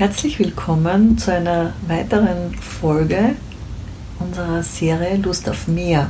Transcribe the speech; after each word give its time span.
Herzlich 0.00 0.38
willkommen 0.38 1.18
zu 1.18 1.30
einer 1.30 1.74
weiteren 1.86 2.54
Folge 2.54 3.36
unserer 4.18 4.62
Serie 4.62 5.18
Lust 5.18 5.46
auf 5.46 5.68
mehr. 5.68 6.08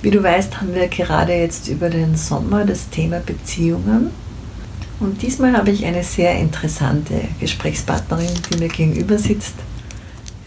Wie 0.00 0.12
du 0.12 0.22
weißt, 0.22 0.60
haben 0.60 0.76
wir 0.76 0.86
gerade 0.86 1.32
jetzt 1.32 1.66
über 1.66 1.90
den 1.90 2.14
Sommer 2.14 2.64
das 2.64 2.88
Thema 2.88 3.18
Beziehungen. 3.18 4.12
Und 5.00 5.22
diesmal 5.22 5.56
habe 5.56 5.72
ich 5.72 5.84
eine 5.84 6.04
sehr 6.04 6.38
interessante 6.38 7.22
Gesprächspartnerin, 7.40 8.30
die 8.48 8.58
mir 8.58 8.68
gegenüber 8.68 9.18
sitzt, 9.18 9.54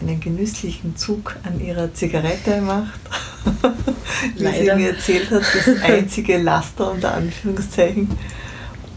einen 0.00 0.18
genüsslichen 0.18 0.96
Zug 0.96 1.36
an 1.42 1.62
ihrer 1.62 1.92
Zigarette 1.92 2.62
macht. 2.62 2.98
Wie 4.38 4.64
sie 4.64 4.74
mir 4.74 4.92
erzählt 4.92 5.30
hat, 5.30 5.42
das 5.42 5.82
einzige 5.82 6.38
Laster 6.38 6.92
unter 6.92 7.12
Anführungszeichen, 7.12 8.08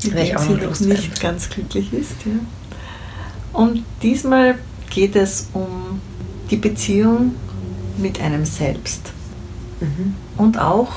mit 0.06 0.18
dem 0.18 0.38
sie 0.38 0.54
noch 0.54 0.80
nicht 0.80 1.20
ganz 1.20 1.50
glücklich 1.50 1.92
ist. 1.92 2.16
Ja. 2.26 2.40
Und 3.58 3.84
diesmal 4.04 4.60
geht 4.92 5.16
es 5.16 5.48
um 5.54 6.00
die 6.52 6.58
Beziehung 6.58 7.34
mit 7.98 8.22
einem 8.22 8.46
selbst. 8.46 9.12
Mhm. 9.80 10.14
Und 10.38 10.60
auch, 10.60 10.92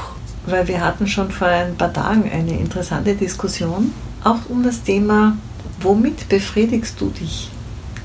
weil 0.45 0.69
wir 0.69 0.85
hatten 0.85 1.07
schon 1.07 1.31
vor 1.31 1.49
ein 1.49 1.75
paar 1.77 1.91
Tagen 1.91 2.31
eine 2.31 2.59
interessante 2.59 3.15
Diskussion, 3.15 3.95
auch 4.25 4.41
um 4.51 4.63
das 4.63 4.83
Thema, 4.83 5.39
womit 5.81 6.29
befriedigst 6.29 7.01
du 7.01 7.09
dich? 7.09 7.51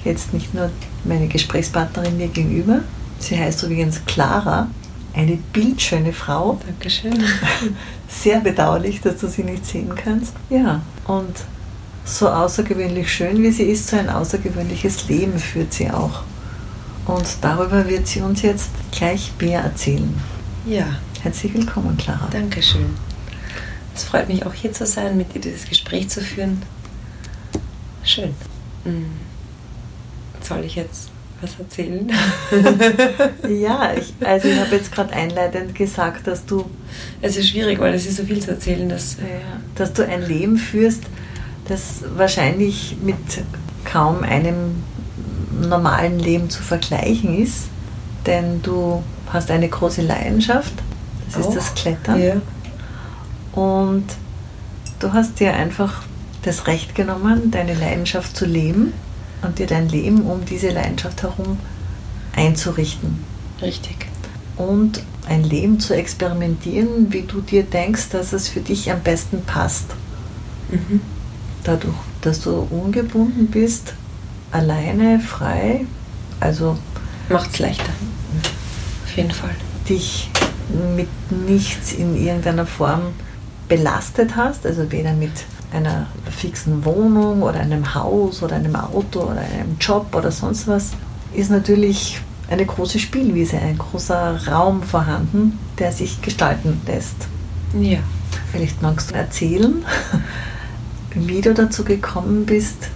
Jetzt 0.06 0.34
nicht 0.34 0.54
nur 0.54 0.70
meine 1.04 1.28
Gesprächspartnerin 1.28 2.16
mir 2.16 2.30
gegenüber, 2.30 2.80
sie 3.20 3.38
heißt 3.38 3.64
übrigens 3.64 4.06
Clara, 4.06 4.70
eine 5.14 5.38
bildschöne 5.52 6.14
Frau, 6.14 6.62
Dankeschön. 6.66 7.22
sehr 8.08 8.40
bedauerlich, 8.40 9.02
dass 9.02 9.18
du 9.18 9.28
sie 9.28 9.44
nicht 9.44 9.66
sehen 9.66 9.92
kannst. 9.96 10.34
Ja, 10.50 10.80
und 11.08 11.36
so 12.06 12.30
außergewöhnlich 12.30 13.12
schön 13.12 13.44
wie 13.44 13.52
sie 13.52 13.64
ist, 13.64 13.88
so 13.88 13.98
ein 13.98 14.10
außergewöhnliches 14.10 15.10
Leben 15.10 15.38
führt 15.38 15.74
sie 15.74 15.92
auch. 15.92 16.22
Und 17.06 17.26
darüber 17.42 17.88
wird 17.88 18.08
sie 18.08 18.22
uns 18.22 18.42
jetzt 18.42 18.70
gleich 18.92 19.32
mehr 19.40 19.62
erzählen. 19.62 20.14
Ja, 20.66 20.88
Herzlich 21.26 21.56
willkommen, 21.56 21.98
Clara. 21.98 22.28
Dankeschön. 22.32 22.86
Es 23.96 24.04
freut 24.04 24.28
mich 24.30 24.46
auch 24.46 24.54
hier 24.54 24.72
zu 24.72 24.86
sein, 24.86 25.18
mit 25.18 25.34
dir 25.34 25.42
dieses 25.42 25.68
Gespräch 25.68 26.08
zu 26.08 26.22
führen. 26.22 26.62
Schön. 28.04 28.30
Mhm. 28.84 29.08
Soll 30.40 30.64
ich 30.66 30.76
jetzt 30.76 31.10
was 31.42 31.58
erzählen? 31.58 32.12
Ja, 33.50 33.96
ich, 33.96 34.14
also 34.24 34.50
ich 34.50 34.60
habe 34.60 34.76
jetzt 34.76 34.92
gerade 34.92 35.14
einleitend 35.14 35.74
gesagt, 35.74 36.28
dass 36.28 36.46
du, 36.46 36.70
Es 37.24 37.38
ist 37.38 37.50
schwierig, 37.50 37.80
weil 37.80 37.96
es 37.96 38.06
ist 38.06 38.18
so 38.18 38.24
viel 38.24 38.40
zu 38.40 38.52
erzählen, 38.52 38.88
dass 38.88 39.18
dass 39.74 39.94
du 39.94 40.08
ein 40.08 40.28
Leben 40.28 40.58
führst, 40.58 41.06
das 41.68 42.04
wahrscheinlich 42.16 42.98
mit 43.02 43.16
kaum 43.84 44.24
einem 44.24 44.84
normalen 45.62 46.20
Leben 46.20 46.50
zu 46.50 46.62
vergleichen 46.62 47.38
ist. 47.42 47.68
Denn 48.26 48.62
du 48.62 49.04
hast 49.32 49.52
eine 49.52 49.70
große 49.70 50.02
Leidenschaft, 50.02 50.74
das 51.28 51.38
ist 51.38 51.48
Auch, 51.48 51.56
das 51.56 51.74
Klettern. 51.76 52.22
Ja. 52.22 52.36
Und 53.52 54.06
du 55.00 55.14
hast 55.14 55.40
dir 55.40 55.54
einfach 55.54 56.04
das 56.44 56.68
Recht 56.68 56.96
genommen, 56.96 57.52
deine 57.52 57.74
Leidenschaft 57.74 58.36
zu 58.36 58.46
leben 58.46 58.94
und 59.42 59.60
dir 59.60 59.68
dein 59.68 59.90
Leben 59.90 60.22
um 60.22 60.46
diese 60.46 60.70
Leidenschaft 60.70 61.24
herum 61.24 61.58
einzurichten. 62.36 63.24
Richtig. 63.62 64.08
Und 64.58 65.04
ein 65.28 65.44
Leben 65.44 65.80
zu 65.80 65.96
experimentieren, 65.96 67.12
wie 67.12 67.24
du 67.24 67.42
dir 67.42 67.64
denkst, 67.64 68.10
dass 68.10 68.34
es 68.34 68.48
für 68.48 68.60
dich 68.60 68.92
am 68.92 69.02
besten 69.02 69.44
passt. 69.44 69.86
Mhm. 70.70 71.02
Dadurch, 71.66 71.96
dass 72.22 72.42
du 72.42 72.68
ungebunden 72.70 73.48
bist, 73.48 73.94
alleine, 74.52 75.20
frei, 75.20 75.86
also 76.40 76.78
Macht 77.28 77.52
es 77.52 77.60
leichter. 77.60 77.92
Auf 79.04 79.18
jeden 79.18 79.32
Fall. 79.32 79.56
dich 79.90 80.30
mit 80.96 81.10
nichts 81.48 81.94
in 81.94 82.16
irgendeiner 82.16 82.66
Form 82.66 83.02
belastet 83.68 84.36
hast, 84.36 84.66
also 84.66 84.92
weder 84.92 85.14
mit 85.14 85.32
einer 85.74 86.08
fixen 86.30 86.86
Wohnung 86.86 87.42
oder 87.42 87.60
einem 87.60 87.94
Haus 87.94 88.42
oder 88.44 88.56
einem 88.56 88.76
Auto 88.76 89.22
oder 89.22 89.42
einem 89.42 89.78
Job 89.80 90.08
oder 90.16 90.32
sonst 90.32 90.68
was, 90.68 90.92
ist 91.34 91.52
natürlich 91.52 92.20
eine 92.50 92.66
große 92.66 93.00
Spielwiese, 93.00 93.58
ein 93.58 93.78
großer 93.78 94.48
Raum 94.48 94.84
vorhanden, 94.84 95.60
der 95.80 95.92
sich 95.92 96.22
gestalten 96.22 96.82
lässt. 96.86 97.16
Ja. 97.80 98.00
Vielleicht 98.52 98.82
magst 98.82 99.12
du 99.12 99.16
erzählen, 99.16 99.84
wie 101.16 101.42
du 101.42 101.54
dazu 101.54 101.84
gekommen 101.84 102.46
bist, 102.46 102.90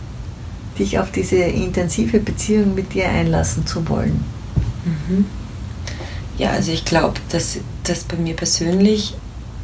dich 0.78 1.00
auf 1.00 1.12
diese 1.12 1.38
intensive 1.38 2.19
Beziehung 2.19 2.75
mit 2.75 2.94
dir 2.94 3.09
einlassen 3.09 3.66
zu 3.66 3.88
wollen. 3.90 4.24
Mhm. 4.85 5.25
Ja, 6.38 6.52
also 6.52 6.72
ich 6.72 6.85
glaube, 6.85 7.19
dass 7.30 7.59
das 7.84 8.03
bei 8.03 8.16
mir 8.16 8.35
persönlich 8.35 9.16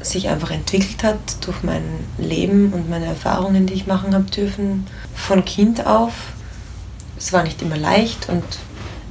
sich 0.02 0.30
einfach 0.30 0.52
entwickelt 0.52 1.04
hat 1.04 1.18
durch 1.42 1.64
mein 1.64 1.84
Leben 2.18 2.74
und 2.74 2.90
meine 2.90 3.06
Erfahrungen, 3.06 3.66
die 3.66 3.74
ich 3.74 3.88
machen 3.88 4.14
habe 4.14 4.26
dürfen, 4.26 4.86
von 5.14 5.46
Kind 5.46 5.86
auf. 5.86 6.14
Es 7.18 7.34
war 7.34 7.44
nicht 7.44 7.62
immer 7.62 7.78
leicht 7.78 8.30
und 8.30 8.44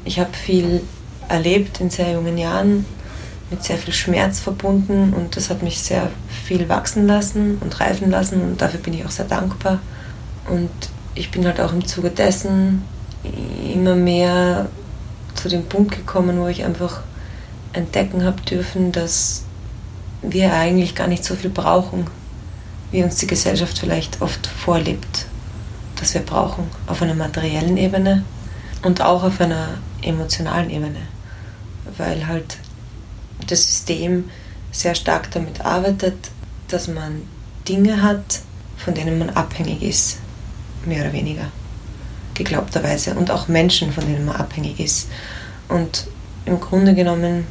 ich 0.04 0.18
habe 0.18 0.32
viel 0.34 0.82
erlebt 1.28 1.80
in 1.80 1.90
sehr 1.90 2.12
jungen 2.12 2.36
Jahren, 2.36 2.84
mit 3.50 3.64
sehr 3.64 3.78
viel 3.78 3.94
Schmerz 3.94 4.40
verbunden 4.40 5.14
und 5.14 5.36
das 5.36 5.50
hat 5.50 5.62
mich 5.62 5.80
sehr 5.80 6.10
viel 6.44 6.68
wachsen 6.68 7.06
lassen 7.06 7.58
und 7.60 7.80
reifen 7.80 8.10
lassen 8.10 8.42
und 8.42 8.60
dafür 8.60 8.80
bin 8.80 8.92
ich 8.92 9.04
auch 9.04 9.10
sehr 9.10 9.24
dankbar. 9.24 9.80
Und 10.48 10.70
ich 11.14 11.30
bin 11.30 11.46
halt 11.46 11.60
auch 11.60 11.72
im 11.72 11.86
Zuge 11.86 12.10
dessen 12.10 12.82
immer 13.72 13.94
mehr 13.94 14.68
zu 15.34 15.48
dem 15.48 15.64
Punkt 15.64 15.96
gekommen, 15.96 16.38
wo 16.38 16.46
ich 16.46 16.64
einfach 16.64 17.00
entdecken 17.72 18.24
habe 18.24 18.42
dürfen, 18.42 18.92
dass 18.92 19.44
wir 20.22 20.52
eigentlich 20.52 20.94
gar 20.94 21.06
nicht 21.06 21.24
so 21.24 21.34
viel 21.34 21.50
brauchen, 21.50 22.06
wie 22.90 23.02
uns 23.02 23.16
die 23.16 23.26
Gesellschaft 23.26 23.78
vielleicht 23.78 24.20
oft 24.20 24.46
vorlebt, 24.46 25.26
dass 25.96 26.14
wir 26.14 26.20
brauchen 26.20 26.64
auf 26.86 27.00
einer 27.02 27.14
materiellen 27.14 27.76
Ebene 27.76 28.22
und 28.82 29.00
auch 29.00 29.24
auf 29.24 29.40
einer 29.40 29.68
emotionalen 30.02 30.70
Ebene, 30.70 31.00
weil 31.96 32.26
halt 32.26 32.58
das 33.46 33.64
System 33.64 34.30
sehr 34.70 34.94
stark 34.94 35.30
damit 35.30 35.64
arbeitet, 35.64 36.30
dass 36.68 36.88
man 36.88 37.22
Dinge 37.68 38.02
hat, 38.02 38.40
von 38.76 38.94
denen 38.94 39.18
man 39.18 39.30
abhängig 39.30 39.82
ist, 39.82 40.18
mehr 40.84 41.02
oder 41.02 41.12
weniger, 41.12 41.46
geglaubterweise, 42.34 43.14
und 43.14 43.30
auch 43.30 43.48
Menschen, 43.48 43.92
von 43.92 44.06
denen 44.06 44.24
man 44.24 44.36
abhängig 44.36 44.80
ist. 44.80 45.08
Und 45.68 46.06
im 46.46 46.60
Grunde 46.60 46.94
genommen 46.94 47.46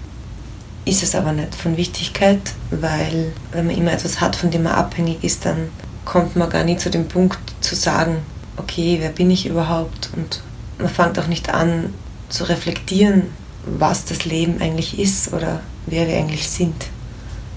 ist 0.86 1.04
es 1.04 1.16
aber 1.16 1.32
nicht 1.32 1.56
von 1.56 1.78
Wichtigkeit, 1.78 2.42
weil 2.70 3.32
wenn 3.52 3.68
man 3.68 3.76
immer 3.78 3.94
etwas 3.94 4.20
hat, 4.22 4.36
von 4.36 4.52
dem 4.52 4.64
man 4.64 4.74
abhängig 4.74 5.24
ist, 5.24 5.46
dann 5.46 5.70
kommt 6.06 6.36
man 6.36 6.50
gar 6.50 6.64
nicht 6.64 6.82
zu 6.82 6.90
dem 6.90 7.08
Punkt 7.08 7.40
zu 7.62 7.76
sagen, 7.76 8.18
okay, 8.58 8.98
wer 9.00 9.10
bin 9.10 9.32
ich 9.32 9.46
überhaupt? 9.46 10.10
Und 10.16 10.42
man 10.78 10.90
fängt 10.90 11.18
auch 11.18 11.28
nicht 11.28 11.50
an 11.50 11.94
zu 12.30 12.44
reflektieren, 12.44 13.24
was 13.66 14.06
das 14.06 14.26
Leben 14.26 14.62
eigentlich 14.62 15.00
ist 15.00 15.32
oder 15.34 15.62
wer 15.86 16.08
wir 16.08 16.18
eigentlich 16.18 16.50
sind. 16.50 16.88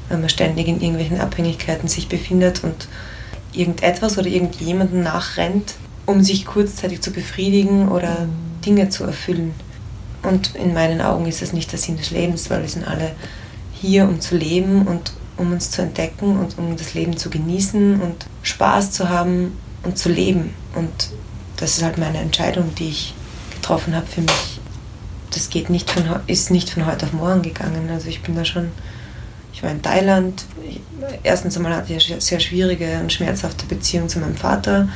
Wenn 0.09 0.21
man 0.21 0.29
ständig 0.29 0.69
in 0.69 0.81
irgendwelchen 0.81 1.21
Abhängigkeiten 1.21 1.89
sich 1.89 2.09
befindet 2.09 2.63
und 2.63 2.89
irgendetwas 3.53 4.19
oder 4.19 4.29
irgendjemanden 4.29 5.03
nachrennt, 5.03 5.75
um 6.05 6.23
sich 6.23 6.47
kurzzeitig 6.47 7.01
zu 7.01 7.11
befriedigen 7.11 7.89
oder 7.89 8.29
Dinge 8.65 8.89
zu 8.89 9.05
erfüllen. 9.05 9.55
Und 10.23 10.55
in 10.55 10.75
meinen 10.75 11.01
Augen 11.01 11.27
ist 11.27 11.43
das 11.43 11.53
nicht 11.53 11.73
der 11.73 11.79
Sinn 11.79 11.97
des 11.97 12.11
Lebens, 12.11 12.51
weil 12.51 12.63
wir 12.63 12.69
sind 12.69 12.87
alle 12.87 13.13
hier, 13.73 14.05
um 14.05 14.21
zu 14.21 14.37
leben 14.37 14.87
und 14.87 15.13
um 15.37 15.53
uns 15.53 15.71
zu 15.71 15.83
entdecken 15.83 16.39
und 16.39 16.59
um 16.59 16.77
das 16.77 16.95
Leben 16.95 17.17
zu 17.17 17.31
genießen 17.31 18.01
und 18.01 18.27
Spaß 18.43 18.93
zu 18.93 19.09
haben 19.09 19.57
und 19.83 19.99
zu 19.99 20.09
leben. 20.09 20.55
Und 20.75 21.11
das 21.57 21.77
ist 21.77 21.85
halt 21.85 21.99
meine 21.99 22.19
Entscheidung, 22.19 22.75
die 22.75 22.89
ich 22.89 23.15
getroffen 23.55 23.95
habe 23.95 24.07
für 24.07 24.23
mich. 24.23 24.61
Das 25.31 25.51
geht 25.51 25.71
nicht 25.71 25.91
von, 25.91 26.05
ist 26.27 26.51
nicht 26.51 26.71
von 26.71 26.87
heute 26.87 27.07
auf 27.07 27.13
morgen 27.13 27.43
gegangen. 27.43 27.91
Also 27.91 28.09
ich 28.09 28.23
bin 28.23 28.35
da 28.35 28.45
schon, 28.45 28.71
ich 29.57 29.63
war 29.63 29.71
in 29.71 29.81
Thailand. 29.81 30.45
Erstens 31.23 31.57
einmal 31.57 31.75
hatte 31.75 31.95
ich 31.95 32.13
eine 32.13 32.21
sehr 32.21 32.41
schwierige 32.41 32.99
und 33.01 33.11
schmerzhafte 33.11 33.65
Beziehung 33.65 34.07
zu 34.07 34.19
meinem 34.19 34.37
Vater, 34.37 34.89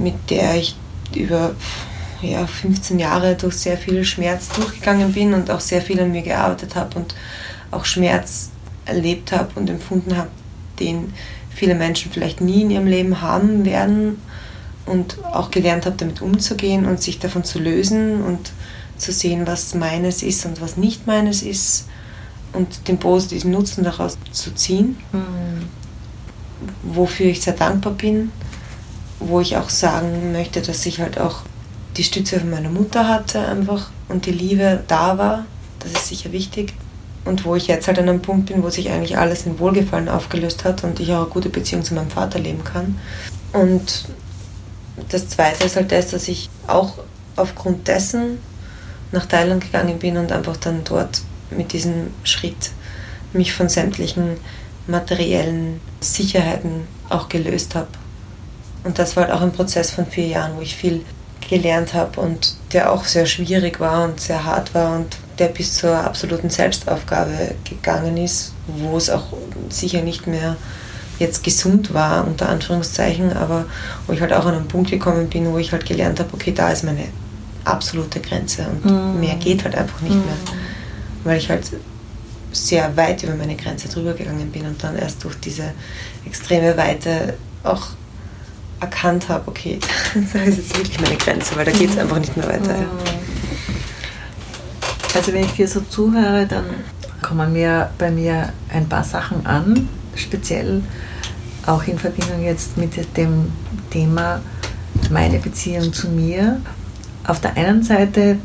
mit 0.00 0.14
der 0.30 0.54
ich 0.54 0.76
über 1.12 1.56
ja, 2.22 2.46
15 2.46 3.00
Jahre 3.00 3.34
durch 3.34 3.56
sehr 3.56 3.76
viel 3.76 4.04
Schmerz 4.04 4.48
durchgegangen 4.50 5.12
bin 5.12 5.34
und 5.34 5.50
auch 5.50 5.58
sehr 5.58 5.82
viel 5.82 5.98
an 5.98 6.12
mir 6.12 6.22
gearbeitet 6.22 6.76
habe 6.76 6.96
und 6.96 7.16
auch 7.72 7.84
Schmerz 7.84 8.50
erlebt 8.84 9.32
habe 9.32 9.48
und 9.56 9.68
empfunden 9.68 10.16
habe, 10.16 10.30
den 10.78 11.12
viele 11.52 11.74
Menschen 11.74 12.12
vielleicht 12.12 12.40
nie 12.40 12.62
in 12.62 12.70
ihrem 12.70 12.86
Leben 12.86 13.20
haben 13.22 13.64
werden 13.64 14.22
und 14.86 15.24
auch 15.24 15.50
gelernt 15.50 15.84
habe, 15.84 15.96
damit 15.96 16.22
umzugehen 16.22 16.86
und 16.86 17.02
sich 17.02 17.18
davon 17.18 17.42
zu 17.42 17.58
lösen 17.58 18.22
und 18.22 18.52
zu 18.98 19.10
sehen, 19.10 19.48
was 19.48 19.74
meines 19.74 20.22
ist 20.22 20.46
und 20.46 20.60
was 20.60 20.76
nicht 20.76 21.08
meines 21.08 21.42
ist 21.42 21.86
und 22.52 22.88
den 22.88 22.98
positiven 22.98 23.50
Nutzen 23.50 23.84
daraus 23.84 24.16
zu 24.32 24.54
ziehen, 24.54 24.96
Hm. 25.12 25.68
wofür 26.82 27.26
ich 27.26 27.42
sehr 27.42 27.52
dankbar 27.54 27.92
bin, 27.92 28.32
wo 29.20 29.40
ich 29.40 29.56
auch 29.56 29.68
sagen 29.70 30.32
möchte, 30.32 30.62
dass 30.62 30.84
ich 30.86 31.00
halt 31.00 31.18
auch 31.18 31.40
die 31.96 32.04
Stütze 32.04 32.40
von 32.40 32.50
meiner 32.50 32.68
Mutter 32.70 33.08
hatte 33.08 33.40
einfach 33.46 33.90
und 34.08 34.26
die 34.26 34.32
Liebe 34.32 34.82
da 34.86 35.18
war. 35.18 35.46
Das 35.80 35.92
ist 35.92 36.08
sicher 36.08 36.32
wichtig. 36.32 36.74
Und 37.24 37.44
wo 37.44 37.56
ich 37.56 37.66
jetzt 37.66 37.88
halt 37.88 37.98
an 37.98 38.08
einem 38.08 38.22
Punkt 38.22 38.46
bin, 38.46 38.62
wo 38.62 38.70
sich 38.70 38.90
eigentlich 38.90 39.18
alles 39.18 39.46
in 39.46 39.58
Wohlgefallen 39.58 40.08
aufgelöst 40.08 40.64
hat 40.64 40.84
und 40.84 41.00
ich 41.00 41.12
auch 41.12 41.22
eine 41.22 41.26
gute 41.30 41.48
Beziehung 41.48 41.82
zu 41.82 41.94
meinem 41.94 42.10
Vater 42.10 42.38
leben 42.38 42.62
kann. 42.62 42.98
Und 43.52 44.04
das 45.08 45.28
Zweite 45.28 45.64
ist 45.64 45.76
halt 45.76 45.90
das, 45.90 46.08
dass 46.10 46.28
ich 46.28 46.48
auch 46.66 46.98
aufgrund 47.34 47.88
dessen 47.88 48.38
nach 49.12 49.26
Thailand 49.26 49.62
gegangen 49.64 49.98
bin 49.98 50.16
und 50.16 50.30
einfach 50.32 50.56
dann 50.56 50.82
dort 50.84 51.22
mit 51.50 51.72
diesem 51.72 52.12
Schritt 52.24 52.70
mich 53.32 53.52
von 53.52 53.68
sämtlichen 53.68 54.36
materiellen 54.86 55.80
Sicherheiten 56.00 56.86
auch 57.08 57.28
gelöst 57.28 57.74
habe. 57.74 57.88
Und 58.84 58.98
das 58.98 59.16
war 59.16 59.24
halt 59.24 59.32
auch 59.32 59.42
ein 59.42 59.52
Prozess 59.52 59.90
von 59.90 60.06
vier 60.06 60.26
Jahren, 60.28 60.56
wo 60.56 60.60
ich 60.60 60.76
viel 60.76 61.04
gelernt 61.48 61.94
habe 61.94 62.20
und 62.20 62.56
der 62.72 62.92
auch 62.92 63.04
sehr 63.04 63.26
schwierig 63.26 63.80
war 63.80 64.04
und 64.04 64.20
sehr 64.20 64.44
hart 64.44 64.74
war 64.74 64.96
und 64.96 65.16
der 65.38 65.48
bis 65.48 65.74
zur 65.74 65.96
absoluten 65.96 66.50
Selbstaufgabe 66.50 67.54
gegangen 67.68 68.16
ist, 68.16 68.52
wo 68.66 68.96
es 68.96 69.10
auch 69.10 69.24
sicher 69.68 70.02
nicht 70.02 70.26
mehr 70.26 70.56
jetzt 71.18 71.44
gesund 71.44 71.94
war, 71.94 72.26
unter 72.26 72.48
Anführungszeichen, 72.48 73.32
aber 73.32 73.66
wo 74.06 74.12
ich 74.12 74.20
halt 74.20 74.32
auch 74.32 74.46
an 74.46 74.54
einen 74.54 74.68
Punkt 74.68 74.90
gekommen 74.90 75.28
bin, 75.28 75.52
wo 75.52 75.58
ich 75.58 75.72
halt 75.72 75.86
gelernt 75.86 76.20
habe, 76.20 76.30
okay, 76.32 76.52
da 76.52 76.70
ist 76.70 76.84
meine 76.84 77.06
absolute 77.64 78.20
Grenze 78.20 78.66
und 78.68 78.84
mm. 78.84 79.20
mehr 79.20 79.34
geht 79.36 79.64
halt 79.64 79.74
einfach 79.74 80.00
nicht 80.02 80.14
mm. 80.14 80.18
mehr, 80.18 80.36
weil 81.26 81.38
ich 81.38 81.50
halt 81.50 81.70
sehr 82.52 82.96
weit 82.96 83.22
über 83.22 83.34
meine 83.34 83.56
Grenze 83.56 83.88
drüber 83.88 84.14
gegangen 84.14 84.50
bin 84.50 84.66
und 84.66 84.82
dann 84.82 84.96
erst 84.96 85.22
durch 85.24 85.34
diese 85.36 85.72
extreme 86.24 86.76
Weite 86.76 87.34
auch 87.62 87.88
erkannt 88.80 89.28
habe, 89.28 89.48
okay, 89.48 89.78
das 90.14 90.48
ist 90.48 90.58
jetzt 90.58 90.76
wirklich 90.76 91.00
meine 91.00 91.16
Grenze, 91.16 91.56
weil 91.56 91.64
da 91.64 91.72
geht 91.72 91.90
es 91.90 91.98
einfach 91.98 92.18
nicht 92.18 92.36
mehr 92.36 92.48
weiter. 92.48 92.76
Ja. 92.76 92.86
Also 95.14 95.32
wenn 95.32 95.44
ich 95.44 95.52
dir 95.52 95.68
so 95.68 95.80
zuhöre, 95.80 96.46
dann 96.46 96.64
kommen 97.22 97.52
mir 97.52 97.90
bei 97.98 98.10
mir 98.10 98.52
ein 98.72 98.88
paar 98.88 99.04
Sachen 99.04 99.44
an, 99.46 99.88
speziell 100.14 100.82
auch 101.64 101.86
in 101.86 101.98
Verbindung 101.98 102.44
jetzt 102.44 102.76
mit 102.76 103.16
dem 103.16 103.50
Thema 103.90 104.40
meine 105.10 105.38
Beziehung 105.38 105.92
zu 105.92 106.08
mir. 106.08 106.60
Auf 107.26 107.40
der 107.40 107.56
einen 107.56 107.82
Seite 107.82 108.38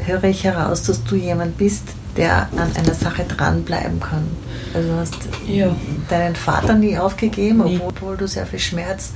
höre 0.00 0.24
ich 0.24 0.44
heraus, 0.44 0.82
dass 0.82 1.02
du 1.04 1.16
jemand 1.16 1.56
bist, 1.56 1.84
der 2.16 2.48
an 2.56 2.70
einer 2.76 2.94
Sache 2.94 3.24
dranbleiben 3.24 4.00
kann. 4.00 4.26
Also 4.74 4.88
du 4.88 4.96
hast 4.96 5.14
ja. 5.46 5.74
deinen 6.08 6.36
Vater 6.36 6.74
nie 6.74 6.98
aufgegeben, 6.98 7.62
obwohl 7.86 8.16
du 8.16 8.26
sehr 8.26 8.46
viel 8.46 8.58
Schmerz 8.58 9.12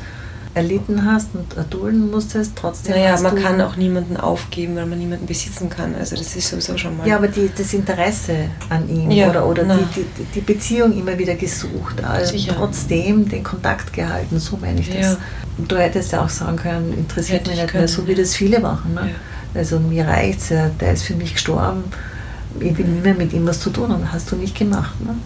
erlitten 0.56 1.04
hast 1.04 1.34
und 1.34 1.54
erdulden 1.54 2.10
musstest, 2.10 2.52
trotzdem. 2.56 2.94
Naja, 2.94 3.20
man 3.20 3.36
kann 3.36 3.60
auch 3.60 3.76
niemanden 3.76 4.16
aufgeben, 4.16 4.74
weil 4.76 4.86
man 4.86 4.98
niemanden 4.98 5.26
besitzen 5.26 5.68
kann. 5.68 5.94
Also 5.94 6.16
das 6.16 6.34
ist 6.34 6.48
sowieso 6.48 6.78
schon 6.78 6.96
mal. 6.96 7.06
Ja, 7.06 7.16
aber 7.16 7.28
die, 7.28 7.50
das 7.54 7.74
Interesse 7.74 8.48
an 8.70 8.88
ihm 8.88 9.10
ja, 9.10 9.28
oder, 9.28 9.46
oder 9.46 9.64
die, 9.64 10.02
die, 10.16 10.24
die, 10.34 10.40
Beziehung 10.40 10.98
immer 10.98 11.18
wieder 11.18 11.34
gesucht, 11.34 12.02
also 12.02 12.38
trotzdem 12.54 13.28
den 13.28 13.44
Kontakt 13.44 13.92
gehalten, 13.92 14.40
so 14.40 14.56
meine 14.56 14.80
ich 14.80 14.88
das. 14.88 15.12
Ja. 15.12 15.16
Du 15.58 15.76
hättest 15.76 16.12
ja 16.12 16.24
auch 16.24 16.30
sagen 16.30 16.56
können, 16.56 16.94
interessiert 16.94 17.46
mich 17.46 17.56
nicht 17.56 17.68
können, 17.68 17.82
mehr, 17.82 17.88
so 17.88 18.06
wie 18.06 18.14
das 18.14 18.34
viele 18.34 18.58
machen. 18.58 18.94
Ne? 18.94 19.10
Ja. 19.10 19.60
Also 19.60 19.78
mir 19.78 20.06
reicht 20.06 20.40
es 20.40 20.48
ja, 20.48 20.70
der 20.80 20.94
ist 20.94 21.02
für 21.02 21.14
mich 21.14 21.34
gestorben, 21.34 21.84
ich 22.60 22.76
will 22.76 22.86
nie 22.86 23.00
mehr 23.00 23.14
mit 23.14 23.32
ihm 23.32 23.46
was 23.46 23.60
zu 23.60 23.70
tun 23.70 23.90
haben, 23.90 24.12
hast 24.12 24.30
du 24.30 24.36
nicht 24.36 24.56
gemacht. 24.56 24.94
Ne? 25.00 25.16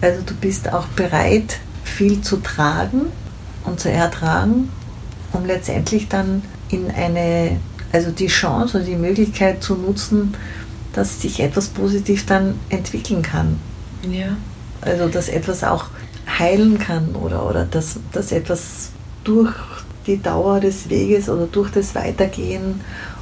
Also 0.00 0.22
du 0.24 0.34
bist 0.34 0.72
auch 0.72 0.86
bereit, 0.88 1.58
viel 1.84 2.20
zu 2.20 2.38
tragen 2.38 3.06
und 3.64 3.80
zu 3.80 3.90
ertragen, 3.90 4.70
um 5.32 5.44
letztendlich 5.44 6.08
dann 6.08 6.42
in 6.70 6.90
eine, 6.90 7.58
also 7.92 8.10
die 8.10 8.28
Chance 8.28 8.78
oder 8.78 8.86
die 8.86 8.96
Möglichkeit 8.96 9.62
zu 9.62 9.74
nutzen, 9.74 10.34
dass 10.92 11.20
sich 11.20 11.40
etwas 11.40 11.68
positiv 11.68 12.26
dann 12.26 12.54
entwickeln 12.68 13.22
kann. 13.22 13.58
Ja. 14.10 14.36
Also 14.80 15.08
dass 15.08 15.28
etwas 15.28 15.62
auch 15.62 15.86
heilen 16.38 16.78
kann 16.78 17.14
oder, 17.14 17.48
oder 17.48 17.64
dass, 17.64 17.98
dass 18.12 18.32
etwas 18.32 18.90
durch 19.24 19.54
die 20.06 20.22
Dauer 20.22 20.60
des 20.60 20.88
Weges 20.88 21.28
oder 21.28 21.46
durch 21.46 21.70
das 21.70 21.94
Weitergehen 21.94 22.80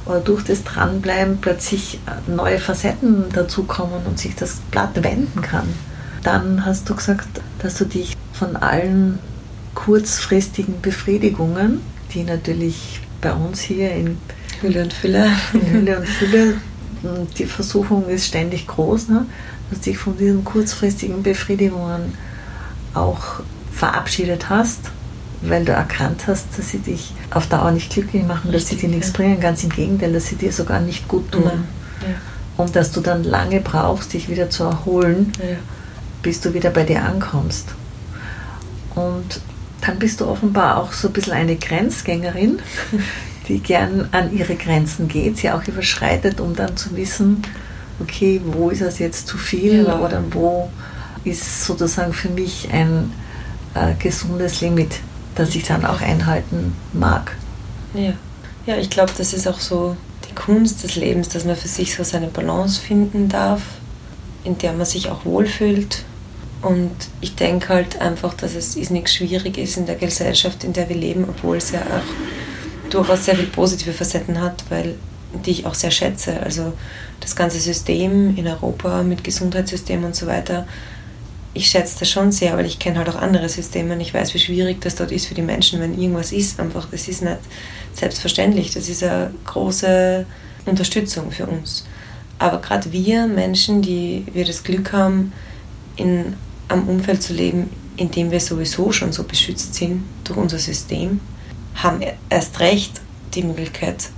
oder 0.09 0.19
durch 0.19 0.43
das 0.43 0.63
Dranbleiben 0.63 1.37
plötzlich 1.39 1.99
neue 2.27 2.59
Facetten 2.59 3.25
dazukommen 3.31 4.01
und 4.05 4.19
sich 4.19 4.35
das 4.35 4.55
Blatt 4.71 5.03
wenden 5.03 5.41
kann. 5.41 5.67
Dann 6.23 6.65
hast 6.65 6.89
du 6.89 6.95
gesagt, 6.95 7.27
dass 7.59 7.75
du 7.75 7.85
dich 7.85 8.17
von 8.33 8.55
allen 8.55 9.19
kurzfristigen 9.75 10.81
Befriedigungen, 10.81 11.81
die 12.13 12.23
natürlich 12.23 12.99
bei 13.21 13.31
uns 13.31 13.61
hier 13.61 13.91
in 13.91 14.17
Hülle 14.61 14.83
und 14.83 14.93
Fülle, 14.93 15.29
in 15.53 15.71
Hülle 15.71 15.99
und 15.99 16.07
Fülle 16.07 16.55
die 17.37 17.45
Versuchung 17.45 18.09
ist 18.09 18.25
ständig 18.25 18.67
groß, 18.67 19.07
ne? 19.09 19.25
dass 19.69 19.79
du 19.79 19.91
dich 19.91 19.97
von 19.97 20.17
diesen 20.17 20.43
kurzfristigen 20.43 21.23
Befriedigungen 21.23 22.13
auch 22.93 23.41
verabschiedet 23.71 24.49
hast, 24.49 24.91
weil 25.41 25.65
du 25.65 25.71
erkannt 25.71 26.27
hast, 26.27 26.47
dass 26.57 26.69
sie 26.69 26.79
dich 26.79 27.13
auf 27.31 27.47
Dauer 27.47 27.71
nicht 27.71 27.91
glücklich 27.91 28.23
machen, 28.23 28.51
dass 28.51 28.67
sie 28.67 28.75
dir 28.75 28.89
nichts 28.89 29.11
bringen, 29.11 29.39
ganz 29.39 29.63
im 29.63 29.69
Gegenteil, 29.69 30.11
dass 30.11 30.27
sie 30.27 30.35
dir 30.35 30.51
sogar 30.51 30.79
nicht 30.81 31.07
gut 31.07 31.31
tun. 31.31 31.43
Ja. 31.43 32.07
Und 32.57 32.75
dass 32.75 32.91
du 32.91 32.99
dann 32.99 33.23
lange 33.23 33.61
brauchst, 33.61 34.13
dich 34.13 34.29
wieder 34.29 34.49
zu 34.49 34.65
erholen, 34.65 35.31
ja. 35.39 35.57
bis 36.21 36.41
du 36.41 36.53
wieder 36.53 36.71
bei 36.71 36.83
dir 36.83 37.03
ankommst. 37.03 37.69
Und 38.95 39.39
dann 39.81 39.97
bist 39.97 40.19
du 40.19 40.27
offenbar 40.27 40.77
auch 40.77 40.91
so 40.91 41.07
ein 41.07 41.13
bisschen 41.13 41.33
eine 41.33 41.55
Grenzgängerin, 41.55 42.59
die 43.47 43.59
gern 43.59 44.09
an 44.11 44.35
ihre 44.35 44.55
Grenzen 44.55 45.07
geht, 45.07 45.37
sie 45.37 45.51
auch 45.51 45.65
überschreitet, 45.65 46.41
um 46.41 46.55
dann 46.55 46.75
zu 46.75 46.95
wissen, 46.97 47.43
okay, 48.01 48.41
wo 48.43 48.69
ist 48.69 48.81
es 48.81 48.99
jetzt 48.99 49.27
zu 49.27 49.37
viel 49.37 49.85
ja. 49.85 49.99
oder 49.99 50.21
wo 50.31 50.69
ist 51.23 51.65
sozusagen 51.65 52.13
für 52.13 52.29
mich 52.29 52.69
ein 52.71 53.11
äh, 53.73 53.93
gesundes 53.99 54.61
Limit, 54.61 54.99
das 55.39 55.55
ich 55.55 55.63
dann 55.63 55.85
auch 55.85 56.01
einhalten 56.01 56.75
mag. 56.93 57.35
Ja, 57.93 58.13
ja 58.65 58.77
ich 58.77 58.89
glaube, 58.89 59.11
das 59.17 59.33
ist 59.33 59.47
auch 59.47 59.59
so 59.59 59.95
die 60.29 60.35
Kunst 60.35 60.83
des 60.83 60.95
Lebens, 60.95 61.29
dass 61.29 61.45
man 61.45 61.55
für 61.55 61.67
sich 61.67 61.95
so 61.95 62.03
seine 62.03 62.27
Balance 62.27 62.79
finden 62.79 63.29
darf, 63.29 63.61
in 64.43 64.57
der 64.57 64.73
man 64.73 64.85
sich 64.85 65.09
auch 65.09 65.25
wohlfühlt 65.25 66.03
und 66.61 66.91
ich 67.21 67.35
denke 67.35 67.69
halt 67.69 68.01
einfach, 68.01 68.33
dass 68.33 68.55
es 68.55 68.75
nicht 68.89 69.09
schwierig 69.09 69.57
ist 69.57 69.77
in 69.77 69.85
der 69.85 69.95
Gesellschaft, 69.95 70.63
in 70.63 70.73
der 70.73 70.89
wir 70.89 70.95
leben, 70.95 71.25
obwohl 71.29 71.57
es 71.57 71.71
ja 71.71 71.79
auch 71.81 72.89
durchaus 72.89 73.25
sehr 73.25 73.35
viele 73.35 73.47
positive 73.47 73.93
Facetten 73.93 74.41
hat, 74.41 74.65
weil 74.69 74.95
die 75.45 75.51
ich 75.51 75.65
auch 75.65 75.73
sehr 75.75 75.91
schätze. 75.91 76.41
Also 76.41 76.73
das 77.21 77.35
ganze 77.35 77.59
System 77.59 78.35
in 78.35 78.47
Europa 78.47 79.03
mit 79.03 79.23
Gesundheitssystem 79.23 80.03
und 80.03 80.15
so 80.15 80.27
weiter, 80.27 80.67
ich 81.53 81.67
schätze 81.67 81.99
das 81.99 82.09
schon 82.09 82.31
sehr, 82.31 82.55
weil 82.57 82.65
ich 82.65 82.79
kenne 82.79 82.99
halt 82.99 83.09
auch 83.09 83.15
andere 83.15 83.49
Systeme 83.49 83.93
und 83.93 84.01
ich 84.01 84.13
weiß, 84.13 84.33
wie 84.33 84.39
schwierig 84.39 84.81
das 84.81 84.95
dort 84.95 85.11
ist 85.11 85.27
für 85.27 85.33
die 85.33 85.41
Menschen, 85.41 85.79
wenn 85.79 85.99
irgendwas 85.99 86.31
ist. 86.31 86.59
Einfach, 86.59 86.87
das 86.89 87.07
ist 87.07 87.21
nicht 87.21 87.39
selbstverständlich. 87.93 88.73
Das 88.73 88.87
ist 88.87 89.03
eine 89.03 89.31
große 89.45 90.25
Unterstützung 90.65 91.31
für 91.31 91.47
uns. 91.47 91.85
Aber 92.37 92.61
gerade 92.61 92.91
wir 92.91 93.25
Menschen, 93.27 93.81
die 93.81 94.25
wir 94.33 94.45
das 94.45 94.63
Glück 94.63 94.93
haben, 94.93 95.33
in 95.95 96.35
am 96.69 96.87
Umfeld 96.87 97.21
zu 97.21 97.33
leben, 97.33 97.69
in 97.97 98.11
dem 98.11 98.31
wir 98.31 98.39
sowieso 98.39 98.91
schon 98.91 99.11
so 99.11 99.23
beschützt 99.23 99.73
sind 99.75 100.03
durch 100.23 100.37
unser 100.37 100.59
System, 100.59 101.19
haben 101.75 102.01
erst 102.29 102.59
recht 102.59 103.01
die 103.33 103.43
Möglichkeit, 103.43 104.09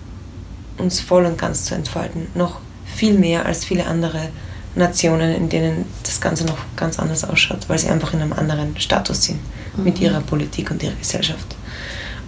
uns 0.78 1.00
voll 1.00 1.26
und 1.26 1.38
ganz 1.38 1.66
zu 1.66 1.74
entfalten. 1.74 2.28
Noch 2.36 2.60
viel 2.86 3.14
mehr 3.14 3.46
als 3.46 3.66
viele 3.66 3.86
andere 3.86 4.30
Nationen, 4.76 5.36
in 5.36 5.50
denen 5.50 5.86
das 6.04 6.22
Ganze 6.22 6.46
noch 6.46 6.58
ganz 6.76 6.98
anders 7.00 7.24
ausschaut, 7.24 7.68
weil 7.68 7.78
sie 7.78 7.90
einfach 7.90 8.14
in 8.14 8.22
einem 8.22 8.34
anderen 8.34 8.80
Status 8.80 9.24
sind 9.24 9.40
mhm. 9.76 9.84
mit 9.84 10.00
ihrer 10.00 10.22
Politik 10.22 10.72
und 10.72 10.82
ihrer 10.82 10.96
Gesellschaft. 10.96 11.56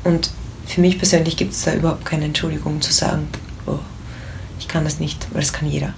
Und 0.04 0.32
für 0.66 0.82
mich 0.82 0.98
persönlich 0.98 1.38
gibt 1.38 1.54
es 1.54 1.64
da 1.64 1.74
überhaupt 1.74 2.06
keine 2.06 2.26
Entschuldigung 2.26 2.82
zu 2.82 2.92
sagen, 2.92 3.28
oh, 3.66 3.80
ich 4.60 4.68
kann 4.68 4.84
das 4.84 5.00
nicht, 5.00 5.28
weil 5.32 5.42
das 5.42 5.54
kann 5.54 5.70
jeder. 5.70 5.94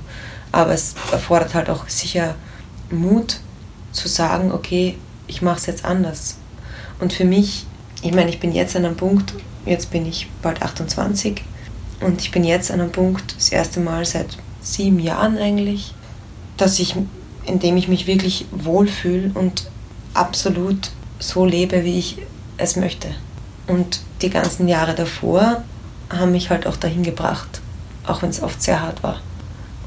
Aber 0.52 0.72
es 0.72 0.96
erfordert 1.12 1.54
halt 1.54 1.70
auch 1.70 1.88
sicher 1.90 2.36
Mut 2.90 3.40
zu 3.92 4.08
sagen, 4.08 4.52
okay, 4.52 4.98
ich 5.28 5.42
mache 5.42 5.58
es 5.58 5.66
jetzt 5.66 5.86
anders. 5.86 6.38
Und 7.00 7.14
für 7.14 7.26
mich, 7.26 7.66
ich 8.02 8.14
meine, 8.14 8.30
ich 8.30 8.40
bin 8.40 8.54
jetzt 8.54 8.76
an 8.76 8.86
einem 8.86 8.96
Punkt, 8.96 9.34
jetzt 9.66 9.92
bin 9.92 10.06
ich 10.06 10.30
bald 10.42 10.62
28 10.62 11.42
und 12.02 12.22
ich 12.22 12.32
bin 12.32 12.44
jetzt 12.44 12.72
an 12.72 12.82
einem 12.82 12.92
Punkt, 12.92 13.36
das 13.36 13.50
erste 13.50 13.80
Mal 13.80 14.06
seit 14.06 14.38
sieben 14.62 15.00
Jahren 15.00 15.38
eigentlich, 15.38 15.94
dass 16.58 16.80
ich, 16.80 16.96
in 17.46 17.60
dem 17.60 17.78
ich 17.78 17.88
mich 17.88 18.08
wirklich 18.08 18.46
wohlfühle 18.52 19.32
und 19.34 19.70
absolut 20.14 20.92
so 21.20 21.46
lebe, 21.46 21.84
wie 21.84 22.00
ich 22.00 22.18
es 22.58 22.76
möchte. 22.76 23.10
Und 23.68 24.02
die 24.22 24.30
ganzen 24.30 24.68
Jahre 24.68 24.96
davor 24.96 25.64
haben 26.10 26.32
mich 26.32 26.50
halt 26.50 26.68
auch 26.68 26.78
dahin 26.78 27.04
gebracht, 27.04 27.62
auch 28.06 28.22
wenn 28.22 28.30
es 28.30 28.42
oft 28.42 28.62
sehr 28.62 28.82
hart 28.82 29.04
war. 29.04 29.22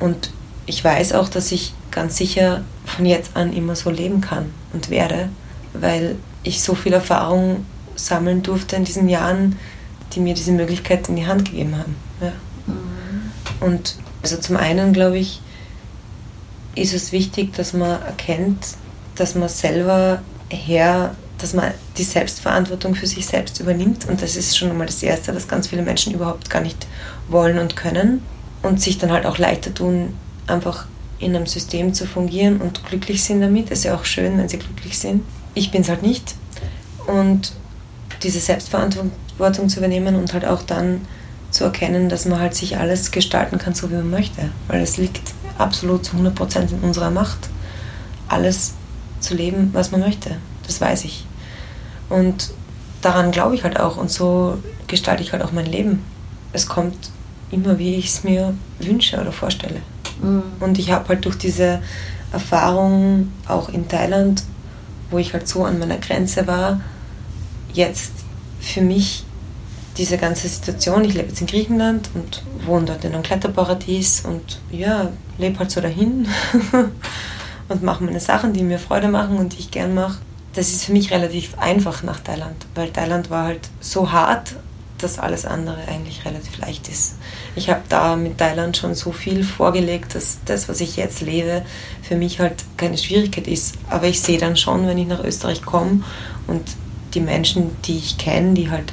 Und 0.01 0.31
ich 0.67 0.83
weiß 0.85 1.13
auch, 1.15 1.29
dass 1.29 1.53
ich 1.53 1.73
ganz 1.91 2.17
sicher 2.17 2.63
von 2.85 3.07
jetzt 3.07 3.37
an 3.37 3.53
immer 3.53 3.77
so 3.77 3.91
leben 3.91 4.21
kann 4.21 4.53
und 4.73 4.91
werde, 4.91 5.31
weil 5.73 6.17
ich 6.43 6.63
so 6.63 6.75
viel 6.75 6.93
Erfahrung 6.93 7.65
sammeln 7.97 8.43
durfte 8.43 8.77
in 8.77 8.85
diesen 8.85 9.09
Jahren, 9.09 9.57
die 10.13 10.21
mir 10.21 10.35
diese 10.35 10.53
Möglichkeit 10.53 11.09
in 11.09 11.17
die 11.17 11.27
Hand 11.27 11.47
gegeben 11.47 11.77
haben. 11.77 11.97
Ja. 12.21 12.33
Mhm. 12.67 13.67
Und 13.67 13.97
also 14.23 14.37
zum 14.37 14.57
einen 14.57 14.93
glaube 14.93 15.19
ich, 15.19 15.41
ist 16.75 16.95
es 16.95 17.13
wichtig, 17.13 17.55
dass 17.55 17.73
man 17.73 18.03
erkennt, 18.03 18.59
dass 19.17 19.35
man 19.35 19.49
selber 19.49 20.23
her, 20.49 21.15
dass 21.39 21.55
man 21.55 21.73
die 21.97 22.05
Selbstverantwortung 22.05 22.95
für 22.95 23.07
sich 23.07 23.27
selbst 23.27 23.61
übernimmt. 23.61 24.09
Und 24.09 24.23
das 24.23 24.37
ist 24.37 24.57
schon 24.57 24.71
einmal 24.71 24.87
das 24.87 25.03
Erste, 25.03 25.35
was 25.35 25.49
ganz 25.49 25.69
viele 25.69 25.83
Menschen 25.83 26.15
überhaupt 26.15 26.51
gar 26.51 26.63
nicht 26.63 26.87
wollen 27.29 27.59
und 27.59 27.77
können. 27.77 28.23
Und 28.63 28.81
sich 28.81 28.99
dann 28.99 29.13
halt 29.13 29.25
auch 29.25 29.39
leichter 29.39 29.73
tun, 29.73 30.15
einfach 30.47 30.87
in 31.21 31.35
einem 31.35 31.47
System 31.47 31.95
zu 31.95 32.07
fungieren 32.07 32.61
und 32.61 32.85
glücklich 32.85 33.23
sind 33.23 33.41
damit. 33.41 33.71
Ist 33.71 33.85
ja 33.85 33.95
auch 33.95 34.05
schön, 34.05 34.39
wenn 34.39 34.49
sie 34.49 34.59
glücklich 34.59 34.99
sind. 34.99 35.23
Ich 35.55 35.71
bin 35.71 35.83
es 35.83 35.89
halt 35.89 36.03
nicht. 36.03 36.35
Und 37.07 37.53
diese 38.23 38.41
Selbstverantwortung 38.41 39.69
zu 39.69 39.79
übernehmen 39.79 40.17
und 40.17 40.33
halt 40.33 40.45
auch 40.45 40.63
dann 40.63 41.03
zu 41.51 41.65
erkennen, 41.65 42.09
dass 42.09 42.27
man 42.27 42.41
halt 42.41 42.55
sich 42.55 42.77
alles 42.77 43.11
gestalten 43.11 43.59
kann, 43.59 43.75
so 43.75 43.91
wie 43.91 43.95
man 43.95 44.11
möchte. 44.11 44.51
Weil 44.67 44.83
es 44.83 44.97
liegt 44.97 45.33
absolut 45.59 46.05
zu 46.05 46.17
100% 46.17 46.71
in 46.71 46.81
unserer 46.81 47.11
Macht, 47.11 47.49
alles 48.29 48.75
zu 49.21 49.35
leben, 49.35 49.71
was 49.73 49.91
man 49.91 50.01
möchte. 50.01 50.37
Das 50.67 50.81
weiß 50.81 51.05
ich. 51.05 51.27
Und 52.09 52.51
daran 53.03 53.31
glaube 53.31 53.55
ich 53.55 53.65
halt 53.65 53.79
auch 53.79 53.97
und 53.97 54.11
so 54.11 54.59
gestalte 54.87 55.23
ich 55.23 55.33
halt 55.33 55.43
auch 55.43 55.53
mein 55.53 55.67
Leben. 55.67 56.05
Es 56.53 56.67
kommt 56.67 57.11
immer, 57.51 57.79
wie 57.79 57.97
ich 57.97 58.07
es 58.07 58.25
mir 58.25 58.55
wünsche 58.79 59.21
oder 59.21 59.33
vorstelle. 59.33 59.81
Mhm. 60.23 60.43
Und 60.61 60.79
ich 60.79 60.91
habe 60.91 61.09
halt 61.09 61.25
durch 61.25 61.37
diese 61.37 61.81
Erfahrung 62.33 63.33
auch 63.47 63.69
in 63.69 63.89
Thailand, 63.89 64.43
wo 65.11 65.19
ich 65.19 65.33
halt 65.33 65.49
so 65.49 65.65
an 65.65 65.79
meiner 65.79 65.99
Grenze 65.99 66.47
war, 66.47 66.81
jetzt 67.73 68.13
für 68.61 68.83
mich 68.83 69.25
diese 69.99 70.17
ganze 70.17 70.49
Situation, 70.49 71.05
ich 71.05 71.15
lebe 71.15 71.29
jetzt 71.29 71.41
in 71.41 71.49
Griechenland 71.49 72.09
und 72.15 72.43
wohne 72.65 72.87
dort 72.87 73.05
in 73.05 73.13
einem 73.13 73.23
Kletterparadies 73.23 74.25
und 74.25 74.61
ja, 74.71 75.11
lebe 75.39 75.59
halt 75.59 75.71
so 75.71 75.81
dahin 75.81 76.29
und 77.69 77.83
mache 77.83 78.05
meine 78.05 78.21
Sachen, 78.21 78.53
die 78.53 78.63
mir 78.63 78.79
Freude 78.79 79.09
machen 79.09 79.37
und 79.37 79.55
die 79.55 79.59
ich 79.59 79.71
gern 79.71 79.95
mache. 79.95 80.19
Das 80.55 80.69
ist 80.69 80.85
für 80.85 80.93
mich 80.93 81.11
relativ 81.11 81.59
einfach 81.59 82.03
nach 82.03 82.21
Thailand, 82.21 82.67
weil 82.75 82.91
Thailand 82.91 83.29
war 83.31 83.45
halt 83.45 83.69
so 83.81 84.11
hart, 84.13 84.55
dass 84.99 85.19
alles 85.19 85.45
andere 85.45 85.79
eigentlich 85.89 86.25
relativ 86.25 86.59
leicht 86.59 86.89
ist. 86.89 87.17
Ich 87.55 87.71
habe 87.71 87.83
da 87.89 88.17
mit 88.17 88.39
Thailand 88.39 88.77
schon 88.77 88.95
so 88.95 89.13
viel 89.13 89.45
vorgelegt, 89.45 90.15
dass 90.15 90.39
das, 90.45 90.69
was 90.69 90.81
ich 90.81 90.97
jetzt 90.97 91.21
lebe, 91.21 91.63
für 92.03 92.17
mich 92.17 92.41
halt 92.41 92.65
keine 92.77 92.99
Schwierigkeit 92.99 93.47
ist. 93.47 93.77
Aber 93.89 94.07
ich 94.07 94.21
sehe 94.21 94.39
dann 94.39 94.57
schon, 94.57 94.87
wenn 94.87 94.99
ich 94.99 95.07
nach 95.07 95.23
Österreich 95.23 95.63
komme 95.63 96.03
und 96.47 96.63
die 97.15 97.21
Menschen, 97.21 97.71
die 97.85 97.99
ich 97.99 98.19
kenne, 98.19 98.55
die 98.55 98.71
halt, 98.71 98.93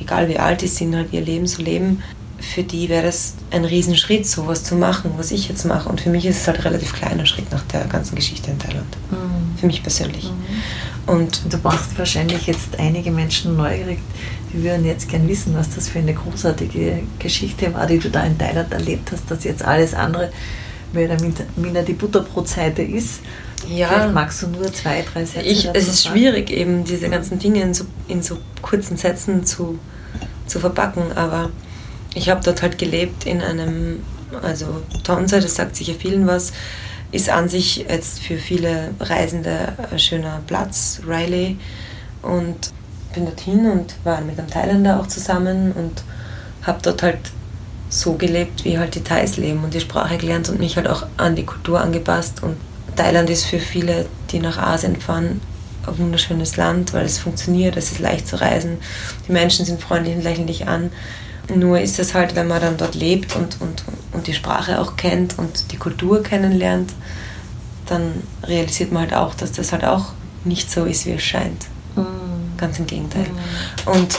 egal 0.00 0.28
wie 0.28 0.38
alt 0.38 0.62
die 0.62 0.68
sind, 0.68 0.94
halt 0.94 1.12
ihr 1.12 1.20
Leben 1.20 1.46
so 1.46 1.62
leben, 1.62 2.02
für 2.40 2.62
die 2.62 2.88
wäre 2.88 3.04
das 3.04 3.34
ein 3.50 3.64
Riesenschritt, 3.64 4.26
sowas 4.26 4.64
zu 4.64 4.74
machen, 4.74 5.12
was 5.16 5.30
ich 5.30 5.48
jetzt 5.48 5.64
mache. 5.64 5.88
Und 5.88 6.00
für 6.00 6.10
mich 6.10 6.24
ist 6.24 6.38
es 6.38 6.46
halt 6.46 6.58
ein 6.58 6.62
relativ 6.62 6.94
kleiner 6.94 7.26
Schritt 7.26 7.50
nach 7.52 7.62
der 7.64 7.84
ganzen 7.84 8.14
Geschichte 8.14 8.50
in 8.50 8.58
Thailand. 8.58 8.96
Mhm. 9.10 9.58
Für 9.58 9.66
mich 9.66 9.82
persönlich. 9.82 10.24
Mhm. 10.24 11.14
Und 11.14 11.42
du 11.52 11.58
machst 11.62 11.98
wahrscheinlich 11.98 12.46
jetzt 12.46 12.78
einige 12.78 13.10
Menschen 13.10 13.56
neugierig, 13.56 13.98
die 14.52 14.62
würden 14.62 14.84
jetzt 14.84 15.08
gern 15.08 15.28
wissen, 15.28 15.54
was 15.54 15.74
das 15.74 15.88
für 15.88 15.98
eine 15.98 16.14
großartige 16.14 17.02
Geschichte 17.18 17.72
war, 17.74 17.86
die 17.86 17.98
du 17.98 18.10
da 18.10 18.24
in 18.24 18.38
Thailand 18.38 18.72
erlebt 18.72 19.12
hast, 19.12 19.30
dass 19.30 19.44
jetzt 19.44 19.64
alles 19.64 19.94
andere 19.94 20.32
mehr 20.92 21.10
oder 21.10 21.16
minder 21.56 21.82
die 21.82 21.92
Butterbrotseite 21.92 22.82
ist. 22.82 23.20
Ja. 23.68 23.88
Vielleicht 23.88 24.14
magst 24.14 24.42
du 24.42 24.48
nur 24.48 24.72
zwei, 24.72 25.02
drei 25.02 25.24
Sätze 25.24 25.46
ich, 25.46 25.68
Es 25.72 25.88
ist 25.88 26.02
sagen. 26.02 26.16
schwierig, 26.16 26.50
eben 26.50 26.84
diese 26.84 27.08
ganzen 27.08 27.38
Dinge 27.38 27.62
in 27.62 27.74
so, 27.74 27.84
in 28.08 28.22
so 28.22 28.38
kurzen 28.62 28.96
Sätzen 28.96 29.44
zu, 29.44 29.78
zu 30.46 30.60
verpacken, 30.60 31.12
aber 31.14 31.50
ich 32.14 32.28
habe 32.28 32.40
dort 32.42 32.62
halt 32.62 32.78
gelebt 32.78 33.26
in 33.26 33.40
einem, 33.42 34.02
also 34.42 34.82
Tonsa, 35.04 35.40
das 35.40 35.54
sagt 35.54 35.76
sicher 35.76 35.94
vielen 35.98 36.26
was, 36.26 36.52
ist 37.12 37.28
an 37.28 37.48
sich 37.48 37.86
jetzt 37.88 38.20
für 38.20 38.38
viele 38.38 38.90
Reisende 39.00 39.72
ein 39.90 39.98
schöner 39.98 40.40
Platz, 40.46 41.00
Riley. 41.06 41.58
Und 42.22 42.72
bin 43.14 43.24
dorthin 43.24 43.70
und 43.70 43.96
war 44.04 44.20
mit 44.20 44.38
einem 44.38 44.48
Thailänder 44.48 45.00
auch 45.00 45.06
zusammen 45.06 45.72
und 45.72 46.02
habe 46.62 46.78
dort 46.82 47.02
halt 47.02 47.18
so 47.88 48.12
gelebt, 48.14 48.64
wie 48.64 48.78
halt 48.78 48.94
die 48.94 49.02
Thais 49.02 49.36
leben 49.36 49.64
und 49.64 49.74
die 49.74 49.80
Sprache 49.80 50.18
gelernt 50.18 50.48
und 50.48 50.60
mich 50.60 50.76
halt 50.76 50.86
auch 50.86 51.06
an 51.16 51.34
die 51.34 51.44
Kultur 51.44 51.80
angepasst. 51.80 52.42
Und 52.42 52.56
Thailand 53.00 53.30
ist 53.30 53.46
für 53.46 53.58
viele, 53.58 54.06
die 54.30 54.40
nach 54.40 54.58
Asien 54.58 55.00
fahren, 55.00 55.40
ein 55.86 55.98
wunderschönes 55.98 56.58
Land, 56.58 56.92
weil 56.92 57.06
es 57.06 57.18
funktioniert, 57.18 57.76
es 57.78 57.92
ist 57.92 57.98
leicht 57.98 58.28
zu 58.28 58.38
reisen, 58.38 58.76
die 59.26 59.32
Menschen 59.32 59.64
sind 59.64 59.80
freundlich 59.80 60.16
und 60.16 60.22
lächeln 60.22 60.46
dich 60.46 60.68
an. 60.68 60.92
Nur 61.54 61.80
ist 61.80 61.98
es 61.98 62.12
halt, 62.12 62.36
wenn 62.36 62.46
man 62.46 62.60
dann 62.60 62.76
dort 62.76 62.94
lebt 62.94 63.34
und, 63.34 63.60
und, 63.60 63.84
und 64.12 64.26
die 64.26 64.34
Sprache 64.34 64.78
auch 64.80 64.96
kennt 64.96 65.38
und 65.38 65.72
die 65.72 65.78
Kultur 65.78 66.22
kennenlernt, 66.22 66.92
dann 67.86 68.22
realisiert 68.44 68.92
man 68.92 69.02
halt 69.02 69.14
auch, 69.14 69.34
dass 69.34 69.52
das 69.52 69.72
halt 69.72 69.84
auch 69.84 70.12
nicht 70.44 70.70
so 70.70 70.84
ist, 70.84 71.06
wie 71.06 71.12
es 71.12 71.22
scheint. 71.22 71.66
Mhm. 71.96 72.04
Ganz 72.58 72.78
im 72.78 72.86
Gegenteil. 72.86 73.26
Mhm. 73.26 73.92
Und 73.92 74.14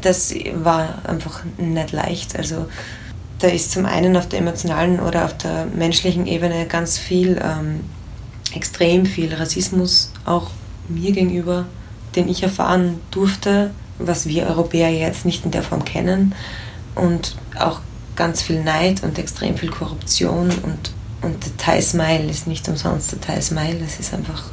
das 0.00 0.32
war 0.54 1.00
einfach 1.04 1.42
nicht 1.58 1.90
leicht. 1.90 2.36
Also 2.36 2.68
da 3.40 3.48
ist 3.48 3.72
zum 3.72 3.84
einen 3.84 4.16
auf 4.16 4.28
der 4.28 4.38
emotionalen 4.38 5.00
oder 5.00 5.24
auf 5.24 5.36
der 5.36 5.66
menschlichen 5.66 6.26
Ebene 6.26 6.66
ganz 6.66 6.96
viel, 6.96 7.40
ähm, 7.42 7.80
extrem 8.54 9.06
viel 9.06 9.34
Rassismus 9.34 10.10
auch 10.24 10.50
mir 10.88 11.12
gegenüber, 11.12 11.66
den 12.16 12.28
ich 12.28 12.42
erfahren 12.42 13.00
durfte, 13.10 13.70
was 13.98 14.26
wir 14.26 14.46
Europäer 14.46 14.90
jetzt 14.90 15.24
nicht 15.24 15.44
in 15.44 15.50
der 15.50 15.62
Form 15.62 15.84
kennen. 15.84 16.34
Und 16.94 17.36
auch 17.58 17.80
ganz 18.16 18.42
viel 18.42 18.62
Neid 18.62 19.02
und 19.02 19.18
extrem 19.18 19.56
viel 19.56 19.70
Korruption 19.70 20.50
und, 20.50 20.92
und 21.22 21.44
der 21.44 21.56
Thai 21.56 21.80
Smile 21.80 22.28
ist 22.30 22.46
nicht 22.46 22.68
umsonst 22.68 23.12
der 23.12 23.20
Thai 23.20 23.40
Smile, 23.40 23.80
es 23.84 23.98
ist 23.98 24.12
einfach 24.12 24.44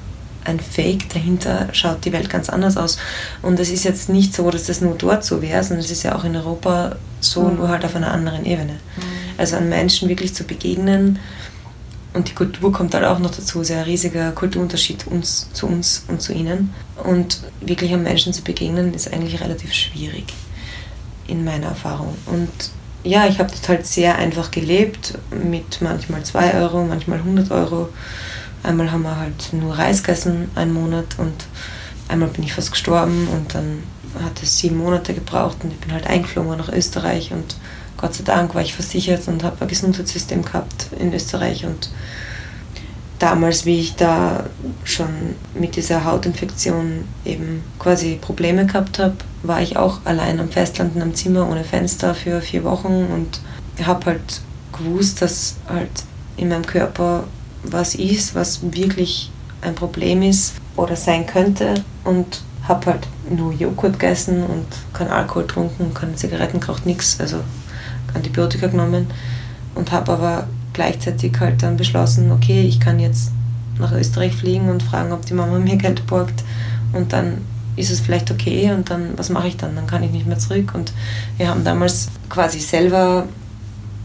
ein 0.45 0.59
Fake, 0.59 1.09
dahinter 1.09 1.67
schaut 1.73 2.05
die 2.05 2.13
Welt 2.13 2.29
ganz 2.29 2.49
anders 2.49 2.77
aus. 2.77 2.97
Und 3.41 3.59
es 3.59 3.69
ist 3.69 3.83
jetzt 3.83 4.09
nicht 4.09 4.33
so, 4.33 4.49
dass 4.49 4.65
das 4.65 4.81
nur 4.81 4.95
dort 4.95 5.23
so 5.25 5.41
wäre, 5.41 5.63
sondern 5.63 5.83
es 5.83 5.91
ist 5.91 6.03
ja 6.03 6.15
auch 6.15 6.23
in 6.23 6.35
Europa 6.35 6.95
so, 7.19 7.43
mhm. 7.43 7.57
nur 7.57 7.69
halt 7.69 7.83
auf 7.83 7.95
einer 7.95 8.11
anderen 8.11 8.45
Ebene. 8.45 8.73
Mhm. 8.73 9.01
Also 9.37 9.57
an 9.57 9.69
Menschen 9.69 10.09
wirklich 10.09 10.33
zu 10.33 10.45
begegnen 10.45 11.19
und 12.13 12.29
die 12.29 12.33
Kultur 12.33 12.71
kommt 12.71 12.93
halt 12.93 13.05
auch 13.05 13.19
noch 13.19 13.31
dazu, 13.31 13.63
sehr 13.63 13.85
riesiger 13.85 14.31
Kulturunterschied 14.31 15.05
uns, 15.07 15.47
zu 15.53 15.67
uns 15.67 16.05
und 16.07 16.21
zu 16.21 16.33
ihnen. 16.33 16.73
Und 17.03 17.41
wirklich 17.61 17.93
an 17.93 18.03
Menschen 18.03 18.33
zu 18.33 18.41
begegnen, 18.41 18.93
ist 18.93 19.13
eigentlich 19.13 19.39
relativ 19.39 19.73
schwierig 19.73 20.25
in 21.27 21.43
meiner 21.43 21.67
Erfahrung. 21.67 22.15
Und 22.25 22.49
ja, 23.03 23.27
ich 23.27 23.39
habe 23.39 23.51
dort 23.51 23.69
halt 23.69 23.85
sehr 23.85 24.17
einfach 24.17 24.51
gelebt, 24.51 25.17
mit 25.31 25.81
manchmal 25.81 26.23
2 26.23 26.55
Euro, 26.55 26.83
manchmal 26.83 27.19
100 27.19 27.51
Euro. 27.51 27.89
Einmal 28.63 28.91
haben 28.91 29.03
wir 29.03 29.15
halt 29.15 29.53
nur 29.53 29.77
Reis 29.77 30.03
gegessen, 30.03 30.49
einen 30.55 30.73
Monat 30.73 31.17
und 31.17 31.45
einmal 32.07 32.29
bin 32.29 32.43
ich 32.43 32.53
fast 32.53 32.71
gestorben 32.71 33.27
und 33.29 33.53
dann 33.53 33.83
hat 34.21 34.41
es 34.41 34.57
sieben 34.57 34.77
Monate 34.77 35.13
gebraucht 35.13 35.57
und 35.63 35.71
ich 35.71 35.79
bin 35.79 35.93
halt 35.93 36.07
eingeflogen 36.07 36.57
nach 36.57 36.73
Österreich 36.73 37.31
und 37.31 37.55
Gott 37.99 38.13
sei 38.13 38.23
Dank 38.23 38.55
war 38.55 38.61
ich 38.61 38.73
versichert 38.73 39.27
und 39.27 39.43
habe 39.43 39.61
ein 39.61 39.67
Gesundheitssystem 39.67 40.43
gehabt 40.43 40.87
in 40.97 41.13
Österreich 41.13 41.65
und 41.65 41.89
damals, 43.19 43.65
wie 43.65 43.79
ich 43.79 43.95
da 43.95 44.45
schon 44.85 45.35
mit 45.53 45.75
dieser 45.75 46.05
Hautinfektion 46.05 47.03
eben 47.25 47.61
quasi 47.77 48.15
Probleme 48.15 48.65
gehabt 48.65 48.99
habe, 48.99 49.15
war 49.43 49.61
ich 49.61 49.75
auch 49.75 49.99
allein 50.05 50.39
am 50.39 50.49
Festland 50.49 50.95
in 50.95 51.01
einem 51.01 51.13
Zimmer 51.13 51.49
ohne 51.49 51.65
Fenster 51.65 52.15
für 52.15 52.41
vier 52.41 52.63
Wochen 52.63 53.07
und 53.13 53.41
habe 53.85 54.05
halt 54.05 54.41
gewusst, 54.71 55.21
dass 55.21 55.57
halt 55.67 55.91
in 56.37 56.49
meinem 56.49 56.65
Körper 56.65 57.25
was 57.63 57.95
ist, 57.95 58.33
was 58.33 58.61
wirklich 58.71 59.29
ein 59.61 59.75
Problem 59.75 60.21
ist 60.21 60.53
oder 60.77 60.95
sein 60.95 61.27
könnte 61.27 61.83
und 62.05 62.41
habe 62.65 62.85
halt 62.85 63.07
nur 63.29 63.51
Joghurt 63.51 63.99
gegessen 63.99 64.43
und 64.43 64.65
kein 64.93 65.09
Alkohol 65.09 65.43
getrunken, 65.43 65.93
keine 65.93 66.15
Zigaretten 66.15 66.61
geraucht, 66.61 66.85
nichts, 66.85 67.19
also 67.19 67.39
Antibiotika 68.13 68.67
genommen 68.67 69.07
und 69.75 69.91
habe 69.91 70.11
aber 70.11 70.47
gleichzeitig 70.73 71.33
halt 71.39 71.63
dann 71.63 71.77
beschlossen, 71.77 72.31
okay, 72.31 72.61
ich 72.61 72.79
kann 72.79 72.99
jetzt 72.99 73.31
nach 73.79 73.91
Österreich 73.91 74.35
fliegen 74.35 74.69
und 74.69 74.83
fragen, 74.83 75.11
ob 75.11 75.25
die 75.25 75.33
Mama 75.33 75.59
mir 75.59 75.77
Geld 75.77 76.05
borgt 76.07 76.43
und 76.93 77.13
dann 77.13 77.39
ist 77.75 77.91
es 77.91 78.01
vielleicht 78.01 78.29
okay 78.29 78.71
und 78.71 78.89
dann, 78.89 79.17
was 79.17 79.29
mache 79.29 79.47
ich 79.47 79.57
dann? 79.57 79.75
Dann 79.75 79.87
kann 79.87 80.03
ich 80.03 80.11
nicht 80.11 80.27
mehr 80.27 80.37
zurück 80.37 80.73
und 80.75 80.91
wir 81.37 81.49
haben 81.49 81.63
damals 81.63 82.09
quasi 82.29 82.59
selber, 82.59 83.25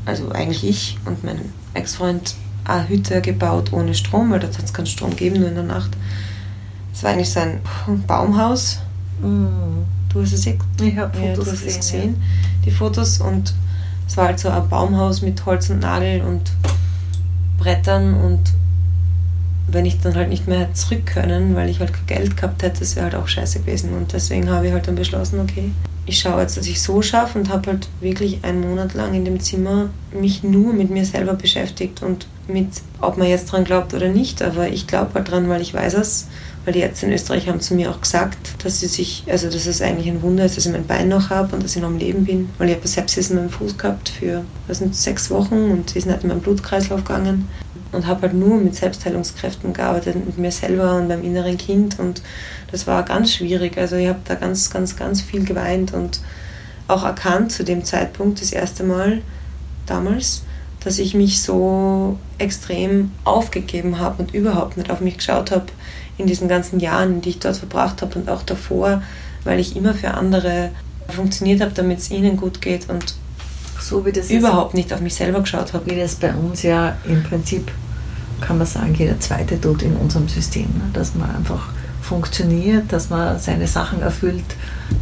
also 0.07 0.31
eigentlich 0.31 0.65
ich 0.65 0.99
und 1.05 1.25
mein 1.25 1.41
Ex-Freund, 1.75 2.37
eine 2.65 2.89
Hütte 2.89 3.21
gebaut 3.21 3.73
ohne 3.73 3.95
Strom, 3.95 4.31
weil 4.31 4.41
dort 4.41 4.57
hat 4.57 4.65
es 4.65 4.73
keinen 4.73 4.87
Strom 4.87 5.11
gegeben, 5.11 5.41
nur 5.41 5.49
in 5.49 5.55
der 5.55 5.65
Nacht. 5.65 5.91
Es 6.95 7.03
war 7.03 7.11
eigentlich 7.11 7.31
so 7.31 7.41
ein 7.41 7.61
Baumhaus. 8.07 8.79
Mm. 9.21 9.83
Du 10.09 10.23
hast 10.23 10.33
es, 10.33 10.47
ich 10.47 10.57
hab 10.97 11.15
ja, 11.17 11.35
Fotos 11.35 11.51
gesehen, 11.51 11.77
gesehen 11.77 12.17
ja. 12.17 12.49
die 12.65 12.71
Fotos 12.71 13.21
und 13.21 13.53
es 14.07 14.17
war 14.17 14.27
halt 14.27 14.39
so 14.39 14.49
ein 14.49 14.69
Baumhaus 14.69 15.23
mit 15.23 15.45
Holz 15.47 15.71
und 15.71 15.81
Nagel 15.81 16.23
und 16.23 16.53
Brettern 17.59 18.15
und 18.15 18.41
wenn 19.67 19.87
ich 19.87 20.01
dann 20.01 20.15
halt 20.15 20.29
nicht 20.29 20.47
mehr 20.47 20.61
hätte 20.61 20.75
zurück 20.75 21.07
können, 21.07 21.57
weil 21.57 21.69
ich 21.69 21.81
halt 21.81 21.93
kein 21.93 22.07
Geld 22.07 22.37
gehabt 22.37 22.63
hätte, 22.63 22.81
das 22.81 22.97
wäre 22.97 23.07
halt 23.07 23.15
auch 23.15 23.29
scheiße 23.29 23.61
gewesen. 23.61 23.95
Und 23.95 24.13
deswegen 24.13 24.51
habe 24.51 24.67
ich 24.67 24.73
halt 24.73 24.87
dann 24.87 24.95
beschlossen, 24.95 25.41
okay, 25.41 25.71
ich 26.07 26.19
schaue 26.19 26.43
jetzt, 26.43 26.57
dass 26.57 26.67
ich 26.67 26.83
so 26.83 27.01
schaffe 27.01 27.39
und 27.39 27.49
habe 27.49 27.71
halt 27.71 27.89
wirklich 28.01 28.45
einen 28.45 28.61
Monat 28.61 28.95
lang 28.95 29.15
in 29.15 29.25
dem 29.25 29.41
Zimmer 29.41 29.89
mich 30.13 30.43
nur 30.43 30.75
mit 30.75 30.91
mir 30.91 31.05
selber 31.05 31.35
beschäftigt 31.35 32.03
und 32.03 32.27
mit, 32.47 32.69
ob 33.01 33.17
man 33.17 33.27
jetzt 33.27 33.47
dran 33.47 33.65
glaubt 33.65 33.95
oder 33.95 34.09
nicht, 34.09 34.43
aber 34.43 34.69
ich 34.69 34.87
glaube 34.87 35.15
halt 35.15 35.31
dran, 35.31 35.49
weil 35.49 35.63
ich 35.63 35.73
weiß 35.73 35.95
es, 35.95 36.29
weil 36.65 36.73
die 36.73 36.81
Ärzte 36.81 37.07
in 37.07 37.13
Österreich 37.13 37.49
haben 37.49 37.61
zu 37.61 37.75
mir 37.75 37.91
auch 37.91 38.01
gesagt, 38.01 38.65
dass 38.65 38.81
sie 38.81 38.87
sich, 38.87 39.25
also 39.29 39.49
dass 39.49 39.67
es 39.67 39.83
eigentlich 39.83 40.09
ein 40.09 40.23
Wunder 40.23 40.45
ist, 40.45 40.57
dass 40.57 40.67
ich 40.67 40.73
mein 40.73 40.87
Bein 40.87 41.09
noch 41.09 41.31
habe 41.31 41.55
und 41.55 41.63
dass 41.63 41.77
ich 41.77 41.83
noch 41.83 41.89
am 41.89 41.99
Leben 41.99 42.25
bin, 42.25 42.49
weil 42.59 42.71
ich 42.71 42.77
habe 42.77 42.89
Sepsis 42.89 43.31
in 43.31 43.37
meinem 43.37 43.51
Fuß 43.51 43.77
gehabt 43.77 44.09
für, 44.09 44.45
was 44.67 44.79
sind 44.79 44.97
sechs 44.97 45.31
Wochen 45.31 45.71
und 45.71 45.91
sind 45.91 46.11
halt 46.11 46.23
in 46.23 46.29
meinem 46.29 46.41
Blutkreislauf 46.41 47.05
gegangen. 47.05 47.49
Und 47.93 48.09
habe 48.09 48.23
halt 48.23 48.35
nur 48.35 48.57
mit 48.59 48.75
Selbstheilungskräften 48.75 49.73
gearbeitet, 49.73 50.17
mit 50.17 50.37
mir 50.37 50.51
selber 50.51 50.97
und 50.97 51.07
meinem 51.07 51.23
inneren 51.23 51.57
Kind. 51.57 52.01
Und 52.01 52.23
das 52.73 52.89
war 52.89 53.05
ganz 53.05 53.33
schwierig. 53.33 53.79
Also 53.79 53.95
ich 53.95 54.09
habe 54.09 54.19
da 54.25 54.35
ganz, 54.35 54.69
ganz, 54.71 54.97
ganz 54.97 55.21
viel 55.21 55.45
geweint 55.45 55.95
und 55.95 56.21
auch 56.89 57.05
erkannt 57.05 57.53
zu 57.53 57.63
dem 57.63 57.85
Zeitpunkt 57.85 58.41
das 58.41 58.51
erste 58.51 58.83
Mal 58.83 59.23
damals, 59.87 60.43
dass 60.81 60.99
ich 60.99 61.15
mich 61.15 61.41
so 61.41 62.19
extrem 62.39 63.13
aufgegeben 63.23 64.01
habe 64.01 64.23
und 64.23 64.35
überhaupt 64.35 64.77
nicht 64.77 64.91
auf 64.91 65.01
mich 65.01 65.19
geschaut 65.19 65.53
habe 65.53 65.67
in 66.19 66.27
diesen 66.27 66.49
ganzen 66.49 66.81
Jahren, 66.81 67.21
die 67.21 67.31
ich 67.31 67.39
dort 67.39 67.57
verbracht 67.57 68.03
habe 68.03 68.19
und 68.19 68.29
auch 68.29 68.43
davor, 68.43 69.03
weil 69.45 69.59
ich 69.59 69.77
immer 69.77 69.95
für 69.95 70.13
andere 70.13 70.71
funktioniert 71.09 71.61
habe, 71.61 71.73
damit 71.75 71.99
es 71.99 72.11
ihnen 72.11 72.37
gut 72.37 72.61
geht 72.61 72.89
und 72.89 73.15
so 73.81 74.07
wie 74.07 74.13
das 74.13 74.31
überhaupt 74.31 74.75
nicht 74.75 74.93
auf 74.93 75.01
mich 75.01 75.15
selber 75.15 75.41
geschaut 75.41 75.73
habe. 75.75 75.91
Wie 75.91 75.97
das 75.97 76.15
bei 76.15 76.33
uns 76.33 76.63
ja 76.63 76.97
im 77.07 77.23
Prinzip, 77.23 77.71
kann 78.41 78.59
man 78.59 78.67
sagen, 78.67 78.95
jeder 78.95 79.19
zweite 79.21 79.61
tut 79.61 79.83
in 79.83 79.97
unserem 79.97 80.29
System, 80.29 80.65
ne? 80.65 80.91
dass 80.93 81.15
man 81.15 81.35
einfach 81.35 81.69
funktioniert, 82.01 82.93
dass 82.93 83.11
man 83.11 83.39
seine 83.39 83.67
Sachen 83.67 84.03
erfüllt, 84.03 84.45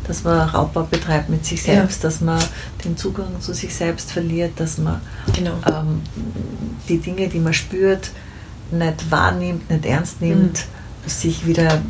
dass 0.07 0.23
man 0.25 0.49
Raubbau 0.49 0.85
betreibt 0.85 1.28
mit 1.28 1.45
sich 1.45 1.62
selbst, 1.62 2.02
ja. 2.02 2.09
dass 2.09 2.21
man 2.21 2.42
den 2.85 2.97
Zugang 2.97 3.40
zu 3.40 3.52
sich 3.52 3.75
selbst 3.75 4.12
verliert, 4.12 4.52
dass 4.57 4.78
man 4.78 5.00
genau. 5.35 5.54
ähm, 5.66 6.02
die 6.88 6.99
Dinge, 6.99 7.28
die 7.28 7.40
man 7.40 7.52
spürt, 7.52 8.11
nicht 8.71 9.11
wahrnimmt, 9.11 9.69
nicht 9.69 9.85
ernst 9.85 10.21
nimmt, 10.21 10.59
mhm. 10.59 10.81
Sich 11.06 11.47
wieder 11.47 11.82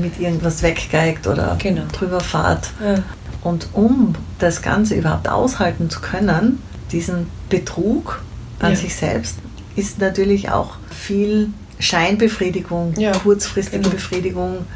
mit 0.00 0.20
irgendwas 0.20 0.62
weggeigt 0.62 1.26
oder 1.26 1.56
genau. 1.58 1.82
drüber 1.92 2.20
fahrt. 2.20 2.70
Ja. 2.84 3.02
Und 3.42 3.68
um 3.72 4.14
das 4.38 4.62
Ganze 4.62 4.94
überhaupt 4.94 5.28
aushalten 5.28 5.90
zu 5.90 6.00
können, 6.00 6.62
diesen 6.92 7.28
Betrug 7.48 8.22
an 8.60 8.72
ja. 8.72 8.76
sich 8.76 8.94
selbst, 8.94 9.36
ist 9.76 10.00
natürlich 10.00 10.50
auch 10.50 10.74
viel 10.90 11.50
Scheinbefriedigung, 11.78 12.94
ja, 12.98 13.12
kurzfristige 13.12 13.82
genau. 13.82 13.94
Befriedigung, 13.94 14.66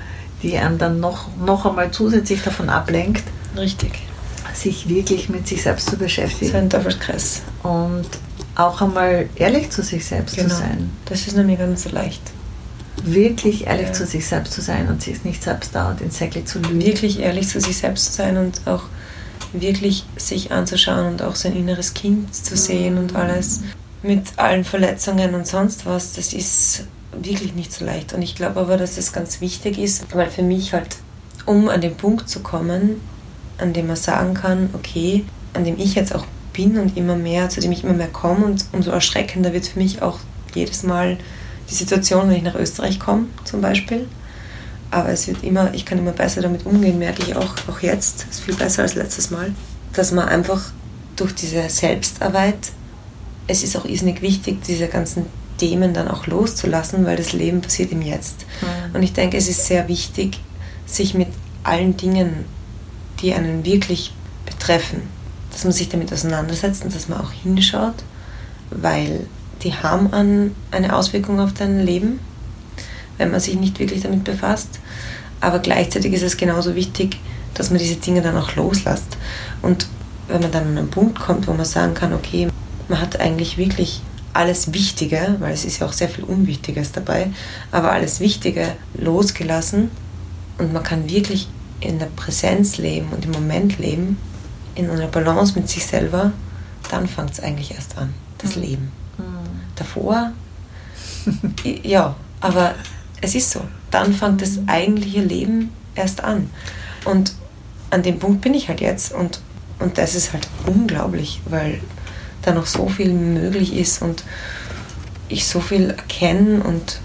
die 0.42 0.56
einem 0.56 0.78
dann 0.78 1.00
noch, 1.00 1.26
noch 1.44 1.66
einmal 1.66 1.90
zusätzlich 1.90 2.42
davon 2.42 2.68
ablenkt. 2.68 3.24
Richtig. 3.56 3.92
Sich 4.54 4.88
wirklich 4.88 5.28
mit 5.28 5.48
sich 5.48 5.62
selbst 5.62 5.90
zu 5.90 5.96
beschäftigen. 5.96 6.52
So 6.52 6.58
ein 6.58 6.70
Teufelskreis. 6.70 7.42
Und 7.62 8.06
auch 8.54 8.80
einmal 8.80 9.28
ehrlich 9.34 9.70
zu 9.70 9.82
sich 9.82 10.04
selbst 10.04 10.36
genau. 10.36 10.48
zu 10.48 10.56
sein. 10.56 10.90
Das 11.06 11.26
ist 11.26 11.36
nämlich 11.36 11.58
ganz 11.58 11.90
leicht. 11.90 12.22
Wirklich 13.04 13.66
ehrlich 13.66 13.88
ja. 13.88 13.92
zu 13.92 14.06
sich 14.06 14.26
selbst 14.26 14.52
zu 14.52 14.60
sein 14.60 14.88
und 14.88 15.02
sich 15.02 15.24
nicht 15.24 15.42
selbst 15.42 15.74
dauernd 15.74 16.00
ins 16.00 16.18
Säckle 16.18 16.44
zu 16.44 16.60
lügen. 16.60 16.80
Wirklich 16.80 17.20
ehrlich 17.20 17.48
zu 17.48 17.60
sich 17.60 17.76
selbst 17.76 18.06
zu 18.06 18.12
sein 18.12 18.36
und 18.36 18.60
auch 18.66 18.84
wirklich 19.52 20.04
sich 20.16 20.52
anzuschauen 20.52 21.06
und 21.06 21.22
auch 21.22 21.34
sein 21.34 21.54
inneres 21.54 21.94
Kind 21.94 22.34
zu 22.34 22.56
sehen 22.56 22.96
und 22.98 23.14
alles 23.16 23.60
mit 24.02 24.22
allen 24.36 24.64
Verletzungen 24.64 25.34
und 25.34 25.46
sonst 25.46 25.86
was, 25.86 26.14
das 26.14 26.32
ist 26.32 26.84
wirklich 27.12 27.54
nicht 27.54 27.72
so 27.72 27.84
leicht. 27.84 28.12
Und 28.12 28.22
ich 28.22 28.34
glaube 28.34 28.60
aber, 28.60 28.76
dass 28.76 28.96
das 28.96 29.12
ganz 29.12 29.40
wichtig 29.40 29.78
ist, 29.78 30.14
weil 30.14 30.30
für 30.30 30.42
mich 30.42 30.72
halt, 30.72 30.96
um 31.46 31.68
an 31.68 31.80
den 31.80 31.94
Punkt 31.94 32.28
zu 32.28 32.40
kommen, 32.40 33.00
an 33.58 33.72
dem 33.72 33.86
man 33.86 33.96
sagen 33.96 34.34
kann, 34.34 34.70
okay, 34.72 35.24
an 35.54 35.64
dem 35.64 35.78
ich 35.78 35.94
jetzt 35.94 36.14
auch 36.14 36.24
bin 36.52 36.78
und 36.78 36.96
immer 36.96 37.16
mehr, 37.16 37.48
zu 37.48 37.60
dem 37.60 37.72
ich 37.72 37.84
immer 37.84 37.92
mehr 37.92 38.08
komme 38.08 38.46
und 38.46 38.64
umso 38.72 38.90
erschreckender 38.90 39.52
wird 39.52 39.66
für 39.66 39.78
mich 39.78 40.02
auch 40.02 40.18
jedes 40.54 40.82
Mal 40.82 41.18
die 41.70 41.74
Situation, 41.74 42.28
wenn 42.28 42.36
ich 42.36 42.42
nach 42.42 42.54
Österreich 42.54 42.98
komme, 42.98 43.26
zum 43.44 43.60
Beispiel. 43.60 44.08
Aber 44.90 45.08
es 45.08 45.26
wird 45.26 45.42
immer, 45.42 45.72
ich 45.72 45.86
kann 45.86 45.98
immer 45.98 46.12
besser 46.12 46.42
damit 46.42 46.66
umgehen, 46.66 46.98
merke 46.98 47.22
ich 47.22 47.34
auch, 47.34 47.54
auch 47.68 47.80
jetzt, 47.80 48.26
ist 48.30 48.40
viel 48.40 48.54
besser 48.54 48.82
als 48.82 48.94
letztes 48.94 49.30
Mal, 49.30 49.52
dass 49.94 50.12
man 50.12 50.28
einfach 50.28 50.60
durch 51.16 51.34
diese 51.34 51.68
Selbstarbeit 51.70 52.72
es 53.46 53.62
ist 53.62 53.76
auch 53.76 53.84
irrsinnig 53.84 54.22
wichtig, 54.22 54.62
diese 54.62 54.88
ganzen 54.88 55.26
Themen 55.58 55.94
dann 55.94 56.08
auch 56.08 56.26
loszulassen, 56.26 57.04
weil 57.04 57.16
das 57.16 57.32
Leben 57.32 57.60
passiert 57.60 57.92
im 57.92 58.02
Jetzt. 58.02 58.46
Mhm. 58.60 58.96
Und 58.96 59.02
ich 59.02 59.12
denke, 59.12 59.36
es 59.36 59.48
ist 59.48 59.66
sehr 59.66 59.88
wichtig, 59.88 60.38
sich 60.86 61.14
mit 61.14 61.28
allen 61.62 61.96
Dingen, 61.96 62.44
die 63.20 63.34
einen 63.34 63.64
wirklich 63.64 64.12
betreffen, 64.46 65.02
dass 65.50 65.64
man 65.64 65.72
sich 65.72 65.88
damit 65.88 66.12
auseinandersetzt 66.12 66.84
und 66.84 66.94
dass 66.94 67.08
man 67.08 67.20
auch 67.20 67.30
hinschaut, 67.30 67.94
weil 68.70 69.26
die 69.62 69.74
haben 69.74 70.12
an 70.12 70.54
eine 70.70 70.94
Auswirkung 70.96 71.40
auf 71.40 71.52
dein 71.52 71.80
Leben, 71.80 72.20
wenn 73.18 73.30
man 73.30 73.40
sich 73.40 73.54
nicht 73.54 73.78
wirklich 73.78 74.02
damit 74.02 74.24
befasst. 74.24 74.80
Aber 75.40 75.58
gleichzeitig 75.58 76.12
ist 76.12 76.22
es 76.22 76.36
genauso 76.36 76.74
wichtig, 76.74 77.18
dass 77.54 77.70
man 77.70 77.78
diese 77.78 77.96
Dinge 77.96 78.22
dann 78.22 78.36
auch 78.36 78.54
loslässt. 78.56 79.16
Und 79.60 79.86
wenn 80.28 80.40
man 80.40 80.52
dann 80.52 80.68
an 80.68 80.78
einen 80.78 80.90
Punkt 80.90 81.18
kommt, 81.18 81.46
wo 81.46 81.52
man 81.52 81.64
sagen 81.64 81.94
kann, 81.94 82.12
okay, 82.12 82.48
man 82.88 83.00
hat 83.00 83.20
eigentlich 83.20 83.58
wirklich 83.58 84.02
alles 84.32 84.72
Wichtige, 84.72 85.36
weil 85.40 85.52
es 85.52 85.64
ist 85.64 85.80
ja 85.80 85.86
auch 85.86 85.92
sehr 85.92 86.08
viel 86.08 86.24
Unwichtiges 86.24 86.92
dabei, 86.92 87.30
aber 87.70 87.92
alles 87.92 88.20
Wichtige 88.20 88.66
losgelassen 88.94 89.90
und 90.58 90.72
man 90.72 90.82
kann 90.82 91.10
wirklich 91.10 91.48
in 91.80 91.98
der 91.98 92.06
Präsenz 92.06 92.78
leben 92.78 93.08
und 93.10 93.24
im 93.24 93.32
Moment 93.32 93.78
leben, 93.78 94.16
in 94.74 94.88
einer 94.88 95.08
Balance 95.08 95.54
mit 95.54 95.68
sich 95.68 95.84
selber, 95.84 96.32
dann 96.90 97.06
fängt 97.06 97.32
es 97.32 97.40
eigentlich 97.40 97.74
erst 97.74 97.98
an, 97.98 98.14
das 98.38 98.56
mhm. 98.56 98.62
Leben. 98.62 99.01
Davor, 99.82 100.32
ja, 101.82 102.14
aber 102.40 102.76
es 103.20 103.34
ist 103.34 103.50
so, 103.50 103.62
dann 103.90 104.12
fängt 104.12 104.40
das 104.40 104.60
eigentliche 104.68 105.20
Leben 105.20 105.72
erst 105.96 106.22
an. 106.22 106.50
Und 107.04 107.32
an 107.90 108.02
dem 108.04 108.20
Punkt 108.20 108.42
bin 108.42 108.54
ich 108.54 108.68
halt 108.68 108.80
jetzt 108.80 109.12
und, 109.12 109.40
und 109.80 109.98
das 109.98 110.14
ist 110.14 110.32
halt 110.32 110.46
unglaublich, 110.66 111.40
weil 111.46 111.80
da 112.42 112.52
noch 112.52 112.66
so 112.66 112.88
viel 112.88 113.12
möglich 113.12 113.76
ist 113.76 114.02
und 114.02 114.22
ich 115.28 115.46
so 115.46 115.60
viel 115.60 115.90
erkenne 115.90 116.62
und 116.62 117.00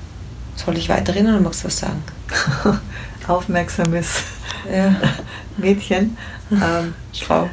soll 0.56 0.78
ich 0.78 0.90
weiterhin 0.90 1.28
oder 1.28 1.40
magst 1.40 1.63
du 1.63 1.68
was 1.68 1.80
sagen? 1.80 2.04
Aufmerksames 3.28 4.08
ja. 4.72 4.96
Mädchen. 5.58 6.18
Ähm, 6.50 6.94
Frau. 7.12 7.50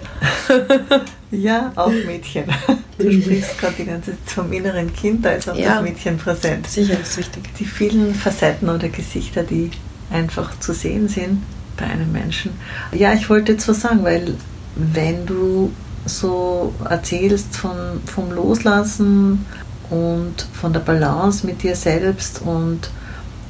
Ja, 1.35 1.73
auch 1.77 1.91
Mädchen. 1.91 2.45
Du 2.97 3.11
sprichst 3.11 3.59
gerade 3.59 3.75
die 3.77 3.87
ganze 3.87 4.13
Zeit 4.13 4.19
vom 4.27 4.53
inneren 4.53 4.93
Kind, 4.93 5.25
da 5.25 5.33
ist 5.33 5.51
auch 5.51 5.57
ja, 5.57 5.75
das 5.75 5.83
Mädchen 5.83 6.17
präsent. 6.17 6.69
Sicher, 6.69 6.95
das 6.95 7.09
ist 7.09 7.19
wichtig. 7.19 7.43
Die 7.59 7.65
vielen 7.65 8.15
Facetten 8.15 8.69
oder 8.69 8.89
Gesichter, 8.89 9.43
die 9.43 9.73
einfach 10.13 10.57
zu 10.61 10.73
sehen 10.73 11.09
sind 11.09 11.43
bei 11.77 11.87
einem 11.87 12.13
Menschen. 12.13 12.53
Ja, 12.93 13.13
ich 13.13 13.29
wollte 13.29 13.53
jetzt 13.53 13.67
was 13.67 13.81
sagen, 13.81 14.05
weil 14.05 14.37
wenn 14.77 15.27
du 15.27 15.73
so 16.07 16.73
erzählst 16.89 17.57
von, 17.57 17.77
vom 18.07 18.31
Loslassen 18.31 19.45
und 19.91 20.47
von 20.53 20.73
der 20.73 20.81
Balance 20.81 21.45
mit 21.45 21.65
dir 21.65 21.75
selbst 21.75 22.43
und 22.43 22.91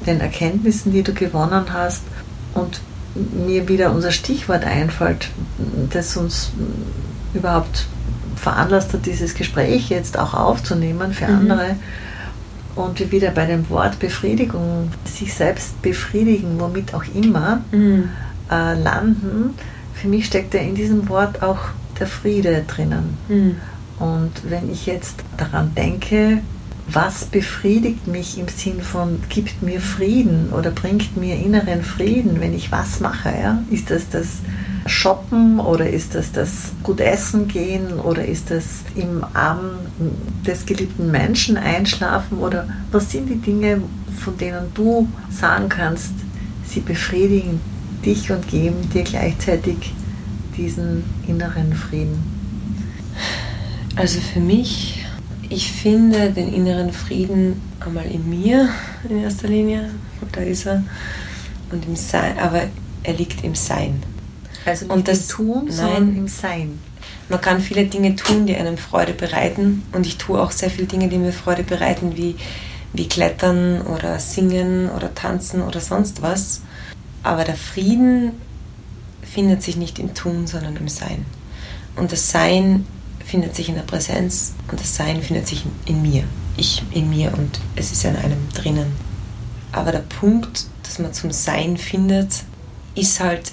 den 0.05 0.21
Erkenntnissen, 0.21 0.91
die 0.91 1.03
du 1.03 1.13
gewonnen 1.13 1.65
hast 1.71 2.01
und 2.53 2.81
mir 3.15 3.67
wieder 3.67 3.91
unser 3.91 4.11
Stichwort 4.11 4.63
einfällt, 4.63 5.29
das 5.89 6.17
uns 6.17 6.51
überhaupt 7.35 7.85
veranlasst 8.35 8.93
hat, 8.93 9.05
dieses 9.05 9.33
Gespräch 9.33 9.89
jetzt 9.89 10.17
auch 10.17 10.33
aufzunehmen 10.33 11.13
für 11.13 11.27
mhm. 11.27 11.51
andere 11.51 11.75
und 12.75 12.99
wir 12.99 13.11
wieder 13.11 13.31
bei 13.31 13.45
dem 13.45 13.69
Wort 13.69 13.99
Befriedigung, 13.99 14.91
sich 15.05 15.33
selbst 15.33 15.81
befriedigen, 15.81 16.59
womit 16.59 16.93
auch 16.93 17.05
immer, 17.13 17.61
mhm. 17.71 18.09
äh, 18.51 18.81
landen. 18.81 19.53
Für 19.93 20.07
mich 20.07 20.25
steckt 20.25 20.53
ja 20.53 20.59
in 20.59 20.75
diesem 20.75 21.07
Wort 21.07 21.41
auch 21.41 21.59
der 21.99 22.07
Friede 22.07 22.65
drinnen. 22.67 23.17
Mhm. 23.29 23.55
Und 23.97 24.31
wenn 24.49 24.69
ich 24.69 24.85
jetzt 24.85 25.23
daran 25.37 25.73
denke, 25.73 26.41
was 26.87 27.25
befriedigt 27.25 28.07
mich 28.07 28.37
im 28.37 28.47
Sinn 28.47 28.81
von 28.81 29.19
gibt 29.29 29.61
mir 29.61 29.81
Frieden 29.81 30.49
oder 30.51 30.71
bringt 30.71 31.17
mir 31.17 31.35
inneren 31.35 31.83
Frieden, 31.83 32.39
wenn 32.39 32.53
ich 32.53 32.71
was 32.71 32.99
mache? 32.99 33.29
Ja? 33.29 33.63
Ist 33.71 33.89
das 33.89 34.09
das 34.09 34.27
Shoppen 34.85 35.59
oder 35.59 35.89
ist 35.89 36.13
das 36.13 36.31
das 36.31 36.71
gut 36.83 36.99
essen 36.99 37.47
gehen 37.47 37.99
oder 37.99 38.23
ist 38.23 38.51
das 38.51 38.83
im 38.95 39.23
Arm 39.33 39.71
des 40.45 40.65
geliebten 40.65 41.09
Menschen 41.09 41.57
einschlafen 41.57 42.37
oder 42.37 42.67
was 42.91 43.11
sind 43.11 43.29
die 43.29 43.41
Dinge, 43.41 43.81
von 44.19 44.37
denen 44.37 44.71
du 44.75 45.07
sagen 45.31 45.69
kannst, 45.69 46.13
sie 46.67 46.81
befriedigen 46.81 47.59
dich 48.05 48.31
und 48.31 48.47
geben 48.47 48.87
dir 48.93 49.03
gleichzeitig 49.03 49.93
diesen 50.55 51.03
inneren 51.27 51.73
Frieden? 51.73 52.23
Also 53.95 54.19
für 54.19 54.39
mich 54.39 55.04
Ich 55.49 55.71
finde 55.71 56.31
den 56.31 56.53
inneren 56.53 56.91
Frieden 56.91 57.61
einmal 57.79 58.05
in 58.05 58.29
mir 58.29 58.69
in 59.07 59.21
erster 59.21 59.47
Linie, 59.47 59.89
da 60.31 60.41
ist 60.41 60.65
er, 60.65 60.83
und 61.71 61.85
im 61.85 61.95
Sein, 61.95 62.37
aber 62.39 62.63
er 63.03 63.13
liegt 63.13 63.43
im 63.43 63.55
Sein. 63.55 64.01
Also 64.65 64.85
nicht 64.85 64.93
Und 64.93 65.07
das- 65.07 65.21
im 65.21 65.27
Tun, 65.29 65.63
nein. 65.65 65.71
sondern 65.75 66.15
im 66.17 66.27
Sein. 66.27 66.79
Man 67.29 67.41
kann 67.41 67.59
viele 67.59 67.85
Dinge 67.85 68.15
tun, 68.15 68.45
die 68.47 68.55
einem 68.55 68.77
Freude 68.77 69.13
bereiten. 69.13 69.83
Und 69.93 70.05
ich 70.05 70.17
tue 70.17 70.39
auch 70.41 70.51
sehr 70.51 70.69
viele 70.69 70.87
Dinge, 70.87 71.07
die 71.07 71.17
mir 71.17 71.31
Freude 71.31 71.63
bereiten, 71.63 72.15
wie, 72.15 72.35
wie 72.93 73.07
Klettern 73.07 73.81
oder 73.81 74.19
Singen 74.19 74.89
oder 74.89 75.13
Tanzen 75.13 75.61
oder 75.61 75.79
sonst 75.79 76.21
was. 76.21 76.61
Aber 77.23 77.43
der 77.43 77.55
Frieden 77.55 78.31
findet 79.23 79.61
sich 79.63 79.75
nicht 79.77 79.97
im 79.99 80.13
Tun, 80.13 80.45
sondern 80.47 80.75
im 80.77 80.87
Sein. 80.87 81.25
Und 81.95 82.11
das 82.11 82.29
Sein 82.31 82.85
findet 83.25 83.55
sich 83.55 83.69
in 83.69 83.75
der 83.75 83.81
Präsenz 83.81 84.53
und 84.69 84.79
das 84.79 84.95
Sein 84.95 85.21
findet 85.21 85.47
sich 85.47 85.65
in, 85.65 85.95
in 85.95 86.01
mir. 86.01 86.23
Ich 86.57 86.83
in 86.91 87.09
mir 87.09 87.33
und 87.33 87.59
es 87.75 87.91
ist 87.91 88.05
in 88.05 88.15
einem 88.15 88.47
drinnen. 88.53 88.93
Aber 89.71 89.91
der 89.91 89.99
Punkt, 89.99 90.67
dass 90.83 90.99
man 90.99 91.13
zum 91.13 91.31
Sein 91.31 91.77
findet, 91.77 92.43
ist 92.93 93.19
halt 93.19 93.51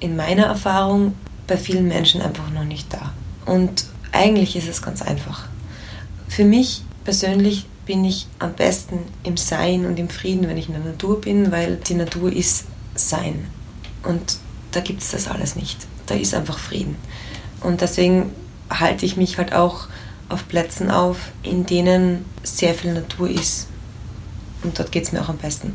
in 0.00 0.16
meiner 0.16 0.44
Erfahrung 0.46 1.14
bei 1.46 1.56
vielen 1.56 1.86
Menschen 1.86 2.22
einfach 2.22 2.50
noch 2.50 2.64
nicht 2.64 2.92
da. 2.92 3.12
Und 3.44 3.86
eigentlich 4.12 4.56
ist 4.56 4.68
es 4.68 4.80
ganz 4.80 5.02
einfach. 5.02 5.48
Für 6.28 6.44
mich 6.44 6.82
persönlich 7.04 7.66
bin 7.84 8.04
ich 8.04 8.26
am 8.38 8.54
besten 8.54 9.00
im 9.24 9.36
Sein 9.36 9.84
und 9.84 9.98
im 9.98 10.08
Frieden, 10.08 10.48
wenn 10.48 10.56
ich 10.56 10.68
in 10.68 10.74
der 10.74 10.84
Natur 10.84 11.20
bin, 11.20 11.52
weil 11.52 11.76
die 11.76 11.94
Natur 11.94 12.32
ist 12.32 12.64
Sein. 12.94 13.46
Und 14.02 14.38
da 14.72 14.80
gibt 14.80 15.02
es 15.02 15.10
das 15.10 15.28
alles 15.28 15.56
nicht. 15.56 15.78
Da 16.06 16.14
ist 16.14 16.34
einfach 16.34 16.58
Frieden. 16.58 16.96
Und 17.60 17.80
deswegen 17.80 18.30
halte 18.70 19.06
ich 19.06 19.16
mich 19.16 19.38
halt 19.38 19.52
auch 19.54 19.88
auf 20.28 20.48
Plätzen 20.48 20.90
auf, 20.90 21.18
in 21.42 21.66
denen 21.66 22.24
sehr 22.42 22.74
viel 22.74 22.92
Natur 22.92 23.28
ist. 23.30 23.68
Und 24.62 24.78
dort 24.78 24.92
geht 24.92 25.04
es 25.04 25.12
mir 25.12 25.20
auch 25.20 25.28
am 25.28 25.36
besten. 25.36 25.74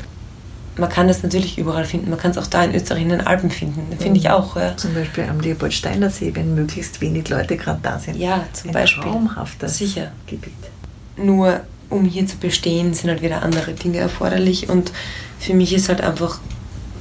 Man 0.76 0.88
kann 0.88 1.08
das 1.08 1.22
natürlich 1.22 1.58
überall 1.58 1.84
finden. 1.84 2.10
Man 2.10 2.18
kann 2.18 2.30
es 2.30 2.38
auch 2.38 2.46
da 2.46 2.64
in 2.64 2.74
Österreich 2.74 3.02
in 3.02 3.10
den 3.10 3.20
Alpen 3.20 3.50
finden. 3.50 3.86
Finde 3.98 4.18
ich 4.18 4.30
auch. 4.30 4.56
Ja. 4.56 4.76
Zum 4.76 4.94
Beispiel 4.94 5.24
am 5.24 5.40
Leopoldsteiner 5.40 6.10
See, 6.10 6.34
wenn 6.34 6.54
möglichst 6.54 7.00
wenig 7.00 7.28
Leute 7.28 7.56
gerade 7.56 7.80
da 7.82 7.98
sind. 7.98 8.16
Ja, 8.16 8.44
zum 8.52 8.70
Ein 8.70 8.74
Beispiel. 8.74 9.02
traumhaftes 9.02 9.78
Sicher. 9.78 10.12
Gebiet. 10.26 10.52
Nur 11.16 11.60
um 11.90 12.04
hier 12.04 12.26
zu 12.26 12.36
bestehen, 12.36 12.94
sind 12.94 13.10
halt 13.10 13.20
wieder 13.20 13.42
andere 13.42 13.72
Dinge 13.72 13.98
erforderlich. 13.98 14.68
Und 14.68 14.92
für 15.38 15.54
mich 15.54 15.72
ist 15.72 15.88
halt 15.88 16.00
einfach 16.00 16.38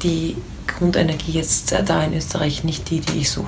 die 0.04 0.36
Grundenergie 0.68 1.34
jetzt 1.34 1.74
da 1.86 2.04
in 2.04 2.14
Österreich 2.14 2.64
nicht 2.64 2.90
die, 2.90 3.00
die 3.00 3.20
ich 3.20 3.32
suche. 3.32 3.48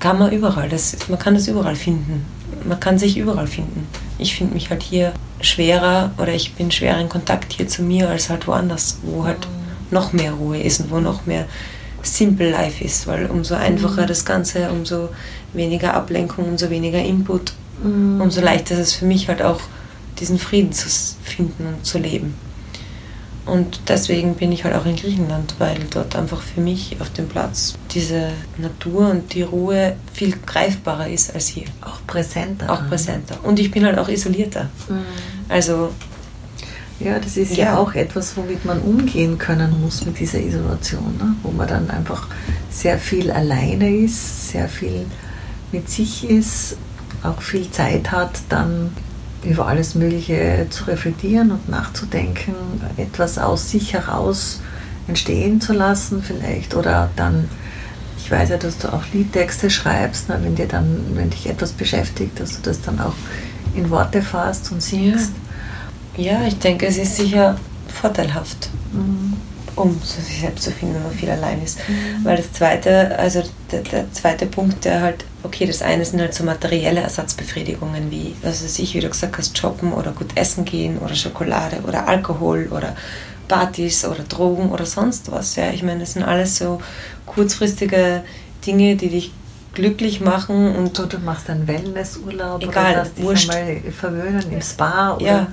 Kann 0.00 0.18
man 0.18 0.32
überall. 0.32 0.68
Das, 0.68 0.96
man 1.08 1.18
kann 1.18 1.34
das 1.34 1.46
überall 1.46 1.76
finden. 1.76 2.24
Man 2.64 2.80
kann 2.80 2.98
sich 2.98 3.16
überall 3.16 3.46
finden. 3.46 3.86
Ich 4.18 4.34
finde 4.34 4.54
mich 4.54 4.68
halt 4.70 4.82
hier 4.82 5.12
schwerer 5.40 6.10
oder 6.18 6.32
ich 6.34 6.54
bin 6.54 6.70
schwerer 6.70 7.00
in 7.00 7.08
Kontakt 7.08 7.52
hier 7.52 7.68
zu 7.68 7.82
mir 7.82 8.08
als 8.08 8.28
halt 8.28 8.46
woanders, 8.46 8.98
wo 9.02 9.24
halt 9.24 9.46
noch 9.90 10.12
mehr 10.12 10.32
Ruhe 10.32 10.60
ist 10.60 10.80
und 10.80 10.90
wo 10.90 11.00
noch 11.00 11.26
mehr 11.26 11.46
Simple 12.02 12.50
Life 12.50 12.82
ist, 12.82 13.06
weil 13.06 13.26
umso 13.26 13.54
einfacher 13.54 14.06
das 14.06 14.24
Ganze, 14.24 14.70
umso 14.70 15.10
weniger 15.52 15.94
Ablenkung, 15.94 16.46
umso 16.46 16.68
weniger 16.70 17.02
Input, 17.02 17.52
Mhm. 17.82 18.20
umso 18.20 18.42
leichter 18.42 18.74
ist 18.74 18.80
es 18.80 18.92
für 18.94 19.06
mich 19.06 19.28
halt 19.28 19.40
auch, 19.42 19.60
diesen 20.18 20.38
Frieden 20.38 20.70
zu 20.72 20.86
finden 21.22 21.64
und 21.66 21.86
zu 21.86 21.98
leben. 21.98 22.34
Und 23.46 23.80
deswegen 23.88 24.34
bin 24.34 24.52
ich 24.52 24.64
halt 24.64 24.74
auch 24.76 24.86
in 24.86 24.96
Griechenland, 24.96 25.54
weil 25.58 25.78
dort 25.90 26.14
einfach 26.14 26.40
für 26.40 26.60
mich 26.60 26.96
auf 27.00 27.10
dem 27.10 27.26
Platz 27.28 27.74
diese 27.90 28.30
Natur 28.58 29.08
und 29.10 29.32
die 29.34 29.42
Ruhe 29.42 29.96
viel 30.12 30.34
greifbarer 30.46 31.08
ist 31.08 31.34
als 31.34 31.48
hier. 31.48 31.64
Auch 31.80 31.98
präsenter. 32.06 32.70
Auch 32.70 32.86
präsenter. 32.88 33.38
Und 33.42 33.58
ich 33.58 33.70
bin 33.70 33.84
halt 33.84 33.98
auch 33.98 34.08
isolierter. 34.08 34.68
Mhm. 34.88 35.00
Also, 35.48 35.90
Ja, 37.00 37.18
das 37.18 37.38
ist 37.38 37.56
ja. 37.56 37.64
Ja. 37.64 37.78
auch 37.78 37.94
etwas, 37.94 38.36
womit 38.36 38.64
man 38.66 38.78
umgehen 38.82 39.38
können 39.38 39.80
muss 39.80 40.04
mit 40.04 40.18
dieser 40.20 40.38
Isolation, 40.38 41.16
ne? 41.18 41.34
wo 41.42 41.50
man 41.50 41.66
dann 41.66 41.88
einfach 41.90 42.28
sehr 42.70 42.98
viel 42.98 43.30
alleine 43.30 43.88
ist, 43.90 44.50
sehr 44.50 44.68
viel 44.68 45.06
mit 45.72 45.88
sich 45.88 46.28
ist, 46.28 46.76
auch 47.22 47.40
viel 47.40 47.70
Zeit 47.70 48.12
hat, 48.12 48.32
dann 48.50 48.92
über 49.42 49.66
alles 49.66 49.94
Mögliche 49.94 50.66
zu 50.70 50.84
reflektieren 50.84 51.50
und 51.50 51.68
nachzudenken, 51.68 52.54
etwas 52.96 53.38
aus 53.38 53.70
sich 53.70 53.94
heraus 53.94 54.60
entstehen 55.08 55.60
zu 55.60 55.72
lassen 55.72 56.22
vielleicht 56.22 56.74
oder 56.74 57.10
dann 57.16 57.48
ich 58.22 58.30
weiß 58.30 58.50
ja, 58.50 58.58
dass 58.58 58.78
du 58.78 58.92
auch 58.92 59.02
Liedtexte 59.12 59.70
schreibst, 59.70 60.28
ne, 60.28 60.38
wenn 60.40 60.54
dir 60.54 60.68
dann, 60.68 61.04
wenn 61.14 61.30
dich 61.30 61.48
etwas 61.48 61.72
beschäftigt, 61.72 62.38
dass 62.38 62.52
du 62.52 62.58
das 62.62 62.80
dann 62.80 63.00
auch 63.00 63.14
in 63.74 63.90
Worte 63.90 64.22
fasst 64.22 64.70
und 64.70 64.80
singst. 64.80 65.32
ja, 66.16 66.46
ich 66.46 66.56
denke, 66.58 66.86
es 66.86 66.96
ist 66.96 67.16
sicher 67.16 67.56
vorteilhaft. 67.88 68.68
Mhm. 68.92 69.36
Um 69.76 70.00
sich 70.02 70.40
selbst 70.40 70.64
zu 70.64 70.70
finden, 70.70 70.94
wenn 70.96 71.02
man 71.04 71.12
viel 71.12 71.30
allein 71.30 71.62
ist. 71.62 71.78
Weil 72.22 72.36
das 72.36 72.52
zweite, 72.52 73.18
also 73.18 73.42
der, 73.70 73.80
der 73.82 74.12
zweite 74.12 74.46
Punkt, 74.46 74.84
der 74.84 75.00
halt, 75.00 75.24
okay, 75.42 75.66
das 75.66 75.82
eine 75.82 76.04
sind 76.04 76.20
halt 76.20 76.34
so 76.34 76.44
materielle 76.44 77.00
Ersatzbefriedigungen 77.00 78.10
wie, 78.10 78.34
was 78.42 78.62
weiß 78.64 78.78
ich, 78.78 78.94
wie 78.94 79.00
du 79.00 79.08
gesagt 79.08 79.36
hast, 79.38 79.56
shoppen 79.56 79.92
oder 79.92 80.12
gut 80.12 80.36
essen 80.36 80.64
gehen 80.64 80.98
oder 80.98 81.14
Schokolade 81.14 81.78
oder 81.86 82.08
Alkohol 82.08 82.68
oder 82.70 82.94
Partys 83.48 84.04
oder 84.04 84.22
Drogen 84.24 84.70
oder 84.70 84.86
sonst 84.86 85.30
was. 85.32 85.56
Ja, 85.56 85.70
ich 85.70 85.82
meine, 85.82 86.00
das 86.00 86.12
sind 86.12 86.22
alles 86.22 86.56
so 86.56 86.80
kurzfristige 87.26 88.22
Dinge, 88.66 88.96
die 88.96 89.08
dich 89.08 89.32
glücklich 89.74 90.20
machen 90.20 90.74
und 90.74 90.96
So, 90.96 91.06
du 91.06 91.18
machst 91.18 91.48
einen 91.48 91.66
Wellnessurlaub 91.66 92.62
Egal, 92.62 92.92
oder 92.92 93.02
lässt 93.04 93.18
dich 93.18 93.24
wurscht. 93.24 93.50
einmal 93.50 93.80
verwöhnen 93.92 94.52
im 94.52 94.60
Spa 94.62 95.14
oder 95.14 95.24
Ja. 95.24 95.46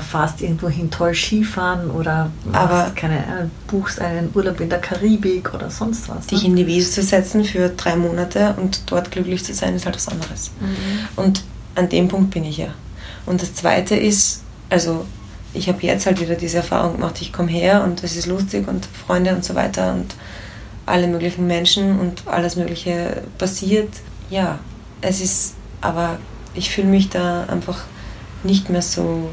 Fährst 0.00 0.40
irgendwo 0.40 0.68
hin 0.68 0.90
toll 0.90 1.14
Skifahren 1.14 1.90
oder 1.90 2.30
Aber- 2.52 2.74
machst 2.74 2.96
keine, 2.96 3.26
Ahnung, 3.26 3.50
buchst 3.66 4.00
einen 4.00 4.30
Urlaub 4.34 4.60
in 4.60 4.70
der 4.70 4.80
Karibik 4.80 5.52
oder 5.54 5.70
sonst 5.70 6.08
was. 6.08 6.26
dich 6.26 6.42
ne? 6.42 6.48
in 6.48 6.56
die 6.56 6.66
Wiese 6.66 6.90
zu 6.90 7.02
setzen 7.02 7.44
für 7.44 7.68
drei 7.68 7.96
Monate 7.96 8.54
und 8.56 8.82
dort 8.86 9.10
glücklich 9.10 9.44
zu 9.44 9.54
sein, 9.54 9.74
ist 9.74 9.84
halt 9.84 9.96
was 9.96 10.08
anderes. 10.08 10.50
Mhm. 10.60 11.22
Und 11.22 11.44
an 11.74 11.88
dem 11.88 12.08
Punkt 12.08 12.30
bin 12.30 12.44
ich 12.44 12.58
ja. 12.58 12.68
Und 13.26 13.42
das 13.42 13.54
Zweite 13.54 13.94
ist, 13.96 14.42
also 14.70 15.04
ich 15.54 15.68
habe 15.68 15.78
jetzt 15.82 16.06
halt 16.06 16.20
wieder 16.20 16.34
diese 16.34 16.58
Erfahrung 16.58 16.94
gemacht, 16.94 17.20
ich 17.20 17.32
komme 17.32 17.50
her 17.50 17.84
und 17.84 18.02
es 18.02 18.16
ist 18.16 18.26
lustig 18.26 18.66
und 18.68 18.86
Freunde 19.06 19.34
und 19.34 19.44
so 19.44 19.54
weiter 19.54 19.92
und 19.92 20.14
alle 20.86 21.06
möglichen 21.06 21.46
Menschen 21.46 21.98
und 22.00 22.26
alles 22.26 22.56
Mögliche 22.56 23.22
passiert. 23.38 23.90
Ja, 24.30 24.58
es 25.00 25.20
ist, 25.20 25.54
aber 25.80 26.18
ich 26.54 26.70
fühle 26.70 26.88
mich 26.88 27.08
da 27.10 27.44
einfach 27.44 27.84
nicht 28.42 28.70
mehr 28.70 28.82
so 28.82 29.30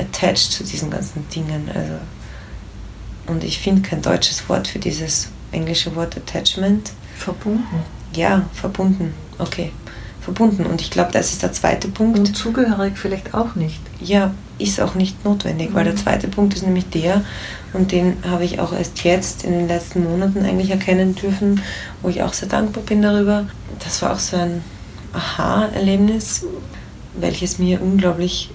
attached 0.00 0.52
zu 0.52 0.64
diesen 0.64 0.90
ganzen 0.90 1.28
Dingen. 1.28 1.68
Also, 1.74 1.94
und 3.26 3.44
ich 3.44 3.58
finde 3.58 3.82
kein 3.82 4.02
deutsches 4.02 4.48
Wort 4.48 4.66
für 4.68 4.78
dieses 4.78 5.28
englische 5.52 5.94
Wort 5.96 6.16
Attachment. 6.16 6.90
Verbunden. 7.16 7.82
Ja, 8.14 8.46
verbunden. 8.54 9.14
Okay, 9.38 9.70
verbunden. 10.20 10.66
Und 10.66 10.80
ich 10.80 10.90
glaube, 10.90 11.12
das 11.12 11.32
ist 11.32 11.42
der 11.42 11.52
zweite 11.52 11.88
Punkt. 11.88 12.18
Und 12.18 12.36
zugehörig 12.36 12.94
vielleicht 12.96 13.34
auch 13.34 13.54
nicht. 13.54 13.80
Ja, 14.00 14.32
ist 14.58 14.80
auch 14.80 14.94
nicht 14.94 15.24
notwendig, 15.24 15.70
weil 15.72 15.84
der 15.84 15.94
Mhm. 15.94 15.98
zweite 15.98 16.28
Punkt 16.28 16.54
ist 16.54 16.64
nämlich 16.64 16.88
der, 16.90 17.24
und 17.72 17.92
den 17.92 18.16
habe 18.28 18.44
ich 18.44 18.58
auch 18.60 18.72
erst 18.72 19.04
jetzt 19.04 19.44
in 19.44 19.52
den 19.52 19.68
letzten 19.68 20.04
Monaten 20.04 20.44
eigentlich 20.44 20.70
erkennen 20.70 21.14
dürfen, 21.14 21.62
wo 22.02 22.08
ich 22.08 22.22
auch 22.22 22.32
sehr 22.32 22.48
dankbar 22.48 22.82
bin 22.84 23.00
darüber. 23.02 23.46
Das 23.82 24.02
war 24.02 24.12
auch 24.12 24.18
so 24.18 24.36
ein 24.36 24.62
Aha-Erlebnis, 25.12 26.44
welches 27.18 27.58
mir 27.58 27.80
unglaublich 27.80 28.50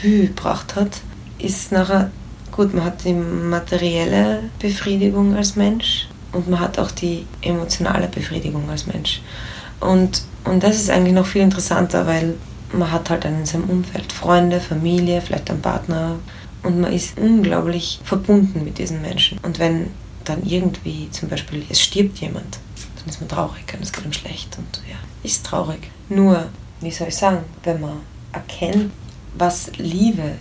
viel 0.00 0.28
gebracht 0.28 0.76
hat, 0.76 1.00
ist 1.38 1.72
nachher, 1.72 2.10
gut, 2.52 2.74
man 2.74 2.84
hat 2.84 3.04
die 3.04 3.12
materielle 3.12 4.44
Befriedigung 4.58 5.34
als 5.34 5.56
Mensch 5.56 6.08
und 6.32 6.48
man 6.48 6.60
hat 6.60 6.78
auch 6.78 6.90
die 6.90 7.26
emotionale 7.42 8.08
Befriedigung 8.08 8.68
als 8.70 8.86
Mensch. 8.86 9.20
Und, 9.80 10.22
und 10.44 10.62
das 10.62 10.76
ist 10.76 10.90
eigentlich 10.90 11.14
noch 11.14 11.26
viel 11.26 11.42
interessanter, 11.42 12.06
weil 12.06 12.34
man 12.72 12.90
hat 12.90 13.10
halt 13.10 13.24
dann 13.24 13.40
in 13.40 13.46
seinem 13.46 13.64
Umfeld 13.70 14.12
Freunde, 14.12 14.60
Familie, 14.60 15.20
vielleicht 15.20 15.50
einen 15.50 15.62
Partner 15.62 16.16
und 16.62 16.80
man 16.80 16.92
ist 16.92 17.18
unglaublich 17.18 18.00
verbunden 18.04 18.64
mit 18.64 18.78
diesen 18.78 19.02
Menschen. 19.02 19.38
Und 19.42 19.58
wenn 19.58 19.90
dann 20.24 20.44
irgendwie 20.44 21.08
zum 21.10 21.28
Beispiel 21.28 21.64
es 21.68 21.80
stirbt 21.80 22.18
jemand, 22.18 22.58
dann 22.98 23.08
ist 23.08 23.20
man 23.20 23.28
traurig 23.28 23.72
und 23.74 23.82
es 23.82 23.92
geht 23.92 24.04
ihm 24.04 24.12
schlecht 24.12 24.58
und 24.58 24.82
ja, 24.88 24.96
ist 25.22 25.46
traurig. 25.46 25.90
Nur, 26.08 26.46
wie 26.80 26.90
soll 26.90 27.08
ich 27.08 27.16
sagen, 27.16 27.38
wenn 27.62 27.80
man 27.80 27.98
erkennt, 28.32 28.90
was 29.38 29.72
Liebe 29.76 30.36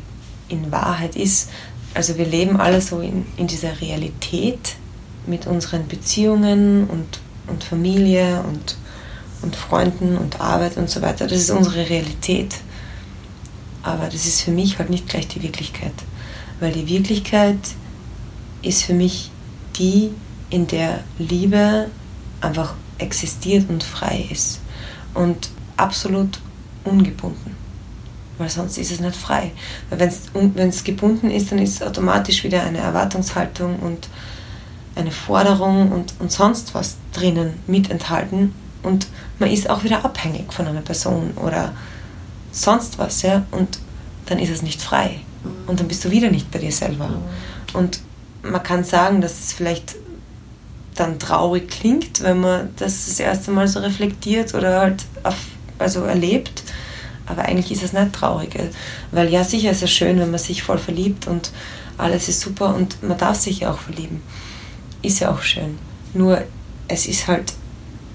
in 0.48 0.72
Wahrheit 0.72 1.16
ist, 1.16 1.50
also 1.94 2.18
wir 2.18 2.26
leben 2.26 2.60
alle 2.60 2.82
so 2.82 3.00
in, 3.00 3.26
in 3.38 3.48
dieser 3.48 3.80
Realität 3.82 4.76
mit 5.26 5.48
unseren 5.48 5.88
Beziehungen 5.88 6.88
und, 6.88 7.20
und 7.48 7.64
Familie 7.64 8.44
und, 8.44 8.76
und 9.42 9.56
Freunden 9.56 10.18
und 10.18 10.42
Arbeit 10.42 10.78
und 10.78 10.90
so 10.90 11.02
weiter. 11.02 11.26
Das 11.26 11.40
ist 11.40 11.50
unsere 11.50 11.90
Realität. 11.90 12.56
Aber 13.82 14.06
das 14.06 14.26
ist 14.26 14.42
für 14.42 14.52
mich 14.52 14.78
halt 14.78 14.90
nicht 14.90 15.08
gleich 15.08 15.28
die 15.28 15.42
Wirklichkeit. 15.42 15.94
Weil 16.60 16.74
die 16.74 16.88
Wirklichkeit 16.88 17.60
ist 18.62 18.84
für 18.84 18.94
mich 18.94 19.32
die, 19.78 20.12
in 20.50 20.68
der 20.68 21.04
Liebe 21.18 21.90
einfach 22.42 22.74
existiert 22.98 23.70
und 23.70 23.84
frei 23.84 24.28
ist. 24.30 24.60
Und 25.14 25.50
absolut 25.78 26.40
ungebunden. 26.84 27.65
Weil 28.38 28.50
sonst 28.50 28.78
ist 28.78 28.92
es 28.92 29.00
nicht 29.00 29.16
frei. 29.16 29.52
Weil 29.90 30.12
wenn 30.34 30.70
es 30.70 30.84
gebunden 30.84 31.32
ist, 31.32 31.52
dann 31.52 31.60
ist 31.60 31.76
es 31.76 31.82
automatisch 31.82 32.44
wieder 32.44 32.64
eine 32.64 32.80
Erwartungshaltung 32.80 33.80
und 33.80 34.10
eine 34.96 35.12
Forderung 35.12 35.92
und, 35.92 36.14
und 36.20 36.32
sonst 36.32 36.74
was 36.74 36.96
drinnen 37.14 37.54
mit 37.68 37.90
enthalten 37.92 38.54
und 38.86 39.08
man 39.40 39.52
ist 39.52 39.70
auch 39.70 39.84
wieder 39.84 40.06
abhängig 40.06 40.54
von 40.54 40.68
einer 40.68 40.82
Person 40.82 41.34
oder 41.44 41.74
sonst 42.52 42.98
was, 42.98 43.22
ja, 43.24 43.46
und 43.52 43.80
dann 44.28 44.40
ist 44.40 44.50
es 44.50 44.62
nicht 44.62 44.82
frei 44.82 45.20
und 45.68 45.80
dann 45.80 45.88
bist 45.88 46.06
du 46.06 46.12
wieder 46.12 46.30
nicht 46.30 46.50
bei 46.52 46.60
dir 46.60 46.72
selber. 46.72 47.10
Und 47.74 48.00
man 48.42 48.64
kann 48.64 48.84
sagen, 48.84 49.22
dass 49.22 49.40
es 49.40 49.54
vielleicht 49.54 49.96
dann 50.96 51.20
traurig 51.20 51.70
klingt, 51.70 52.24
wenn 52.24 52.40
man 52.40 52.70
das 52.78 53.08
das 53.08 53.20
erste 53.20 53.52
Mal 53.52 53.68
so 53.68 53.80
reflektiert 53.80 54.54
oder 54.54 54.80
halt 54.80 55.04
auf, 55.24 55.36
also 55.78 56.04
erlebt, 56.04 56.64
aber 57.26 57.44
eigentlich 57.44 57.72
ist 57.72 57.84
es 57.84 57.94
nicht 57.94 58.14
traurig, 58.14 58.56
weil 59.12 59.30
ja 59.30 59.44
sicher 59.44 59.72
ist 59.72 59.84
es 59.84 59.92
schön, 59.92 60.20
wenn 60.20 60.32
man 60.32 60.40
sich 60.40 60.64
voll 60.64 60.78
verliebt 60.78 61.28
und 61.28 61.52
alles 61.98 62.28
ist 62.28 62.42
super 62.42 62.76
und 62.76 63.02
man 63.04 63.18
darf 63.18 63.38
sich 63.38 63.62
ja 63.62 63.72
auch 63.72 63.80
verlieben 63.80 64.22
ist 65.06 65.20
ja 65.20 65.32
auch 65.32 65.42
schön. 65.42 65.78
Nur 66.14 66.44
es 66.88 67.06
ist 67.06 67.28
halt 67.28 67.54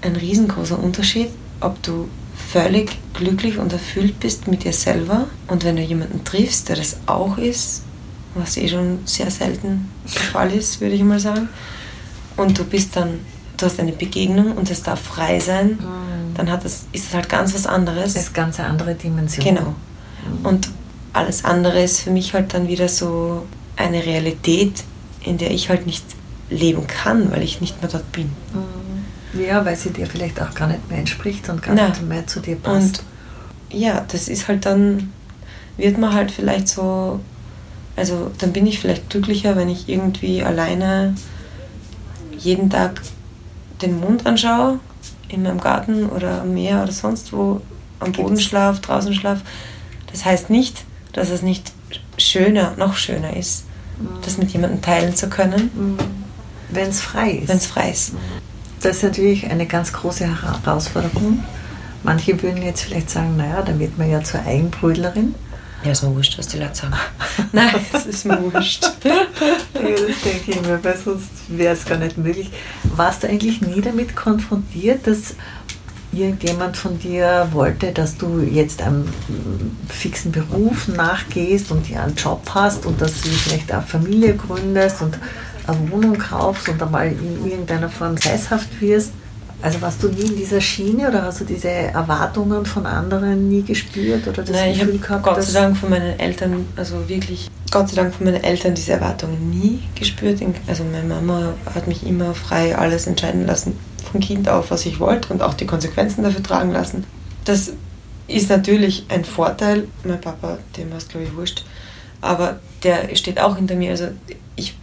ein 0.01 0.15
riesengroßer 0.15 0.77
Unterschied, 0.77 1.29
ob 1.59 1.81
du 1.83 2.09
völlig 2.51 2.97
glücklich 3.13 3.57
und 3.57 3.71
erfüllt 3.71 4.19
bist 4.19 4.47
mit 4.47 4.63
dir 4.63 4.73
selber 4.73 5.27
und 5.47 5.63
wenn 5.63 5.75
du 5.75 5.81
jemanden 5.81 6.23
triffst, 6.23 6.69
der 6.69 6.75
das 6.75 6.97
auch 7.05 7.37
ist, 7.37 7.83
was 8.33 8.57
eh 8.57 8.67
schon 8.67 8.99
sehr 9.05 9.29
selten 9.29 9.89
der 10.05 10.21
Fall 10.21 10.51
ist, 10.51 10.81
würde 10.81 10.95
ich 10.95 11.03
mal 11.03 11.19
sagen, 11.19 11.49
und 12.37 12.57
du 12.57 12.63
bist 12.63 12.95
dann, 12.95 13.19
du 13.61 13.65
hast 13.65 13.79
eine 13.79 13.91
Begegnung 13.91 14.53
und 14.53 14.69
es 14.71 14.83
darf 14.83 14.99
frei 14.99 15.39
sein, 15.39 15.71
mhm. 15.71 16.35
dann 16.35 16.51
hat 16.51 16.65
das, 16.65 16.85
ist 16.91 17.07
es 17.07 17.13
halt 17.13 17.29
ganz 17.29 17.53
was 17.53 17.65
anderes. 17.65 18.13
Das 18.13 18.23
ist 18.23 18.33
ganz 18.33 18.59
eine 18.59 18.69
andere 18.69 18.95
Dimension. 18.95 19.45
Genau. 19.45 19.67
Mhm. 19.69 20.45
Und 20.45 20.69
alles 21.13 21.45
andere 21.45 21.81
ist 21.83 22.01
für 22.01 22.11
mich 22.11 22.33
halt 22.33 22.53
dann 22.53 22.67
wieder 22.67 22.87
so 22.87 23.45
eine 23.75 24.05
Realität, 24.05 24.83
in 25.23 25.37
der 25.37 25.51
ich 25.51 25.69
halt 25.69 25.85
nicht 25.85 26.05
leben 26.49 26.87
kann, 26.87 27.31
weil 27.31 27.43
ich 27.43 27.61
nicht 27.61 27.81
mehr 27.81 27.91
dort 27.91 28.11
bin. 28.11 28.31
Mhm. 28.53 29.41
Ja, 29.41 29.65
weil 29.65 29.75
sie 29.75 29.91
dir 29.91 30.07
vielleicht 30.07 30.41
auch 30.41 30.53
gar 30.53 30.67
nicht 30.67 30.89
mehr 30.89 30.99
entspricht 30.99 31.47
und 31.49 31.61
gar 31.61 31.73
Nein. 31.75 31.89
nicht 31.89 32.07
mehr 32.07 32.27
zu 32.27 32.41
dir 32.41 32.57
passt. 32.57 33.03
Und 33.69 33.79
ja, 33.79 34.05
das 34.07 34.27
ist 34.27 34.47
halt 34.47 34.65
dann, 34.65 35.13
wird 35.77 35.97
man 35.97 36.13
halt 36.13 36.31
vielleicht 36.31 36.67
so, 36.67 37.21
also 37.95 38.31
dann 38.39 38.51
bin 38.51 38.67
ich 38.67 38.79
vielleicht 38.79 39.09
glücklicher, 39.09 39.55
wenn 39.55 39.69
ich 39.69 39.87
irgendwie 39.87 40.43
alleine 40.43 41.15
jeden 42.37 42.69
Tag 42.69 43.01
den 43.81 43.99
Mond 43.99 44.25
anschaue, 44.25 44.79
in 45.27 45.43
meinem 45.43 45.59
Garten 45.59 46.09
oder 46.09 46.41
am 46.41 46.53
Meer 46.53 46.83
oder 46.83 46.91
sonst 46.91 47.33
wo, 47.33 47.61
am 47.99 48.11
Boden 48.11 48.39
schlaf, 48.39 48.81
draußen 48.81 49.13
schlaf. 49.13 49.41
Das 50.11 50.25
heißt 50.25 50.49
nicht, 50.49 50.83
dass 51.13 51.29
es 51.29 51.41
nicht 51.41 51.71
schöner, 52.17 52.73
noch 52.77 52.95
schöner 52.95 53.35
ist, 53.35 53.65
mhm. 53.97 54.21
das 54.23 54.37
mit 54.37 54.51
jemandem 54.51 54.81
teilen 54.81 55.15
zu 55.15 55.29
können. 55.29 55.71
Mhm 55.73 56.21
wenn 56.71 56.89
es 56.89 57.01
frei 57.01 57.31
ist. 57.31 57.49
Wenn 57.49 57.57
es 57.57 57.65
frei 57.65 57.91
ist. 57.91 58.13
Das 58.81 58.97
ist 58.97 59.03
natürlich 59.03 59.49
eine 59.49 59.67
ganz 59.67 59.93
große 59.93 60.25
Herausforderung. 60.25 61.43
Manche 62.03 62.41
würden 62.41 62.63
jetzt 62.63 62.81
vielleicht 62.81 63.11
sagen, 63.11 63.37
naja, 63.37 63.61
dann 63.61 63.79
wird 63.79 63.97
man 63.97 64.09
ja 64.09 64.23
zur 64.23 64.41
Eigenbrödlerin. 64.43 65.35
Ja, 65.83 65.91
ist 65.91 66.03
mir 66.03 66.13
wurscht, 66.13 66.37
was 66.37 66.47
die 66.47 66.57
Leute 66.57 66.75
sagen. 66.75 66.93
Nein, 67.51 67.73
es 67.91 68.05
ist 68.05 68.25
mir 68.25 68.39
wurscht. 68.41 68.83
ja, 69.03 69.25
das 69.73 70.21
denke 70.21 70.51
ich 70.51 70.61
mir, 70.61 70.83
weil 70.83 70.97
sonst 70.97 71.29
wäre 71.47 71.73
es 71.73 71.85
gar 71.85 71.97
nicht 71.97 72.17
möglich. 72.17 72.51
Warst 72.95 73.23
du 73.23 73.27
eigentlich 73.27 73.61
nie 73.61 73.81
damit 73.81 74.15
konfrontiert, 74.15 75.07
dass 75.07 75.35
irgendjemand 76.11 76.77
von 76.77 76.99
dir 76.99 77.47
wollte, 77.51 77.91
dass 77.91 78.17
du 78.17 78.41
jetzt 78.41 78.81
einem 78.81 79.07
fixen 79.89 80.31
Beruf 80.31 80.87
nachgehst 80.87 81.71
und 81.71 81.87
dir 81.87 82.03
einen 82.03 82.15
Job 82.15 82.41
hast 82.53 82.85
und 82.85 83.01
dass 83.01 83.21
du 83.21 83.29
vielleicht 83.29 83.71
eine 83.71 83.81
Familie 83.81 84.35
gründest 84.35 85.01
und 85.01 85.17
eine 85.67 85.91
Wohnung 85.91 86.17
kaufst 86.17 86.69
und 86.69 86.81
einmal 86.81 87.07
in 87.07 87.45
irgendeiner 87.45 87.89
Form 87.89 88.17
sesshaft 88.17 88.81
wirst. 88.81 89.13
Also 89.61 89.79
warst 89.81 90.01
du 90.01 90.07
nie 90.07 90.21
in 90.21 90.35
dieser 90.35 90.59
Schiene 90.59 91.07
oder 91.07 91.23
hast 91.23 91.41
du 91.41 91.45
diese 91.45 91.69
Erwartungen 91.69 92.65
von 92.65 92.85
anderen 92.85 93.47
nie 93.47 93.61
gespürt 93.61 94.27
oder 94.27 94.41
das 94.41 94.49
Nein, 94.49 94.73
Gefühl 94.73 94.95
ich 94.95 95.09
habe 95.09 95.21
Gott 95.21 95.43
sei 95.43 95.59
Dank 95.59 95.77
von 95.77 95.89
meinen 95.91 96.19
Eltern, 96.19 96.65
also 96.75 97.07
wirklich 97.07 97.49
Gott 97.69 97.89
sei 97.89 97.95
Dank 97.95 98.13
von 98.15 98.25
meinen 98.25 98.43
Eltern 98.43 98.73
diese 98.73 98.93
Erwartungen 98.93 99.51
nie 99.51 99.83
gespürt. 99.93 100.41
Also 100.67 100.83
meine 100.83 101.07
Mama 101.07 101.53
hat 101.75 101.87
mich 101.87 102.05
immer 102.05 102.33
frei 102.33 102.75
alles 102.75 103.05
entscheiden 103.05 103.45
lassen, 103.45 103.77
von 104.11 104.19
Kind 104.19 104.49
auf, 104.49 104.71
was 104.71 104.85
ich 104.85 104.99
wollte 104.99 105.31
und 105.31 105.43
auch 105.43 105.53
die 105.53 105.67
Konsequenzen 105.67 106.23
dafür 106.23 106.41
tragen 106.41 106.71
lassen. 106.71 107.03
Das 107.45 107.73
ist 108.27 108.49
natürlich 108.49 109.05
ein 109.09 109.25
Vorteil. 109.25 109.87
Mein 110.03 110.19
Papa, 110.19 110.57
dem 110.75 110.89
war 110.89 110.97
es 110.97 111.07
glaube 111.07 111.27
ich 111.27 111.35
wurscht, 111.35 111.63
aber 112.19 112.59
der 112.83 113.15
steht 113.15 113.39
auch 113.39 113.57
hinter 113.57 113.75
mir. 113.75 113.91
Also 113.91 114.07
ich 114.55 114.75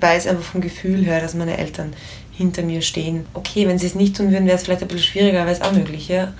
weiß 0.00 0.26
einfach 0.28 0.44
vom 0.44 0.60
Gefühl 0.62 1.04
her, 1.04 1.20
dass 1.20 1.34
meine 1.34 1.58
Eltern 1.58 1.92
hinter 2.38 2.62
mir 2.62 2.80
stehen. 2.82 3.26
Okay, 3.34 3.66
wenn 3.66 3.78
sie 3.78 3.86
es 3.86 3.96
nicht 3.96 4.16
tun 4.16 4.30
würden, 4.30 4.46
wäre 4.46 4.56
es 4.56 4.62
vielleicht 4.62 4.82
ein 4.82 4.88
bisschen 4.88 5.04
schwieriger, 5.04 5.42
aber 5.42 5.50
es 5.50 5.58
ist 5.58 5.64
auch 5.66 5.72
möglich, 5.72 6.08
ja. 6.08 6.32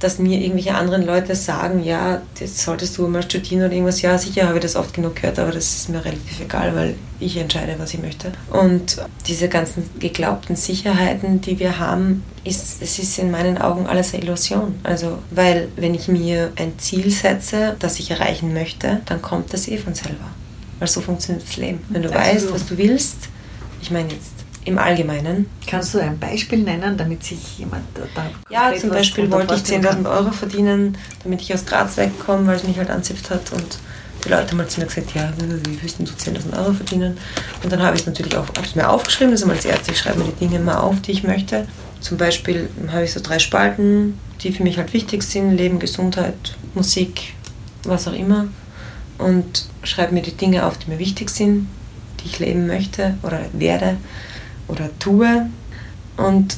Dass 0.00 0.18
mir 0.18 0.40
irgendwelche 0.40 0.74
anderen 0.74 1.06
Leute 1.06 1.36
sagen, 1.36 1.84
ja, 1.84 2.22
jetzt 2.40 2.58
solltest 2.58 2.98
du 2.98 3.06
mal 3.06 3.22
studieren 3.22 3.62
oder 3.62 3.72
irgendwas. 3.72 4.02
Ja, 4.02 4.18
sicher 4.18 4.48
habe 4.48 4.56
ich 4.56 4.62
das 4.62 4.74
oft 4.74 4.94
genug 4.94 5.16
gehört, 5.16 5.38
aber 5.38 5.52
das 5.52 5.76
ist 5.76 5.90
mir 5.90 6.04
relativ 6.04 6.40
egal, 6.40 6.74
weil 6.74 6.94
ich 7.20 7.36
entscheide, 7.36 7.76
was 7.78 7.94
ich 7.94 8.00
möchte. 8.00 8.32
Und 8.50 8.96
diese 9.28 9.48
ganzen 9.48 9.88
geglaubten 10.00 10.56
Sicherheiten, 10.56 11.40
die 11.40 11.60
wir 11.60 11.78
haben, 11.78 12.24
ist, 12.42 12.82
es 12.82 12.98
ist 12.98 13.18
in 13.18 13.30
meinen 13.30 13.58
Augen 13.58 13.86
alles 13.86 14.12
eine 14.12 14.24
Illusion. 14.24 14.74
Also, 14.82 15.18
weil 15.30 15.68
wenn 15.76 15.94
ich 15.94 16.08
mir 16.08 16.50
ein 16.56 16.78
Ziel 16.78 17.10
setze, 17.10 17.76
das 17.78 18.00
ich 18.00 18.10
erreichen 18.10 18.54
möchte, 18.54 19.02
dann 19.04 19.22
kommt 19.22 19.52
das 19.52 19.68
eh 19.68 19.76
von 19.76 19.94
selber. 19.94 20.26
Weil 20.80 20.88
so 20.88 21.00
funktioniert 21.00 21.46
das 21.46 21.56
Leben. 21.58 21.78
Wenn 21.90 22.02
du 22.02 22.08
also 22.10 22.18
weißt, 22.18 22.52
was 22.52 22.66
du 22.66 22.76
willst, 22.76 23.28
ich 23.80 23.92
meine 23.92 24.08
jetzt 24.12 24.41
im 24.64 24.78
Allgemeinen. 24.78 25.46
Kannst 25.66 25.94
du 25.94 25.98
ein 25.98 26.18
Beispiel 26.18 26.60
nennen, 26.60 26.96
damit 26.96 27.24
sich 27.24 27.58
jemand 27.58 27.84
da 27.94 28.30
Ja, 28.50 28.74
zum 28.76 28.90
Beispiel 28.90 29.30
wollte 29.30 29.54
ich 29.54 29.62
10.000 29.62 30.08
Euro 30.08 30.30
verdienen, 30.30 30.96
damit 31.22 31.40
ich 31.40 31.52
aus 31.52 31.66
Graz 31.66 31.96
wegkomme, 31.96 32.46
weil 32.46 32.56
es 32.56 32.64
mich 32.64 32.78
halt 32.78 32.90
anzipft 32.90 33.30
hat 33.30 33.52
und 33.52 33.78
die 34.24 34.28
Leute 34.28 34.52
haben 34.52 34.58
halt 34.58 34.70
zu 34.70 34.80
mir 34.80 34.86
gesagt, 34.86 35.14
ja, 35.14 35.32
wie 35.36 35.82
willst 35.82 35.98
du 35.98 36.04
10.000 36.04 36.56
Euro 36.56 36.72
verdienen? 36.72 37.18
Und 37.62 37.72
dann 37.72 37.82
habe 37.82 37.96
ich 37.96 38.02
es 38.02 38.06
natürlich 38.06 38.36
auch 38.36 38.46
hab's 38.56 38.76
mir 38.76 38.88
aufgeschrieben, 38.88 39.34
immer 39.34 39.52
als 39.52 39.64
erstes, 39.64 39.94
ich 39.94 39.98
schreibe 39.98 40.20
mir 40.20 40.26
die 40.26 40.46
Dinge 40.46 40.60
mal 40.60 40.76
auf, 40.76 41.00
die 41.00 41.10
ich 41.10 41.24
möchte. 41.24 41.66
Zum 42.00 42.18
Beispiel 42.18 42.68
habe 42.92 43.04
ich 43.04 43.12
so 43.12 43.20
drei 43.20 43.40
Spalten, 43.40 44.18
die 44.42 44.52
für 44.52 44.62
mich 44.62 44.78
halt 44.78 44.92
wichtig 44.92 45.24
sind, 45.24 45.56
Leben, 45.56 45.80
Gesundheit, 45.80 46.56
Musik, 46.74 47.34
was 47.84 48.06
auch 48.06 48.12
immer 48.12 48.46
und 49.18 49.66
schreibe 49.82 50.14
mir 50.14 50.22
die 50.22 50.36
Dinge 50.36 50.66
auf, 50.66 50.78
die 50.78 50.90
mir 50.90 50.98
wichtig 50.98 51.30
sind, 51.30 51.68
die 52.20 52.26
ich 52.26 52.38
leben 52.38 52.66
möchte 52.66 53.16
oder 53.22 53.40
werde 53.52 53.96
oder 54.72 54.90
tue. 54.98 55.48
Und 56.16 56.56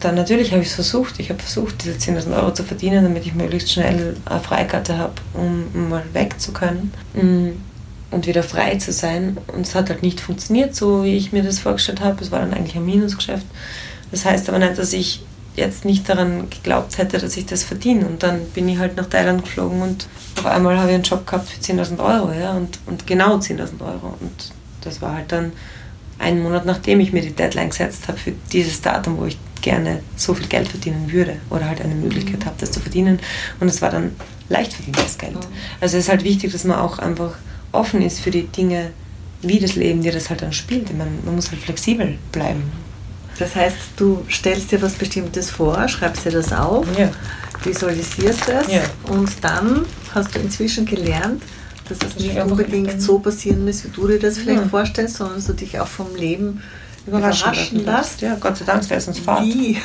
dann 0.00 0.16
natürlich 0.16 0.52
habe 0.52 0.62
ich 0.62 0.68
es 0.68 0.74
versucht. 0.74 1.18
Ich 1.18 1.30
habe 1.30 1.40
versucht, 1.40 1.84
diese 1.84 1.96
10.000 1.96 2.36
Euro 2.36 2.52
zu 2.52 2.62
verdienen, 2.62 3.04
damit 3.04 3.24
ich 3.24 3.34
möglichst 3.34 3.72
schnell 3.72 4.16
eine 4.26 4.40
Freikarte 4.40 4.98
habe, 4.98 5.14
um 5.32 5.88
mal 5.88 6.02
weg 6.12 6.38
zu 6.40 6.52
können 6.52 6.92
mm, 7.14 7.50
und 8.10 8.26
wieder 8.26 8.42
frei 8.42 8.76
zu 8.76 8.92
sein. 8.92 9.38
Und 9.46 9.66
es 9.66 9.74
hat 9.74 9.88
halt 9.88 10.02
nicht 10.02 10.20
funktioniert, 10.20 10.74
so 10.74 11.04
wie 11.04 11.16
ich 11.16 11.32
mir 11.32 11.42
das 11.42 11.58
vorgestellt 11.58 12.00
habe. 12.00 12.22
Es 12.22 12.30
war 12.30 12.40
dann 12.40 12.52
eigentlich 12.52 12.76
ein 12.76 12.84
Minusgeschäft. 12.84 13.46
Das 14.10 14.24
heißt 14.24 14.48
aber 14.48 14.58
nicht, 14.58 14.78
dass 14.78 14.92
ich 14.92 15.22
jetzt 15.56 15.84
nicht 15.84 16.08
daran 16.08 16.50
geglaubt 16.50 16.98
hätte, 16.98 17.18
dass 17.18 17.36
ich 17.36 17.46
das 17.46 17.62
verdiene. 17.62 18.06
Und 18.06 18.22
dann 18.22 18.44
bin 18.54 18.68
ich 18.68 18.78
halt 18.78 18.96
nach 18.96 19.06
Thailand 19.06 19.44
geflogen 19.44 19.82
und 19.82 20.06
auf 20.38 20.46
einmal 20.46 20.76
habe 20.78 20.88
ich 20.88 20.94
einen 20.94 21.04
Job 21.04 21.26
gehabt 21.26 21.48
für 21.48 21.60
10.000 21.60 21.98
Euro. 21.98 22.32
Ja, 22.32 22.52
und, 22.52 22.78
und 22.86 23.06
genau 23.06 23.36
10.000 23.36 23.80
Euro. 23.80 24.14
Und 24.20 24.52
das 24.82 25.00
war 25.00 25.14
halt 25.14 25.32
dann 25.32 25.52
einen 26.18 26.42
Monat, 26.42 26.66
nachdem 26.66 27.00
ich 27.00 27.12
mir 27.12 27.22
die 27.22 27.32
Deadline 27.32 27.70
gesetzt 27.70 28.08
habe 28.08 28.18
für 28.18 28.32
dieses 28.52 28.80
Datum, 28.80 29.18
wo 29.18 29.26
ich 29.26 29.38
gerne 29.60 30.00
so 30.16 30.34
viel 30.34 30.46
Geld 30.46 30.68
verdienen 30.68 31.10
würde 31.10 31.36
oder 31.50 31.68
halt 31.68 31.80
eine 31.80 31.94
Möglichkeit 31.94 32.40
mhm. 32.40 32.44
habe, 32.44 32.56
das 32.58 32.70
zu 32.70 32.80
verdienen. 32.80 33.18
Und 33.60 33.68
es 33.68 33.80
war 33.82 33.90
dann 33.90 34.12
leicht 34.48 34.74
verdientes 34.74 35.18
Geld. 35.18 35.34
Mhm. 35.34 35.54
Also 35.80 35.96
es 35.96 36.04
ist 36.04 36.08
halt 36.10 36.24
wichtig, 36.24 36.52
dass 36.52 36.64
man 36.64 36.78
auch 36.78 36.98
einfach 36.98 37.34
offen 37.72 38.02
ist 38.02 38.20
für 38.20 38.30
die 38.30 38.46
Dinge, 38.46 38.90
wie 39.42 39.58
das 39.58 39.74
Leben 39.74 40.02
dir 40.02 40.12
das 40.12 40.30
halt 40.30 40.42
dann 40.42 40.52
spielt. 40.52 40.96
Meine, 40.96 41.10
man 41.24 41.34
muss 41.34 41.50
halt 41.50 41.60
flexibel 41.60 42.18
bleiben. 42.32 42.70
Das 43.38 43.56
heißt, 43.56 43.76
du 43.96 44.24
stellst 44.30 44.70
dir 44.70 44.80
was 44.80 44.94
Bestimmtes 44.94 45.50
vor, 45.50 45.88
schreibst 45.88 46.24
dir 46.24 46.30
das 46.30 46.52
auf, 46.52 46.86
ja. 46.96 47.10
visualisierst 47.64 48.48
es 48.48 48.72
ja. 48.72 48.82
und 49.08 49.28
dann 49.42 49.84
hast 50.14 50.34
du 50.34 50.38
inzwischen 50.38 50.86
gelernt, 50.86 51.42
dass 51.88 51.98
es 52.06 52.18
nicht 52.18 52.36
unbedingt 52.38 53.00
so 53.00 53.18
passieren 53.18 53.64
muss, 53.64 53.84
wie 53.84 53.88
du 53.88 54.08
dir 54.08 54.18
das 54.18 54.38
vielleicht 54.38 54.62
ja. 54.62 54.68
vorstellst, 54.68 55.16
sondern 55.16 55.36
dass 55.36 55.46
du 55.46 55.52
dich 55.52 55.78
auch 55.80 55.86
vom 55.86 56.14
Leben 56.14 56.62
überraschen, 57.06 57.52
überraschen 57.52 57.84
lässt. 57.84 58.20
Ja, 58.22 58.36
Gott 58.36 58.56
sei 58.56 58.64
Dank, 58.64 58.88
wäre 58.88 58.98
es 58.98 59.08
uns 59.08 59.18
Fahrt. 59.18 59.44
Wie 59.44 59.78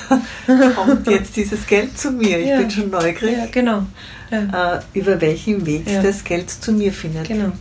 kommt 0.75 1.07
jetzt 1.07 1.35
dieses 1.35 1.67
Geld 1.67 1.97
zu 1.97 2.11
mir? 2.11 2.39
Ich 2.39 2.57
bin 2.57 2.71
schon 2.71 2.89
neugierig. 2.89 3.37
Ja, 3.37 3.45
genau. 3.51 3.85
Äh, 4.31 4.79
über 4.93 5.19
welchen 5.19 5.65
Weg 5.65 5.85
das 6.03 6.23
Geld 6.23 6.49
zu 6.49 6.71
mir 6.71 6.93
findet. 6.93 7.27
Genau 7.27 7.51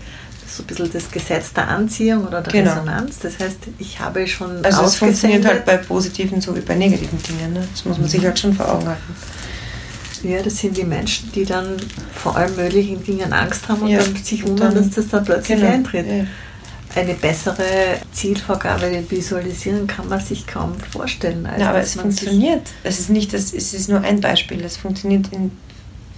so 0.48 0.62
ein 0.62 0.66
bisschen 0.66 0.92
das 0.92 1.10
Gesetz 1.10 1.52
der 1.52 1.68
Anziehung 1.68 2.26
oder 2.26 2.40
der 2.40 2.52
genau. 2.52 2.72
Resonanz. 2.72 3.18
Das 3.20 3.38
heißt, 3.38 3.58
ich 3.78 4.00
habe 4.00 4.26
schon. 4.26 4.64
Also 4.64 4.82
es 4.82 4.96
funktioniert 4.96 5.44
halt 5.44 5.64
bei 5.64 5.76
positiven 5.76 6.40
so 6.40 6.56
wie 6.56 6.60
bei 6.60 6.74
negativen 6.74 7.22
Dingen. 7.22 7.52
Ne? 7.52 7.68
Das 7.70 7.84
muss 7.84 7.98
man 7.98 8.06
mhm. 8.06 8.10
sich 8.10 8.24
halt 8.24 8.38
schon 8.38 8.54
vor 8.54 8.68
Augen 8.72 8.86
halten. 8.88 9.16
Ja, 10.22 10.42
das 10.42 10.58
sind 10.58 10.76
die 10.76 10.84
Menschen, 10.84 11.30
die 11.32 11.44
dann 11.44 11.76
vor 12.14 12.36
allen 12.36 12.54
möglichen 12.56 13.02
Dingen 13.04 13.32
Angst 13.32 13.68
haben 13.68 13.82
und 13.82 13.88
Ja. 13.88 13.98
dann 14.00 14.16
sich 14.16 14.46
wundern, 14.46 14.74
dass 14.74 14.90
das 14.90 15.08
dann 15.08 15.24
plötzlich 15.24 15.58
Genau. 15.58 15.72
eintritt. 15.72 16.06
Ja. 16.06 16.24
Eine 17.00 17.14
bessere 17.14 17.64
Zielvorgabe 18.12 19.04
visualisieren 19.08 19.86
kann 19.86 20.08
man 20.08 20.20
sich 20.20 20.46
kaum 20.46 20.72
vorstellen. 20.90 21.46
Als 21.46 21.60
Ja, 21.60 21.68
aber 21.70 21.80
es 21.80 21.94
funktioniert. 21.94 22.66
Es 22.82 22.98
ist 22.98 23.10
nicht, 23.10 23.32
das, 23.34 23.52
es 23.52 23.74
ist 23.74 23.88
nur 23.88 24.00
ein 24.00 24.20
Beispiel. 24.20 24.64
Es 24.64 24.76
funktioniert 24.76 25.26
in 25.32 25.52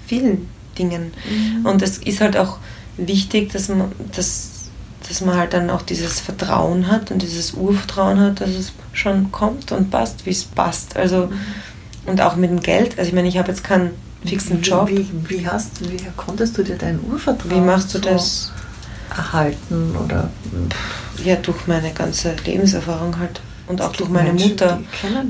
vielen 0.06 0.48
Dingen. 0.78 1.12
Mhm. 1.28 1.66
Und 1.66 1.82
es 1.82 1.98
ist 1.98 2.20
halt 2.20 2.36
auch 2.36 2.58
wichtig, 2.96 3.52
dass 3.52 3.68
man, 3.68 3.92
dass, 4.14 4.48
dass 5.08 5.20
man 5.22 5.36
halt 5.36 5.52
dann 5.52 5.68
auch 5.70 5.82
dieses 5.82 6.20
Vertrauen 6.20 6.86
hat 6.90 7.10
und 7.10 7.20
dieses 7.20 7.52
Urvertrauen 7.54 8.20
hat, 8.20 8.40
dass 8.40 8.50
es 8.50 8.72
schon 8.92 9.30
kommt 9.32 9.72
und 9.72 9.90
passt, 9.90 10.24
wie 10.24 10.30
es 10.30 10.44
passt. 10.44 10.96
Also, 10.96 11.26
Mhm. 11.26 11.32
Und 12.10 12.20
auch 12.20 12.36
mit 12.36 12.50
dem 12.50 12.60
Geld. 12.60 12.98
Also 12.98 13.08
ich 13.08 13.14
meine, 13.14 13.28
ich 13.28 13.38
habe 13.38 13.48
jetzt 13.48 13.64
keinen 13.64 13.90
fixen 14.24 14.60
Job. 14.62 14.88
Wie, 14.88 15.06
wie, 15.28 15.46
hast, 15.46 15.80
wie 15.90 15.98
konntest 16.16 16.58
du 16.58 16.62
dir 16.62 16.76
dein 16.76 17.00
Urvertrauen 17.10 17.50
Wie 17.50 17.60
machst 17.60 17.94
du 17.94 17.98
so 17.98 18.04
das? 18.04 18.52
erhalten? 19.10 19.96
Oder 20.04 20.30
Ja, 21.24 21.36
durch 21.36 21.66
meine 21.66 21.92
ganze 21.92 22.34
Lebenserfahrung 22.44 23.18
halt. 23.18 23.40
Und 23.66 23.80
auch 23.82 23.92
durch 23.92 24.10
meine 24.10 24.30
Menschen, 24.30 24.50
Mutter. 24.50 24.80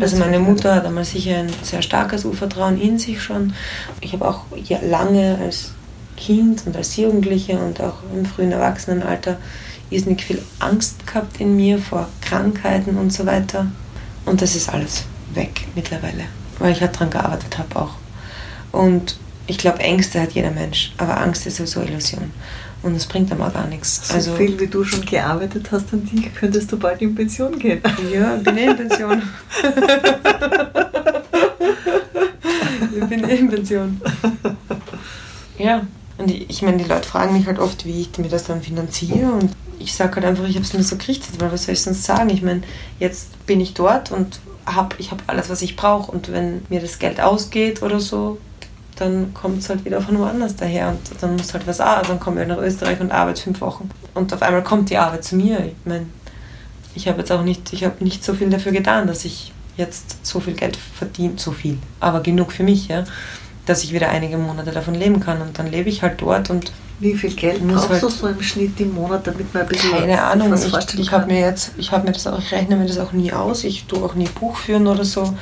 Also 0.01 0.17
meine 0.17 0.39
Mutter 0.39 0.75
hat 0.75 0.87
einmal 0.87 1.05
sicher 1.05 1.37
ein 1.39 1.51
sehr 1.63 1.83
starkes 1.83 2.25
Urvertrauen 2.25 2.81
in 2.81 2.99
sich 2.99 3.23
schon. 3.23 3.53
Ich 4.01 4.15
habe 4.15 4.27
auch 4.27 4.45
ja, 4.65 4.79
lange 4.83 5.39
als 5.43 5.73
Kind 6.17 6.67
und 6.67 6.75
als 6.77 6.97
Jugendliche 6.97 7.59
und 7.59 7.81
auch 7.81 7.99
im 8.15 8.25
frühen 8.25 8.53
Erwachsenenalter 8.53 9.37
irrsinnig 9.91 10.23
viel 10.23 10.41
Angst 10.59 11.07
gehabt 11.07 11.41
in 11.41 11.57
mir 11.57 11.79
vor 11.79 12.09
Krankheiten 12.23 12.97
und 12.97 13.13
so 13.13 13.27
weiter. 13.27 13.67
Und 14.25 14.41
das 14.41 14.55
ist 14.55 14.69
alles 14.73 15.05
weg 15.35 15.67
mittlerweile, 15.75 16.25
weil 16.61 16.73
ich 16.73 16.81
halt 16.81 16.95
daran 16.95 17.11
gearbeitet 17.11 17.59
habe 17.59 17.77
auch. 17.77 17.95
Und 18.71 19.17
ich 19.49 19.59
glaube, 19.59 19.81
Ängste 19.81 20.21
hat 20.21 20.31
jeder 20.33 20.53
Mensch, 20.53 20.93
aber 20.97 21.21
Angst 21.21 21.45
ist 21.47 21.57
sowieso 21.57 21.83
Illusion. 21.83 22.31
Und 22.83 22.95
es 22.95 23.07
bringt 23.07 23.31
einmal 23.33 23.51
gar 23.51 23.67
nichts. 23.67 24.09
So 24.09 24.15
Also, 24.15 24.35
viel 24.37 24.59
wie 24.59 24.69
du 24.69 24.85
schon 24.85 25.05
gearbeitet 25.05 25.71
hast 25.71 25.93
an 25.93 26.07
dich, 26.07 26.35
könntest 26.35 26.73
du 26.73 26.79
bald 26.79 27.03
in 27.03 27.15
Pension 27.15 27.59
gehen. 27.59 27.83
Ja, 28.13 28.37
bin 28.37 28.57
eh 28.57 28.65
in 28.67 28.77
Pension. 28.77 29.23
ich 32.97 33.05
bin 33.05 33.29
eh 33.29 33.37
in 33.37 33.51
Pension. 33.51 34.01
Ja, 35.59 35.83
und 36.17 36.31
ich, 36.31 36.49
ich 36.49 36.63
meine, 36.63 36.79
die 36.79 36.89
Leute 36.89 37.07
fragen 37.07 37.35
mich 37.35 37.47
halt 37.47 37.59
oft, 37.59 37.85
wie 37.85 38.01
ich 38.03 38.17
mir 38.19 38.29
das 38.29 38.45
dann 38.45 38.63
finanziere. 38.63 39.33
Und 39.33 39.51
ich 39.79 39.93
sage 39.95 40.17
halt 40.17 40.25
einfach, 40.25 40.49
ich 40.49 40.55
habe 40.55 40.65
es 40.65 40.73
mir 40.73 40.83
so 40.83 40.97
gerichtet, 40.97 41.39
weil 41.39 41.53
was 41.53 41.65
soll 41.65 41.75
ich 41.75 41.83
sonst 41.83 42.05
sagen? 42.05 42.31
Ich 42.31 42.41
meine, 42.43 42.63
jetzt 42.99 43.45
bin 43.47 43.61
ich 43.61 43.75
dort 43.75 44.11
und 44.11 44.41
hab, 44.67 44.99
ich 44.99 45.11
habe 45.11 45.23
alles, 45.27 45.51
was 45.51 45.63
ich 45.63 45.77
brauche. 45.77 46.11
Und 46.11 46.33
wenn 46.33 46.63
mir 46.69 46.81
das 46.81 46.99
Geld 46.99 47.21
ausgeht 47.21 47.83
oder 47.83 48.01
so, 48.01 48.39
dann 48.97 49.33
kommt 49.35 49.61
es 49.61 49.69
halt 49.69 49.85
wieder 49.85 50.01
von 50.01 50.19
woanders 50.19 50.57
daher 50.57 50.91
und 50.91 51.01
dann 51.21 51.37
muss 51.37 51.55
halt 51.55 51.67
was 51.67 51.81
arbeiten. 51.81 52.09
Dann 52.09 52.21
komme 52.21 52.43
ich 52.43 52.49
nach 52.49 52.59
Österreich 52.59 53.01
und 53.01 53.13
arbeite 53.13 53.43
fünf 53.43 53.61
Wochen. 53.61 53.91
Und 54.15 54.33
auf 54.33 54.43
einmal 54.43 54.63
kommt 54.63 54.91
die 54.91 54.99
Arbeit 54.99 55.25
zu 55.25 55.37
mir. 55.37 55.65
Ich 55.65 55.75
meine, 55.87 56.07
ich 56.95 57.09
habe 57.09 57.19
jetzt 57.19 57.33
auch 57.33 57.43
nicht, 57.43 57.73
ich 57.73 57.85
habe 57.85 58.03
nicht 58.05 58.25
so 58.25 58.35
viel 58.35 58.51
dafür 58.51 58.73
getan, 58.73 59.07
dass 59.07 59.25
ich 59.25 59.53
jetzt 59.77 60.27
so 60.27 60.41
viel 60.41 60.55
Geld 60.55 60.77
verdiene, 60.77 61.35
so 61.37 61.53
viel, 61.53 61.79
aber 62.01 62.21
genug 62.21 62.53
für 62.53 62.63
mich, 62.65 62.89
ja, 62.89 63.05
dass 63.65 63.85
ich 63.85 63.93
wieder 63.93 64.11
einige 64.11 64.37
Monate 64.37 64.73
davon 64.73 64.95
leben 64.95 65.21
kann. 65.21 65.41
Und 65.41 65.59
dann 65.59 65.71
lebe 65.71 65.89
ich 65.89 66.03
halt 66.03 66.21
dort 66.21 66.51
und 66.51 66.73
Wie 67.01 67.15
viel 67.17 67.35
Geld 67.35 67.65
Muss 67.65 67.87
brauchst 67.87 68.03
du 68.03 68.09
halt- 68.09 68.19
so 68.19 68.27
im 68.29 68.43
Schnitt 68.43 68.79
im 68.79 68.95
Monat, 68.95 69.27
damit 69.27 69.53
man 69.55 69.63
ein 69.63 69.69
bisschen 69.71 69.91
keine 69.91 70.23
Ahnung. 70.23 70.51
was 70.51 70.67
Ich, 70.67 70.71
vorstellen 70.71 71.03
ich 71.03 71.11
habe 71.11 71.23
kann? 71.27 71.33
mir 71.35 71.41
jetzt, 71.41 71.73
ich 71.79 71.91
habe 71.93 72.07
mir 72.07 72.13
das 72.13 72.27
auch, 72.27 72.39
ich 72.39 72.53
rechne 72.53 72.77
mir 72.77 72.85
das 72.87 72.99
auch 72.99 73.13
nie 73.13 73.33
aus. 73.33 73.65
Ich 73.65 73.85
tue 73.87 74.05
auch 74.05 74.15
nie 74.15 74.29
Buch 74.29 74.57
führen 74.59 74.87
oder 74.87 75.05
so. 75.05 75.35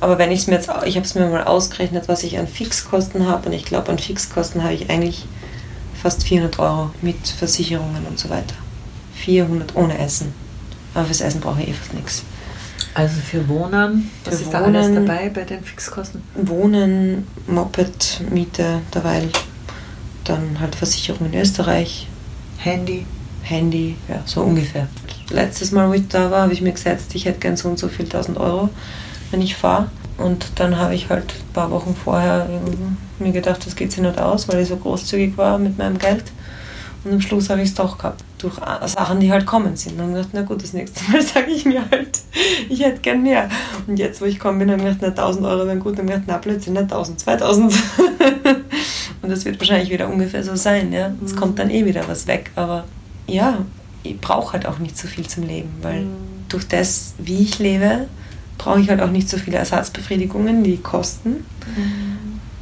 Aber 0.00 0.18
wenn 0.18 0.30
ich 0.30 0.40
es 0.40 0.46
mir 0.46 0.54
jetzt, 0.54 0.70
ich 0.86 0.94
habe 0.96 1.04
es 1.06 1.14
mir 1.16 1.26
mal 1.28 1.42
ausgerechnet, 1.44 2.04
was 2.08 2.22
ich 2.22 2.38
an 2.38 2.46
Fixkosten 2.46 3.26
habe 3.28 3.48
und 3.48 3.54
ich 3.54 3.64
glaube, 3.64 3.90
an 3.90 3.98
Fixkosten 3.98 4.62
habe 4.62 4.74
ich 4.74 4.88
eigentlich 4.88 5.26
fast 6.00 6.22
400 6.22 6.58
Euro 6.60 6.90
mit 7.02 7.26
Versicherungen 7.28 8.06
und 8.08 8.18
so 8.18 8.30
weiter. 8.30 8.54
400 9.16 9.74
ohne 9.76 9.98
Essen. 9.98 10.32
Aber 10.94 11.04
fürs 11.06 11.20
Essen 11.20 11.40
brauche 11.40 11.60
ich 11.60 11.68
eh 11.68 11.72
fast 11.72 11.92
nichts. 11.92 12.22
Also 12.94 13.14
für 13.20 13.46
Wohnen, 13.48 14.10
was 14.24 14.36
Für 14.36 14.42
ist 14.42 14.54
da 14.54 14.62
alles 14.62 14.86
Wohnen- 14.86 15.06
dabei 15.06 15.28
bei 15.28 15.42
den 15.42 15.62
Fixkosten? 15.62 16.22
Wohnen, 16.34 17.26
Moped, 17.46 18.22
Miete 18.30 18.80
derweil, 18.94 19.28
dann 20.30 20.60
halt 20.60 20.74
Versicherung 20.74 21.26
in 21.26 21.38
Österreich, 21.38 22.06
Handy. 22.58 23.06
Handy, 23.42 23.96
ja, 24.08 24.22
so 24.26 24.42
ungefähr. 24.42 24.86
Letztes 25.30 25.72
Mal, 25.72 25.88
wo 25.88 25.94
ich 25.94 26.06
da 26.08 26.30
war, 26.30 26.42
habe 26.42 26.52
ich 26.52 26.60
mir 26.60 26.72
gesetzt, 26.72 27.14
ich 27.14 27.24
hätte 27.24 27.40
gern 27.40 27.56
so 27.56 27.68
und 27.68 27.78
so 27.78 27.88
viel 27.88 28.08
tausend 28.08 28.38
Euro, 28.38 28.68
wenn 29.30 29.40
ich 29.40 29.56
fahre. 29.56 29.90
Und 30.18 30.52
dann 30.56 30.76
habe 30.76 30.94
ich 30.94 31.08
halt 31.08 31.32
ein 31.32 31.52
paar 31.54 31.70
Wochen 31.70 31.96
vorher 31.96 32.46
mir 33.18 33.32
gedacht, 33.32 33.64
das 33.64 33.74
geht 33.74 33.92
sich 33.92 34.02
nicht 34.02 34.18
aus, 34.18 34.48
weil 34.48 34.60
ich 34.60 34.68
so 34.68 34.76
großzügig 34.76 35.36
war 35.38 35.58
mit 35.58 35.78
meinem 35.78 35.98
Geld. 35.98 36.24
Und 37.02 37.14
am 37.14 37.20
Schluss 37.20 37.48
habe 37.48 37.62
ich 37.62 37.70
es 37.70 37.74
doch 37.74 37.96
gehabt. 37.96 38.22
Durch 38.38 38.56
Sachen, 38.86 39.20
die 39.20 39.32
halt 39.32 39.46
kommen 39.46 39.76
sind. 39.76 39.92
Und 39.92 39.98
dann 39.98 40.08
habe 40.08 40.20
ich 40.20 40.26
gedacht, 40.26 40.34
na 40.34 40.42
gut, 40.42 40.62
das 40.62 40.74
nächste 40.74 41.10
Mal 41.10 41.22
sage 41.34 41.50
ich 41.50 41.64
mir 41.64 41.82
halt, 41.90 42.20
ich 42.68 42.80
hätte 42.80 43.00
gern 43.00 43.22
mehr. 43.22 43.48
Und 43.86 43.98
jetzt, 43.98 44.20
wo 44.20 44.26
ich 44.26 44.34
gekommen 44.34 44.58
bin, 44.58 44.70
habe 44.70 44.82
ich 44.82 44.98
gedacht, 44.98 45.14
na 45.16 45.22
1000 45.22 45.46
Euro 45.46 45.66
wären 45.66 45.80
gut. 45.80 45.92
Und 45.92 45.98
habe 46.00 46.08
ich 46.08 46.14
gedacht, 46.14 46.28
na 46.28 46.38
plötzlich 46.38 46.74
nicht 46.74 46.82
1000, 46.82 47.20
2000. 47.20 47.74
Und 49.22 49.30
das 49.30 49.44
wird 49.44 49.58
wahrscheinlich 49.60 49.90
wieder 49.90 50.08
ungefähr 50.08 50.42
so 50.42 50.56
sein. 50.56 50.92
Ja? 50.92 51.12
Es 51.24 51.32
Mhm. 51.32 51.36
kommt 51.36 51.58
dann 51.58 51.70
eh 51.70 51.84
wieder 51.84 52.06
was 52.08 52.26
weg. 52.26 52.50
Aber 52.56 52.84
ja, 53.26 53.58
ich 54.02 54.18
brauche 54.20 54.54
halt 54.54 54.66
auch 54.66 54.78
nicht 54.78 54.96
so 54.96 55.06
viel 55.08 55.26
zum 55.26 55.44
Leben, 55.46 55.70
weil 55.82 56.02
Mhm. 56.02 56.08
durch 56.48 56.66
das, 56.66 57.12
wie 57.18 57.38
ich 57.42 57.58
lebe, 57.58 58.06
brauche 58.58 58.80
ich 58.80 58.88
halt 58.88 59.00
auch 59.00 59.10
nicht 59.10 59.28
so 59.28 59.36
viele 59.38 59.58
Ersatzbefriedigungen, 59.58 60.62
die 60.64 60.78
kosten. 60.78 61.44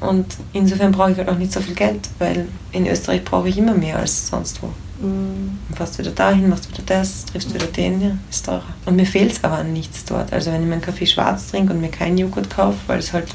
Und 0.01 0.27
insofern 0.53 0.93
brauche 0.93 1.11
ich 1.13 1.19
halt 1.19 1.29
auch 1.29 1.39
nicht 1.39 1.53
so 1.53 1.61
viel 1.61 1.75
Geld, 1.75 2.09
weil 2.19 2.47
in 2.73 2.87
Österreich 2.87 3.25
brauche 3.25 3.49
ich 3.49 3.59
immer 3.59 3.75
mehr 3.75 3.99
als 3.99 4.29
sonst 4.29 4.61
wo. 4.63 4.69
Mhm. 5.05 5.59
Du 5.71 5.77
fährst 5.77 5.99
wieder 5.99 6.11
dahin, 6.13 6.49
machst 6.49 6.69
wieder 6.71 6.83
das, 6.87 7.25
triffst 7.27 7.53
wieder 7.53 7.67
den, 7.67 8.01
ja, 8.01 8.11
ist 8.31 8.47
teurer. 8.47 8.63
Und 8.87 8.97
mir 8.97 9.07
fehlt 9.07 9.33
es 9.33 9.43
aber 9.45 9.59
an 9.59 9.73
nichts 9.73 10.05
dort. 10.05 10.33
Also 10.33 10.53
wenn 10.53 10.63
ich 10.63 10.69
meinen 10.69 10.83
Kaffee 10.83 11.07
schwarz 11.07 11.49
trinke 11.51 11.73
und 11.73 11.81
mir 11.81 11.89
keinen 11.91 12.19
Joghurt 12.19 12.49
kaufe, 12.51 12.79
weil 12.87 12.99
es 13.01 13.13
halt, 13.13 13.29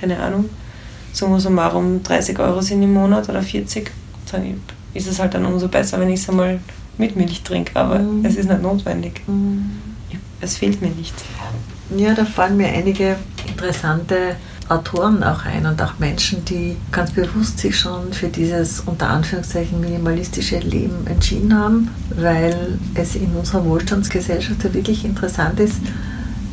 keine 0.00 0.18
Ahnung, 0.18 0.48
summa 1.14 1.38
summarum 1.40 2.02
30 2.02 2.38
Euro 2.38 2.60
sind 2.60 2.82
im 2.82 2.92
Monat 2.92 3.28
oder 3.28 3.42
40, 3.42 3.90
dann 4.30 4.60
ist 4.92 5.06
es 5.06 5.18
halt 5.18 5.32
dann 5.34 5.46
umso 5.46 5.68
besser, 5.68 5.98
wenn 6.00 6.10
ich 6.10 6.20
es 6.20 6.28
einmal 6.28 6.58
mit 6.98 7.16
Milch 7.16 7.42
trinke. 7.42 7.74
Aber 7.76 7.98
Mhm. 8.00 8.24
es 8.24 8.36
ist 8.36 8.48
nicht 8.48 8.62
notwendig. 8.62 9.22
Mhm. 9.26 9.70
Es 10.40 10.58
fehlt 10.58 10.82
mir 10.82 10.90
nicht. 10.90 11.14
Ja, 11.96 12.12
da 12.12 12.24
fallen 12.24 12.56
mir 12.58 12.68
einige 12.68 13.16
interessante 13.46 14.36
Autoren 14.68 15.22
auch 15.22 15.44
ein 15.44 15.64
und 15.66 15.80
auch 15.82 15.98
Menschen, 15.98 16.44
die 16.44 16.76
ganz 16.90 17.12
bewusst 17.12 17.58
sich 17.58 17.78
schon 17.78 18.12
für 18.12 18.28
dieses 18.28 18.80
unter 18.80 19.08
Anführungszeichen 19.10 19.80
minimalistische 19.80 20.58
Leben 20.58 21.06
entschieden 21.06 21.54
haben, 21.56 21.90
weil 22.16 22.78
es 22.94 23.14
in 23.14 23.28
unserer 23.36 23.64
Wohlstandsgesellschaft 23.64 24.64
ja 24.64 24.72
wirklich 24.74 25.04
interessant 25.04 25.60
ist, 25.60 25.76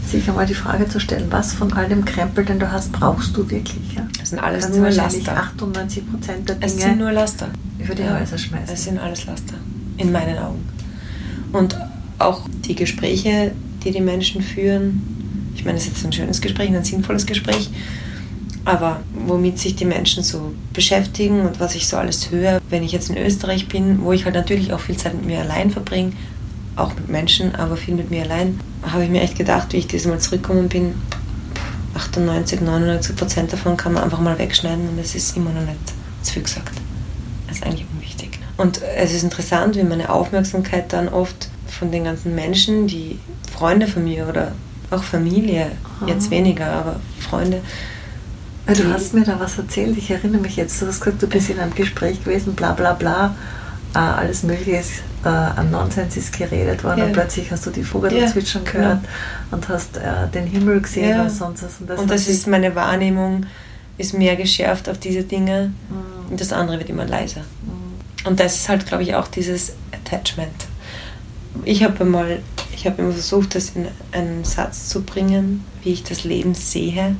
sich 0.08 0.28
einmal 0.28 0.46
die 0.46 0.54
Frage 0.54 0.88
zu 0.88 1.00
stellen, 1.00 1.28
was 1.30 1.54
von 1.54 1.72
all 1.74 1.88
dem 1.88 2.04
Krempel, 2.06 2.44
den 2.46 2.60
du 2.60 2.72
hast, 2.72 2.92
brauchst 2.92 3.36
du 3.38 3.50
wirklich? 3.50 3.94
Ja? 3.96 4.08
Es 4.22 4.30
sind 4.32 4.40
alles 4.40 4.66
Kannst 4.66 4.80
nur 4.80 4.90
Laster. 4.90 5.38
98 5.38 6.12
Prozent 6.12 6.50
der 6.50 6.58
Es 6.60 6.72
sind 6.74 6.84
Dinge 6.84 6.96
nur 6.98 7.12
Laster. 7.12 7.50
über 7.80 7.96
die 7.96 8.04
Ja, 8.04 8.20
Häuser 8.20 8.38
schmeißen. 8.38 8.74
Es 8.74 8.84
sind 8.84 9.00
alles 9.00 9.26
Laster. 9.26 9.56
In 9.98 10.12
meinen 10.12 10.38
Augen. 10.38 10.68
Und 11.54 11.78
auch 12.20 12.42
die 12.66 12.76
Gespräche, 12.76 13.52
die 13.84 13.92
die 13.92 14.02
Menschen 14.02 14.42
führen, 14.42 15.02
ich 15.56 15.66
meine, 15.66 15.78
es 15.78 15.86
ist 15.86 15.94
jetzt 15.98 16.06
ein 16.06 16.14
schönes 16.14 16.42
Gespräch, 16.42 16.70
ein 16.70 16.84
sinnvolles 16.84 17.26
Gespräch, 17.26 17.70
aber 18.64 19.02
womit 19.26 19.60
sich 19.60 19.76
die 19.76 19.86
Menschen 19.86 20.24
so 20.24 20.54
beschäftigen 20.74 21.42
und 21.42 21.60
was 21.60 21.76
ich 21.76 21.88
so 21.88 21.98
alles 21.98 22.32
höre, 22.32 22.62
wenn 22.70 22.84
ich 22.84 22.92
jetzt 22.92 23.10
in 23.10 23.18
Österreich 23.18 23.68
bin, 23.68 24.02
wo 24.04 24.12
ich 24.14 24.26
halt 24.26 24.36
natürlich 24.36 24.72
auch 24.72 24.80
viel 24.80 24.98
Zeit 24.98 25.14
mit 25.16 25.26
mir 25.26 25.40
allein 25.40 25.72
verbringe, 25.72 26.14
auch 26.82 26.96
mit 26.96 27.10
Menschen, 27.10 27.56
aber 27.56 27.78
viel 27.78 27.96
mit 27.96 28.12
mir 28.12 28.24
allein, 28.24 28.60
habe 28.84 29.04
ich 29.04 29.10
mir 29.10 29.22
echt 29.22 29.38
gedacht, 29.38 29.74
wie 29.74 29.78
ich 29.78 29.88
dieses 29.88 30.08
Mal 30.08 30.20
zurückgekommen 30.20 30.70
bin, 30.70 30.96
98, 31.94 32.62
99 32.62 33.16
Prozent 33.16 33.54
davon 33.54 33.78
kann 33.78 33.94
man 33.94 34.04
einfach 34.04 34.20
mal 34.20 34.38
wegschneiden 34.38 34.90
und 34.90 35.00
es 35.00 35.16
ist 35.16 35.36
immer 35.36 35.52
noch 35.52 35.62
nicht 35.62 35.80
zu 36.22 36.34
viel 36.34 36.44
gesagt. 36.44 36.72
Das 37.48 37.58
ist 37.58 37.66
eigentlich 37.66 37.86
unwichtig. 37.94 38.40
Und 38.58 38.82
es 38.82 39.14
ist 39.14 39.24
interessant, 39.24 39.76
wie 39.76 39.84
meine 39.84 40.10
Aufmerksamkeit 40.10 40.94
dann 40.94 41.10
oft 41.10 41.50
von 41.68 41.92
den 41.92 42.04
ganzen 42.04 42.36
Menschen, 42.36 42.88
die 42.88 43.20
Freunde 43.52 43.88
von 43.88 44.04
mir 44.04 44.28
oder 44.28 44.54
auch 44.90 45.04
Familie, 45.04 45.72
jetzt 46.06 46.26
Aha. 46.26 46.32
weniger, 46.32 46.68
aber 46.68 47.00
Freunde, 47.20 47.62
du 48.68 48.94
hast 48.94 49.14
mir 49.14 49.24
da 49.24 49.40
was 49.40 49.58
erzählt, 49.58 49.98
ich 49.98 50.12
erinnere 50.12 50.42
mich 50.42 50.56
jetzt, 50.56 50.82
du 50.82 50.88
hast 50.88 51.02
gesagt, 51.02 51.22
du 51.22 51.28
bist 51.28 51.50
in 51.50 51.60
einem 51.60 51.74
Gespräch 51.74 52.24
gewesen, 52.24 52.54
bla 52.54 52.74
bla 52.74 52.94
bla, 52.94 53.36
alles 54.00 54.44
Mögliche 54.44 54.78
ist, 54.78 54.92
äh, 55.26 55.28
an 55.28 55.70
Nonsens 55.72 56.16
ist 56.18 56.38
geredet 56.38 56.84
worden 56.84 57.00
Ja. 57.00 57.06
und 57.06 57.14
plötzlich 57.14 57.52
hast 57.52 57.66
du 57.66 57.72
die 57.72 57.84
Vogel 57.84 58.14
Ja, 58.14 58.26
zwitschern 58.28 58.64
gehört 58.64 59.00
und 59.52 59.68
hast 59.70 59.98
äh, 59.98 60.28
den 60.34 60.48
Himmel 60.48 60.82
gesehen 60.82 61.10
Ja. 61.10 61.24
und 61.24 61.30
sonst 61.30 61.64
was. 61.88 62.00
und 62.00 62.10
das 62.10 62.26
sich- 62.26 62.36
ist 62.36 62.48
meine 62.48 62.74
Wahrnehmung, 62.76 63.46
ist 63.98 64.14
mehr 64.14 64.36
geschärft 64.36 64.88
auf 64.90 64.98
diese 64.98 65.24
Dinge 65.24 65.74
Mm, 65.90 66.32
und 66.32 66.40
das 66.42 66.54
andere 66.54 66.80
wird 66.80 66.90
immer 66.90 67.06
leiser. 67.06 67.42
mm, 67.42 68.28
Und 68.28 68.40
das 68.40 68.56
ist 68.56 68.70
halt, 68.70 68.86
glaube 68.88 69.04
ich, 69.04 69.16
auch 69.16 69.28
dieses 69.28 69.74
Attachment. 69.92 70.68
Ich 71.66 71.84
habe 71.84 72.06
mal, 72.06 72.40
ich 72.74 72.86
habe 72.86 73.02
immer 73.02 73.12
versucht, 73.12 73.56
das 73.56 73.72
in 73.76 73.88
einen 74.14 74.44
Satz 74.46 74.88
zu 74.88 75.02
bringen, 75.04 75.66
wie 75.84 75.92
ich 75.92 76.04
das 76.04 76.24
Leben 76.24 76.54
sehe. 76.54 77.16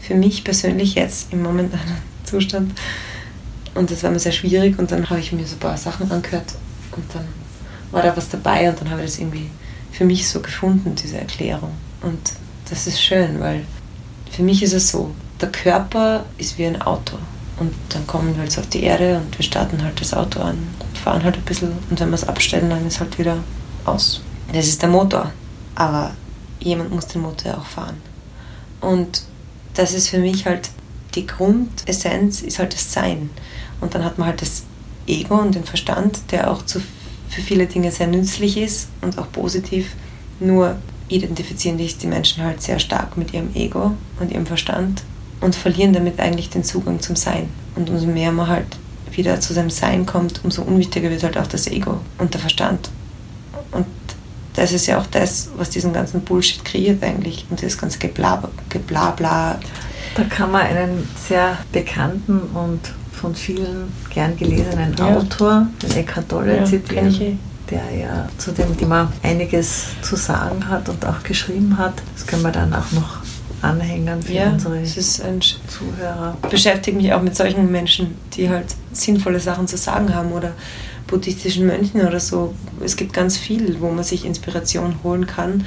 für 0.00 0.14
mich 0.14 0.42
persönlich 0.42 0.94
jetzt 0.94 1.32
im 1.34 1.42
momentanen 1.42 1.98
Zustand. 2.24 2.72
Und 3.78 3.92
das 3.92 4.02
war 4.02 4.10
mir 4.10 4.18
sehr 4.18 4.32
schwierig 4.32 4.76
und 4.76 4.90
dann 4.90 5.08
habe 5.08 5.20
ich 5.20 5.32
mir 5.32 5.46
so 5.46 5.54
ein 5.54 5.60
paar 5.60 5.76
Sachen 5.76 6.10
angehört 6.10 6.52
und 6.96 7.04
dann 7.14 7.24
war 7.92 8.02
da 8.02 8.16
was 8.16 8.28
dabei 8.28 8.68
und 8.68 8.80
dann 8.80 8.90
habe 8.90 9.02
ich 9.02 9.10
das 9.10 9.20
irgendwie 9.20 9.50
für 9.92 10.04
mich 10.04 10.28
so 10.28 10.40
gefunden, 10.40 10.96
diese 10.96 11.18
Erklärung. 11.18 11.70
Und 12.02 12.18
das 12.68 12.88
ist 12.88 13.00
schön, 13.00 13.38
weil 13.38 13.64
für 14.32 14.42
mich 14.42 14.64
ist 14.64 14.72
es 14.72 14.90
so, 14.90 15.12
der 15.40 15.52
Körper 15.52 16.24
ist 16.38 16.58
wie 16.58 16.66
ein 16.66 16.82
Auto. 16.82 17.18
Und 17.60 17.72
dann 17.90 18.04
kommen 18.08 18.36
wir 18.36 18.42
jetzt 18.42 18.58
auf 18.58 18.68
die 18.68 18.82
Erde 18.82 19.18
und 19.18 19.38
wir 19.38 19.44
starten 19.44 19.80
halt 19.82 20.00
das 20.00 20.12
Auto 20.12 20.40
an 20.40 20.58
und 20.80 20.98
fahren 20.98 21.22
halt 21.22 21.36
ein 21.36 21.42
bisschen. 21.42 21.72
Und 21.88 22.00
wenn 22.00 22.08
wir 22.08 22.14
es 22.14 22.26
abstellen, 22.26 22.70
dann 22.70 22.84
ist 22.84 22.98
halt 22.98 23.16
wieder 23.16 23.38
aus. 23.84 24.22
Das 24.52 24.66
ist 24.66 24.82
der 24.82 24.88
Motor. 24.88 25.30
Aber 25.76 26.16
jemand 26.58 26.90
muss 26.92 27.06
den 27.06 27.22
Motor 27.22 27.58
auch 27.58 27.66
fahren. 27.66 27.96
Und 28.80 29.22
das 29.74 29.92
ist 29.94 30.08
für 30.08 30.18
mich 30.18 30.46
halt 30.46 30.70
die 31.14 31.26
Grundessenz, 31.26 32.42
ist 32.42 32.58
halt 32.58 32.74
das 32.74 32.92
Sein. 32.92 33.30
Und 33.80 33.94
dann 33.94 34.04
hat 34.04 34.18
man 34.18 34.28
halt 34.28 34.42
das 34.42 34.64
Ego 35.06 35.36
und 35.36 35.54
den 35.54 35.64
Verstand, 35.64 36.20
der 36.30 36.50
auch 36.50 36.64
zu, 36.64 36.80
für 37.28 37.40
viele 37.40 37.66
Dinge 37.66 37.90
sehr 37.90 38.06
nützlich 38.06 38.56
ist 38.56 38.88
und 39.00 39.18
auch 39.18 39.30
positiv. 39.32 39.94
Nur 40.40 40.76
identifizieren 41.08 41.78
sich 41.78 41.98
die 41.98 42.06
Menschen 42.06 42.44
halt 42.44 42.62
sehr 42.62 42.78
stark 42.78 43.16
mit 43.16 43.32
ihrem 43.32 43.54
Ego 43.54 43.92
und 44.20 44.30
ihrem 44.30 44.46
Verstand 44.46 45.02
und 45.40 45.54
verlieren 45.54 45.92
damit 45.92 46.20
eigentlich 46.20 46.50
den 46.50 46.64
Zugang 46.64 47.00
zum 47.00 47.16
Sein. 47.16 47.48
Und 47.76 47.90
umso 47.90 48.06
mehr 48.06 48.32
man 48.32 48.48
halt 48.48 48.76
wieder 49.12 49.40
zu 49.40 49.54
seinem 49.54 49.70
Sein 49.70 50.06
kommt, 50.06 50.44
umso 50.44 50.62
unwichtiger 50.62 51.10
wird 51.10 51.22
halt 51.22 51.38
auch 51.38 51.46
das 51.46 51.66
Ego 51.66 52.00
und 52.18 52.34
der 52.34 52.40
Verstand. 52.40 52.90
Und 53.72 53.86
das 54.54 54.72
ist 54.72 54.86
ja 54.86 54.98
auch 54.98 55.06
das, 55.06 55.50
was 55.56 55.70
diesen 55.70 55.92
ganzen 55.92 56.22
Bullshit 56.22 56.64
kreiert 56.64 57.02
eigentlich 57.02 57.46
und 57.50 57.62
das 57.62 57.78
ganze 57.78 57.98
Geblabla. 57.98 58.50
Geblabla. 58.68 59.60
Da 60.14 60.24
kann 60.24 60.50
man 60.50 60.62
einen 60.62 61.08
sehr 61.16 61.58
bekannten 61.72 62.40
und 62.54 62.80
von 63.18 63.34
vielen 63.34 63.92
gern 64.10 64.36
gelesenen 64.36 64.94
ja. 64.96 65.16
Autor, 65.16 65.66
den 65.82 65.90
Eckhart 65.92 66.28
Tolle, 66.28 66.58
ja, 66.58 66.64
zitieren, 66.64 67.38
der 67.70 67.82
ja 67.98 68.28
zu 68.38 68.52
dem 68.52 68.76
Thema 68.76 69.12
einiges 69.22 69.86
zu 70.02 70.16
sagen 70.16 70.68
hat 70.68 70.88
und 70.88 71.04
auch 71.04 71.22
geschrieben 71.22 71.76
hat. 71.76 71.94
Das 72.14 72.26
können 72.26 72.42
wir 72.42 72.52
dann 72.52 72.72
auch 72.72 72.90
noch 72.92 73.18
anhängen 73.60 74.22
für 74.22 74.32
ja, 74.32 74.52
unsere 74.52 74.82
Zuhörer. 74.84 76.36
Ich 76.44 76.48
beschäftige 76.48 76.96
mich 76.96 77.12
auch 77.12 77.22
mit 77.22 77.36
solchen 77.36 77.70
Menschen, 77.70 78.14
die 78.34 78.48
halt 78.48 78.66
sinnvolle 78.92 79.40
Sachen 79.40 79.66
zu 79.66 79.76
sagen 79.76 80.14
haben 80.14 80.32
oder 80.32 80.52
buddhistischen 81.08 81.66
Mönchen 81.66 82.06
oder 82.06 82.20
so. 82.20 82.54
Es 82.84 82.96
gibt 82.96 83.12
ganz 83.12 83.36
viel, 83.36 83.80
wo 83.80 83.90
man 83.90 84.04
sich 84.04 84.24
Inspiration 84.24 84.96
holen 85.02 85.26
kann, 85.26 85.66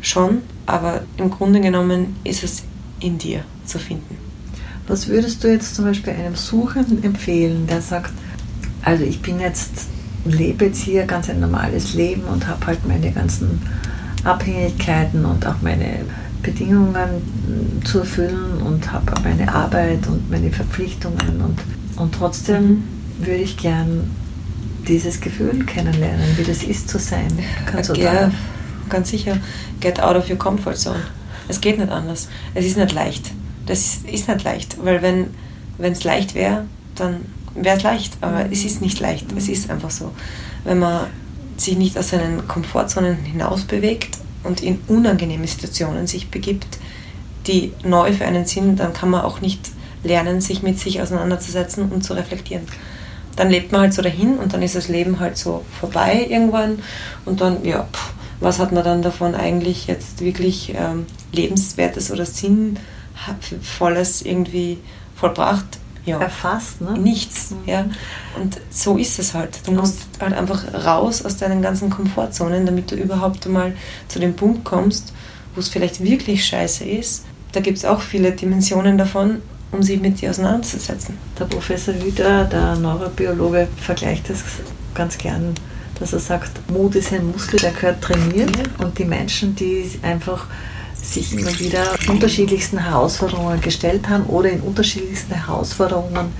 schon, 0.00 0.42
aber 0.66 1.02
im 1.16 1.30
Grunde 1.30 1.60
genommen 1.60 2.16
ist 2.22 2.44
es 2.44 2.62
in 3.00 3.18
dir 3.18 3.42
zu 3.64 3.78
finden. 3.78 4.27
Was 4.88 5.06
würdest 5.06 5.44
du 5.44 5.48
jetzt 5.48 5.74
zum 5.74 5.84
Beispiel 5.84 6.14
einem 6.14 6.34
Suchenden 6.34 7.04
empfehlen, 7.04 7.66
der 7.66 7.82
sagt, 7.82 8.12
also 8.82 9.04
ich 9.04 9.20
bin 9.20 9.38
jetzt, 9.38 9.86
lebe 10.24 10.66
jetzt 10.66 10.80
hier 10.80 11.04
ganz 11.04 11.28
ein 11.28 11.40
normales 11.40 11.92
Leben 11.94 12.22
und 12.22 12.48
habe 12.48 12.66
halt 12.66 12.88
meine 12.88 13.12
ganzen 13.12 13.60
Abhängigkeiten 14.24 15.26
und 15.26 15.46
auch 15.46 15.60
meine 15.60 16.00
Bedingungen 16.42 17.82
zu 17.84 18.00
erfüllen 18.00 18.62
und 18.64 18.90
habe 18.90 19.12
meine 19.22 19.52
Arbeit 19.52 20.06
und 20.06 20.30
meine 20.30 20.50
Verpflichtungen 20.50 21.42
und, 21.42 21.58
und 22.00 22.14
trotzdem 22.14 22.62
mhm. 22.62 22.82
würde 23.18 23.42
ich 23.42 23.58
gern 23.58 24.10
dieses 24.86 25.20
Gefühl 25.20 25.66
kennenlernen, 25.66 26.38
wie 26.38 26.44
das 26.44 26.62
ist 26.62 26.88
zu 26.88 26.98
sein. 26.98 27.28
Kannst 27.66 27.90
du 27.90 27.94
ja, 27.94 28.30
ganz 28.88 29.10
sicher. 29.10 29.36
Get 29.80 30.00
out 30.00 30.16
of 30.16 30.30
your 30.30 30.38
comfort 30.38 30.76
zone. 30.76 31.00
Es 31.48 31.60
geht 31.60 31.78
nicht 31.78 31.90
anders. 31.90 32.28
Es 32.54 32.64
ist 32.64 32.78
nicht 32.78 32.92
leicht. 32.92 33.32
Das 33.68 33.80
ist, 33.80 34.08
ist 34.08 34.28
nicht 34.28 34.44
leicht, 34.44 34.82
weil 34.84 35.02
wenn 35.02 35.92
es 35.92 36.04
leicht 36.04 36.34
wäre, 36.34 36.64
dann 36.94 37.26
wäre 37.54 37.76
es 37.76 37.82
leicht, 37.82 38.16
aber 38.20 38.44
mhm. 38.44 38.52
es 38.52 38.64
ist 38.64 38.80
nicht 38.80 39.00
leicht. 39.00 39.26
Es 39.36 39.48
ist 39.48 39.70
einfach 39.70 39.90
so. 39.90 40.12
Wenn 40.64 40.78
man 40.78 41.06
sich 41.56 41.76
nicht 41.76 41.98
aus 41.98 42.10
seinen 42.10 42.46
Komfortzonen 42.46 43.16
hinaus 43.16 43.64
bewegt 43.64 44.18
und 44.44 44.62
in 44.62 44.80
unangenehme 44.88 45.46
Situationen 45.46 46.06
sich 46.06 46.30
begibt, 46.30 46.78
die 47.46 47.72
neu 47.84 48.12
für 48.12 48.26
einen 48.26 48.46
sind, 48.46 48.80
dann 48.80 48.92
kann 48.92 49.10
man 49.10 49.22
auch 49.22 49.40
nicht 49.40 49.70
lernen, 50.04 50.40
sich 50.40 50.62
mit 50.62 50.78
sich 50.78 51.00
auseinanderzusetzen 51.00 51.90
und 51.90 52.04
zu 52.04 52.14
reflektieren. 52.14 52.62
Dann 53.36 53.50
lebt 53.50 53.72
man 53.72 53.82
halt 53.82 53.94
so 53.94 54.02
dahin 54.02 54.38
und 54.38 54.52
dann 54.52 54.62
ist 54.62 54.74
das 54.74 54.88
Leben 54.88 55.20
halt 55.20 55.36
so 55.36 55.64
vorbei 55.80 56.26
irgendwann 56.28 56.80
und 57.24 57.40
dann, 57.40 57.64
ja, 57.64 57.88
pff, 57.92 58.12
was 58.40 58.58
hat 58.58 58.72
man 58.72 58.84
dann 58.84 59.02
davon 59.02 59.34
eigentlich 59.34 59.86
jetzt 59.86 60.20
wirklich 60.20 60.74
ähm, 60.76 61.06
lebenswertes 61.32 62.10
oder 62.10 62.24
sinnvolles 63.26 64.22
irgendwie 64.22 64.78
vollbracht? 65.14 65.78
Ja. 66.04 66.20
Erfasst, 66.20 66.80
ne? 66.80 66.98
Nichts, 66.98 67.50
mhm. 67.50 67.56
ja. 67.66 67.84
Und 68.40 68.58
so 68.70 68.96
ist 68.96 69.18
es 69.18 69.34
halt. 69.34 69.60
Du 69.66 69.72
musst 69.72 70.06
halt 70.20 70.32
einfach 70.32 70.62
raus 70.72 71.22
aus 71.22 71.36
deinen 71.36 71.60
ganzen 71.60 71.90
Komfortzonen, 71.90 72.64
damit 72.64 72.90
du 72.90 72.94
überhaupt 72.94 73.46
einmal 73.46 73.74
zu 74.08 74.18
dem 74.18 74.34
Punkt 74.34 74.64
kommst, 74.64 75.12
wo 75.54 75.60
es 75.60 75.68
vielleicht 75.68 76.02
wirklich 76.02 76.46
scheiße 76.46 76.84
ist. 76.84 77.26
Da 77.52 77.60
gibt 77.60 77.76
es 77.76 77.84
auch 77.84 78.00
viele 78.00 78.32
Dimensionen 78.32 78.96
davon, 78.96 79.42
um 79.70 79.82
sich 79.82 80.00
mit 80.00 80.20
dir 80.20 80.30
auseinanderzusetzen. 80.30 81.18
Der 81.38 81.44
Professor 81.44 81.94
Hüder, 81.94 82.44
der 82.44 82.76
Neurobiologe, 82.76 83.68
vergleicht 83.76 84.30
das 84.30 84.42
ganz 84.94 85.18
gern, 85.18 85.54
dass 85.98 86.12
er 86.12 86.20
sagt, 86.20 86.70
Mut 86.70 86.94
ist 86.94 87.12
ein 87.12 87.30
Muskel, 87.30 87.58
der 87.60 87.72
gehört 87.72 88.02
trainiert 88.02 88.56
ja. 88.56 88.84
und 88.84 88.98
die 88.98 89.04
Menschen, 89.04 89.54
die 89.54 89.90
einfach 90.02 90.46
sich 91.02 91.32
immer 91.32 91.58
wieder 91.58 91.94
unterschiedlichsten 92.08 92.78
Herausforderungen 92.78 93.60
gestellt 93.60 94.08
haben 94.08 94.24
oder 94.24 94.50
in 94.50 94.60
unterschiedlichsten 94.60 95.34
Herausforderungen 95.34 96.32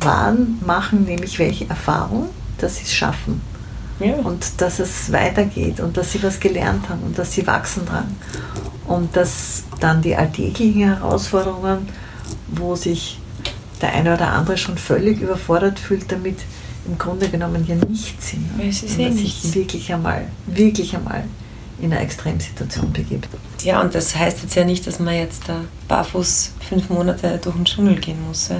waren, 0.00 0.58
machen 0.64 1.04
nämlich 1.04 1.38
welche 1.38 1.68
Erfahrung, 1.68 2.28
dass 2.58 2.76
sie 2.76 2.84
es 2.84 2.92
schaffen. 2.92 3.40
Ja. 3.98 4.14
Und 4.16 4.60
dass 4.60 4.78
es 4.78 5.10
weitergeht 5.10 5.80
und 5.80 5.96
dass 5.96 6.12
sie 6.12 6.22
was 6.22 6.38
gelernt 6.38 6.88
haben 6.88 7.02
und 7.02 7.18
dass 7.18 7.32
sie 7.32 7.46
wachsen 7.46 7.86
dran. 7.86 8.14
Und 8.86 9.16
dass 9.16 9.64
dann 9.80 10.02
die 10.02 10.14
alltäglichen 10.14 10.84
Herausforderungen, 10.84 11.88
wo 12.48 12.76
sich 12.76 13.18
der 13.80 13.94
eine 13.94 14.14
oder 14.14 14.32
andere 14.32 14.58
schon 14.58 14.78
völlig 14.78 15.20
überfordert 15.20 15.78
fühlt, 15.78 16.12
damit 16.12 16.38
im 16.86 16.98
Grunde 16.98 17.28
genommen 17.28 17.64
ja 17.66 17.74
nichts 17.74 18.30
sind. 18.30 18.48
Es 18.60 18.82
ist 18.82 18.98
eh 18.98 19.10
sich 19.10 19.54
wirklich 19.54 19.92
einmal, 19.92 20.26
wirklich 20.46 20.94
einmal 20.94 21.24
in 21.78 21.92
eine 21.92 22.00
Extremsituation 22.00 22.92
begibt. 22.92 23.28
Ja, 23.62 23.80
und 23.80 23.94
das 23.94 24.16
heißt 24.16 24.42
jetzt 24.42 24.54
ja 24.54 24.64
nicht, 24.64 24.86
dass 24.86 24.98
man 24.98 25.14
jetzt 25.14 25.48
da 25.48 25.60
barfuß 25.88 26.52
fünf 26.68 26.88
Monate 26.88 27.38
durch 27.42 27.54
den 27.54 27.64
Dschungel 27.64 27.96
gehen 27.96 28.18
muss. 28.26 28.50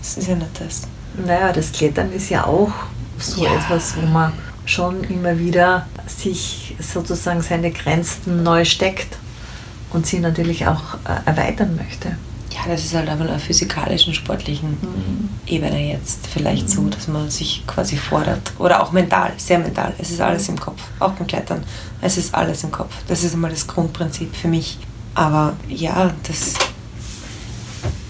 Das 0.00 0.16
ist 0.16 0.28
ja 0.28 0.34
nicht 0.34 0.50
das. 0.58 0.82
Naja, 1.24 1.52
das 1.52 1.72
Klettern 1.72 2.12
ist 2.12 2.28
ja 2.30 2.46
auch 2.46 2.72
so 3.18 3.44
ja. 3.44 3.54
etwas, 3.54 3.96
wo 3.96 4.06
man 4.06 4.32
schon 4.66 5.04
immer 5.04 5.38
wieder 5.38 5.86
sich 6.06 6.74
sozusagen 6.80 7.42
seine 7.42 7.70
Grenzen 7.70 8.42
neu 8.42 8.64
steckt 8.64 9.18
und 9.90 10.06
sie 10.06 10.18
natürlich 10.18 10.66
auch 10.66 10.94
äh, 11.04 11.26
erweitern 11.26 11.76
möchte. 11.76 12.16
Das 12.66 12.84
ist 12.84 12.94
halt 12.94 13.08
auf 13.08 13.20
einer 13.20 13.38
physikalischen, 13.38 14.14
sportlichen 14.14 14.70
mhm. 14.70 15.28
Ebene 15.46 15.92
jetzt 15.92 16.26
vielleicht 16.26 16.68
mhm. 16.68 16.72
so, 16.72 16.88
dass 16.88 17.08
man 17.08 17.30
sich 17.30 17.62
quasi 17.66 17.96
fordert. 17.96 18.52
Oder 18.58 18.82
auch 18.82 18.92
mental, 18.92 19.32
sehr 19.36 19.58
mental. 19.58 19.92
Es 19.98 20.10
ist 20.10 20.20
alles 20.20 20.48
im 20.48 20.58
Kopf. 20.58 20.80
Auch 20.98 21.12
beim 21.12 21.26
Klettern. 21.26 21.64
Es 22.00 22.16
ist 22.16 22.34
alles 22.34 22.64
im 22.64 22.72
Kopf. 22.72 22.94
Das 23.08 23.22
ist 23.22 23.34
einmal 23.34 23.50
das 23.50 23.66
Grundprinzip 23.66 24.34
für 24.34 24.48
mich. 24.48 24.78
Aber 25.14 25.54
ja, 25.68 26.12
das, 26.26 26.54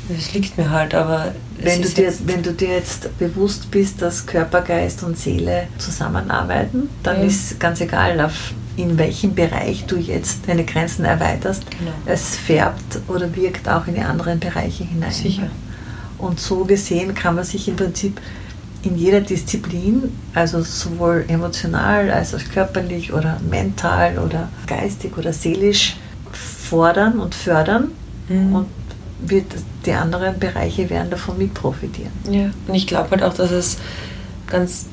das 0.08 0.32
liegt 0.32 0.56
mir 0.56 0.70
halt. 0.70 0.94
Aber 0.94 1.34
wenn 1.58 1.82
du, 1.82 1.88
dir, 1.88 2.12
wenn 2.24 2.42
du 2.42 2.52
dir 2.52 2.74
jetzt 2.74 3.16
bewusst 3.18 3.70
bist, 3.70 4.02
dass 4.02 4.26
Körper, 4.26 4.62
Geist 4.62 5.02
und 5.02 5.18
Seele 5.18 5.68
zusammenarbeiten, 5.78 6.88
dann 7.02 7.18
ja. 7.18 7.26
ist 7.26 7.60
ganz 7.60 7.80
egal, 7.80 8.20
auf 8.20 8.52
in 8.76 8.98
welchem 8.98 9.34
Bereich 9.34 9.86
du 9.86 9.96
jetzt 9.96 10.48
deine 10.48 10.64
Grenzen 10.64 11.04
erweiterst. 11.04 11.64
Genau. 11.70 11.92
Es 12.06 12.36
färbt 12.36 13.00
oder 13.08 13.34
wirkt 13.34 13.68
auch 13.68 13.86
in 13.86 13.94
die 13.94 14.00
anderen 14.00 14.40
Bereiche 14.40 14.84
hinein. 14.84 15.12
Sicher. 15.12 15.48
Und 16.18 16.40
so 16.40 16.64
gesehen 16.64 17.14
kann 17.14 17.34
man 17.34 17.44
sich 17.44 17.68
im 17.68 17.76
Prinzip 17.76 18.20
in 18.82 18.96
jeder 18.96 19.20
Disziplin, 19.20 20.12
also 20.34 20.62
sowohl 20.62 21.24
emotional 21.28 22.10
als 22.10 22.34
auch 22.34 22.40
körperlich 22.52 23.12
oder 23.12 23.40
mental 23.48 24.18
oder 24.18 24.48
geistig 24.66 25.16
oder 25.16 25.32
seelisch, 25.32 25.96
fordern 26.32 27.18
und 27.18 27.34
fördern 27.34 27.92
mhm. 28.28 28.54
und 28.54 28.66
wird 29.20 29.46
die 29.86 29.92
anderen 29.92 30.38
Bereiche 30.38 30.90
werden 30.90 31.10
davon 31.10 31.38
mit 31.38 31.54
profitieren. 31.54 32.12
Ja, 32.30 32.50
und 32.66 32.74
ich 32.74 32.86
glaube 32.86 33.10
halt 33.10 33.22
auch, 33.22 33.34
dass 33.34 33.50
es 33.50 33.78
ganz 34.46 34.86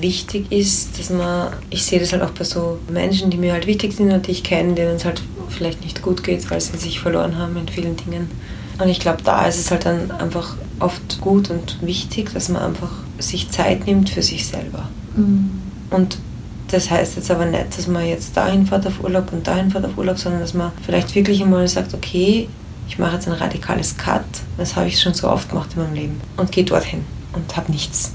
wichtig 0.00 0.50
ist, 0.50 0.98
dass 0.98 1.10
man, 1.10 1.52
ich 1.70 1.84
sehe 1.84 1.98
das 1.98 2.12
halt 2.12 2.22
auch 2.22 2.30
bei 2.30 2.44
so 2.44 2.78
Menschen, 2.90 3.30
die 3.30 3.36
mir 3.36 3.52
halt 3.52 3.66
wichtig 3.66 3.94
sind 3.94 4.12
und 4.12 4.26
die 4.26 4.32
ich 4.32 4.42
kenne, 4.42 4.74
denen 4.74 4.96
es 4.96 5.04
halt 5.04 5.22
vielleicht 5.48 5.82
nicht 5.82 6.02
gut 6.02 6.22
geht, 6.22 6.50
weil 6.50 6.60
sie 6.60 6.76
sich 6.76 7.00
verloren 7.00 7.38
haben 7.38 7.56
in 7.56 7.68
vielen 7.68 7.96
Dingen. 7.96 8.30
Und 8.78 8.88
ich 8.88 9.00
glaube, 9.00 9.22
da 9.22 9.46
ist 9.46 9.58
es 9.58 9.70
halt 9.70 9.86
dann 9.86 10.10
einfach 10.10 10.56
oft 10.80 11.20
gut 11.20 11.50
und 11.50 11.78
wichtig, 11.82 12.32
dass 12.32 12.48
man 12.48 12.62
einfach 12.62 12.90
sich 13.18 13.50
Zeit 13.50 13.86
nimmt 13.86 14.10
für 14.10 14.22
sich 14.22 14.46
selber. 14.46 14.88
Mhm. 15.16 15.50
Und 15.90 16.18
das 16.68 16.90
heißt 16.90 17.16
jetzt 17.16 17.30
aber 17.30 17.44
nicht, 17.44 17.76
dass 17.76 17.86
man 17.86 18.06
jetzt 18.06 18.36
dahin 18.36 18.66
fährt 18.66 18.86
auf 18.86 19.04
Urlaub 19.04 19.32
und 19.32 19.46
dahin 19.46 19.70
fährt 19.70 19.84
auf 19.84 19.96
Urlaub, 19.96 20.18
sondern 20.18 20.40
dass 20.40 20.54
man 20.54 20.72
vielleicht 20.84 21.14
wirklich 21.14 21.42
einmal 21.42 21.68
sagt, 21.68 21.94
okay, 21.94 22.48
ich 22.88 22.98
mache 22.98 23.14
jetzt 23.14 23.28
ein 23.28 23.34
radikales 23.34 23.96
Cut, 23.96 24.24
das 24.56 24.74
habe 24.74 24.88
ich 24.88 25.00
schon 25.00 25.14
so 25.14 25.28
oft 25.28 25.50
gemacht 25.50 25.70
in 25.76 25.82
meinem 25.82 25.94
Leben, 25.94 26.20
und 26.36 26.50
gehe 26.50 26.64
dorthin 26.64 27.04
und 27.32 27.56
habe 27.56 27.70
nichts. 27.70 28.12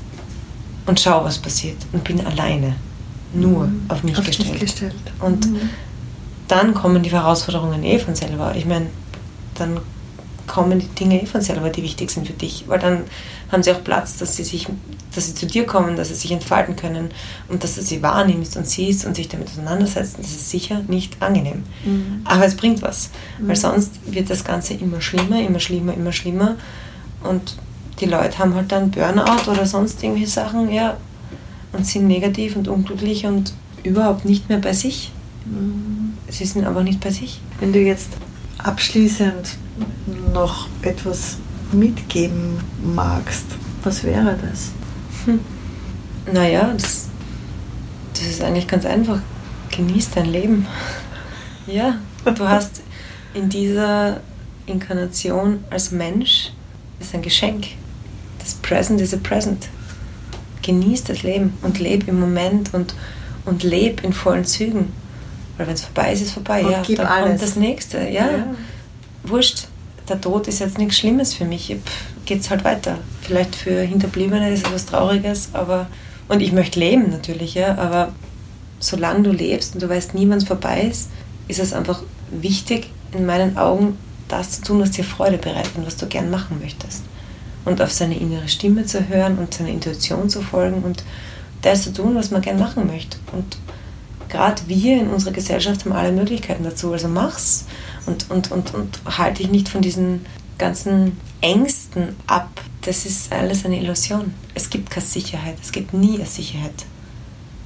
Und 0.88 1.00
schaue, 1.00 1.26
was 1.26 1.38
passiert. 1.38 1.78
Und 1.92 2.04
bin 2.04 2.26
alleine. 2.26 2.76
Nur 3.34 3.68
mhm. 3.68 3.86
auf 3.90 4.04
mich 4.04 4.18
auf 4.18 4.26
gestellt. 4.26 4.60
gestellt. 4.60 4.96
Und 5.20 5.50
mhm. 5.50 5.70
dann 6.48 6.74
kommen 6.74 7.04
die 7.04 7.12
Herausforderungen 7.12 7.84
eh 7.84 8.00
von 8.00 8.16
selber. 8.16 8.56
Ich 8.56 8.66
meine, 8.66 8.88
dann 9.56 9.80
kommen 10.48 10.80
die 10.80 10.88
Dinge 10.88 11.22
eh 11.22 11.26
von 11.26 11.42
selber, 11.42 11.70
die 11.70 11.84
wichtig 11.84 12.10
sind 12.10 12.26
für 12.26 12.34
dich. 12.34 12.64
Weil 12.68 12.80
dann 12.80 13.04
haben 13.52 13.64
sie 13.64 13.72
auch 13.72 13.84
Platz, 13.84 14.18
dass 14.18 14.38
sie, 14.38 14.46
sich, 14.46 14.68
dass 15.14 15.28
sie 15.28 15.36
zu 15.36 15.46
dir 15.46 15.66
kommen, 15.66 15.98
dass 15.98 16.08
sie 16.08 16.16
sich 16.16 16.32
entfalten 16.32 16.78
können 16.78 17.10
und 17.50 17.64
dass 17.64 17.76
du 17.76 17.82
sie 17.82 18.02
wahrnimmst 18.02 18.56
und 18.56 18.68
siehst 18.68 19.06
und 19.06 19.16
sich 19.16 19.28
damit 19.28 19.50
auseinandersetzt. 19.50 20.18
Das 20.18 20.28
ist 20.28 20.50
sicher 20.50 20.82
nicht 20.88 21.22
angenehm. 21.22 21.64
Mhm. 21.86 22.22
Aber 22.24 22.46
es 22.46 22.56
bringt 22.56 22.82
was. 22.82 23.10
Mhm. 23.40 23.50
Weil 23.50 23.56
sonst 23.58 24.00
wird 24.06 24.30
das 24.30 24.46
Ganze 24.46 24.74
immer 24.74 25.02
schlimmer, 25.02 25.42
immer 25.42 25.60
schlimmer, 25.60 25.94
immer 25.94 26.14
schlimmer. 26.14 26.56
Und 27.24 27.58
die 28.00 28.06
Leute 28.06 28.39
haben 28.39 28.54
halt 28.56 28.72
dann 28.72 28.91
Burnout 28.91 29.50
oder 29.50 29.66
sonst 29.66 30.04
irgendwelche 30.04 30.32
Sachen, 30.32 30.72
ja, 30.72 30.98
und 31.74 31.86
sind 31.86 32.08
negativ 32.08 32.56
und 32.56 32.68
unglücklich 32.68 33.26
und 33.26 33.54
überhaupt 33.84 34.26
nicht 34.26 34.50
mehr 34.50 34.60
bei 34.60 34.74
sich. 34.74 35.12
Mhm. 35.45 36.14
Sie 36.30 36.45
sind 36.45 36.66
aber 36.66 36.84
nicht 36.84 37.00
bei 37.00 37.12
sich. 37.12 37.39
Wenn 37.60 37.74
du 37.74 37.80
jetzt 37.80 38.10
abschließend 38.58 39.58
noch 40.34 40.68
etwas 40.82 41.38
mitgeben 41.72 42.60
magst, 42.95 43.45
was 43.84 44.04
wäre 44.04 44.38
das? 44.41 44.72
Hm. 45.26 45.39
Naja, 46.32 46.74
das, 46.74 47.08
das 48.14 48.24
ist 48.24 48.41
eigentlich 48.41 48.68
ganz 48.68 48.86
einfach. 48.86 49.20
Genieß 49.76 50.12
dein 50.12 50.26
Leben. 50.26 50.68
ja, 51.68 51.95
du 52.26 52.48
hast 52.48 52.82
in 53.34 53.50
dieser 53.50 54.22
Inkarnation 54.66 55.64
als 55.70 55.91
Mensch 55.91 56.52
ist 57.00 57.14
ein 57.14 57.22
Geschenk. 57.22 57.68
Das 58.48 58.56
Present 58.56 59.02
is 59.02 59.14
a 59.14 59.18
Present. 59.18 59.68
Genieß 60.62 61.04
das 61.04 61.24
Leben 61.24 61.58
und 61.64 61.80
leb 61.80 62.08
im 62.08 62.18
Moment 62.18 62.74
und, 62.74 62.95
und 63.43 63.64
leb 63.64 64.06
in 64.06 64.14
vollen 64.14 64.45
Zügen. 64.45 64.93
Weil 65.58 65.68
wenn 65.68 65.74
es 65.74 65.84
vorbei 65.84 66.14
ist, 66.14 66.22
ist 66.22 66.28
es 66.28 66.34
vorbei. 66.34 66.64
Und 66.64 66.88
ja, 66.88 66.95
dann 66.95 67.08
alles. 67.08 67.28
kommt 67.28 67.41
das 67.41 67.56
nächste. 67.58 67.98
Ja, 68.00 68.32
ja. 68.32 68.48
wurscht 69.24 69.68
der 70.08 70.22
Tod 70.22 70.48
ist 70.48 70.60
jetzt 70.60 70.78
nichts 70.78 70.98
Schlimmes 70.98 71.34
für 71.34 71.43
mich. 71.43 71.76
Geht 72.26 72.39
es 72.39 72.50
halt 72.50 72.64
weiter. 72.64 73.00
Vielleicht 73.22 73.54
für 73.54 73.82
Hinterbliebene 73.82 74.50
ist 74.50 74.66
es 74.66 74.74
was 74.74 74.86
Trauriges, 74.86 75.50
aber 75.52 75.88
und 76.30 76.39
ich 76.39 76.54
möchte 76.54 76.80
leben 76.80 77.10
natürlich, 77.10 77.54
ja, 77.54 77.78
aber 77.78 78.14
solange 78.80 79.24
du 79.24 79.32
lebst 79.32 79.74
und 79.74 79.84
du 79.84 79.89
weißt 79.89 80.14
nie, 80.14 80.30
wann 80.30 80.38
es 80.38 80.45
vorbei 80.45 80.84
ist, 80.84 81.10
ist 81.50 81.60
es 81.60 81.74
einfach 81.74 82.02
wichtig, 82.32 82.91
in 83.12 83.26
meinen 83.26 83.58
Augen 83.58 83.98
das 84.30 84.52
zu 84.52 84.62
tun, 84.62 84.82
was 84.82 84.91
dir 84.91 85.04
Freude 85.04 85.38
bereitet 85.38 85.72
und 85.76 85.86
was 85.86 85.98
du 85.98 86.06
gern 86.08 86.30
machen 86.30 86.60
möchtest. 86.62 87.04
Und 87.68 87.82
auf 87.82 87.91
seine 87.91 88.18
innere 88.18 88.47
Stimme 88.47 88.86
zu 88.86 89.09
hören 89.09 89.38
und 89.38 89.53
seiner 89.53 89.70
Intuition 89.70 90.30
zu 90.30 90.41
folgen 90.41 90.84
und 90.84 91.03
das 91.61 91.84
zu 91.84 91.91
tun, 91.91 92.15
was 92.15 92.32
man 92.32 92.41
gern 92.41 92.59
machen 92.59 92.88
möchte. 92.88 93.18
Und 93.34 93.57
gerade 94.30 94.61
wir 94.68 95.01
in 95.01 95.09
unserer 95.09 95.34
Gesellschaft 95.34 95.84
haben 95.84 95.91
alle 95.91 96.13
Möglichkeiten 96.13 96.63
dazu. 96.63 96.93
Also 96.93 97.09
mach's 97.09 97.65
und, 98.05 98.32
und, 98.32 98.51
und, 98.51 98.74
und 98.74 98.99
halte 99.18 99.43
dich 99.43 99.51
nicht 99.51 99.68
von 99.68 99.82
diesen 99.82 100.26
ganzen 100.57 101.18
Ängsten 101.41 102.15
ab. 102.26 102.49
Das 102.82 103.05
ist 103.05 103.34
alles 103.34 103.65
eine 103.65 103.82
Illusion. 103.82 104.34
Es 104.53 104.70
gibt 104.70 104.89
keine 104.89 105.05
Sicherheit. 105.05 105.57
Es 105.61 105.74
gibt 105.74 105.93
nie 105.93 106.15
eine 106.15 106.26
Sicherheit. 106.26 106.86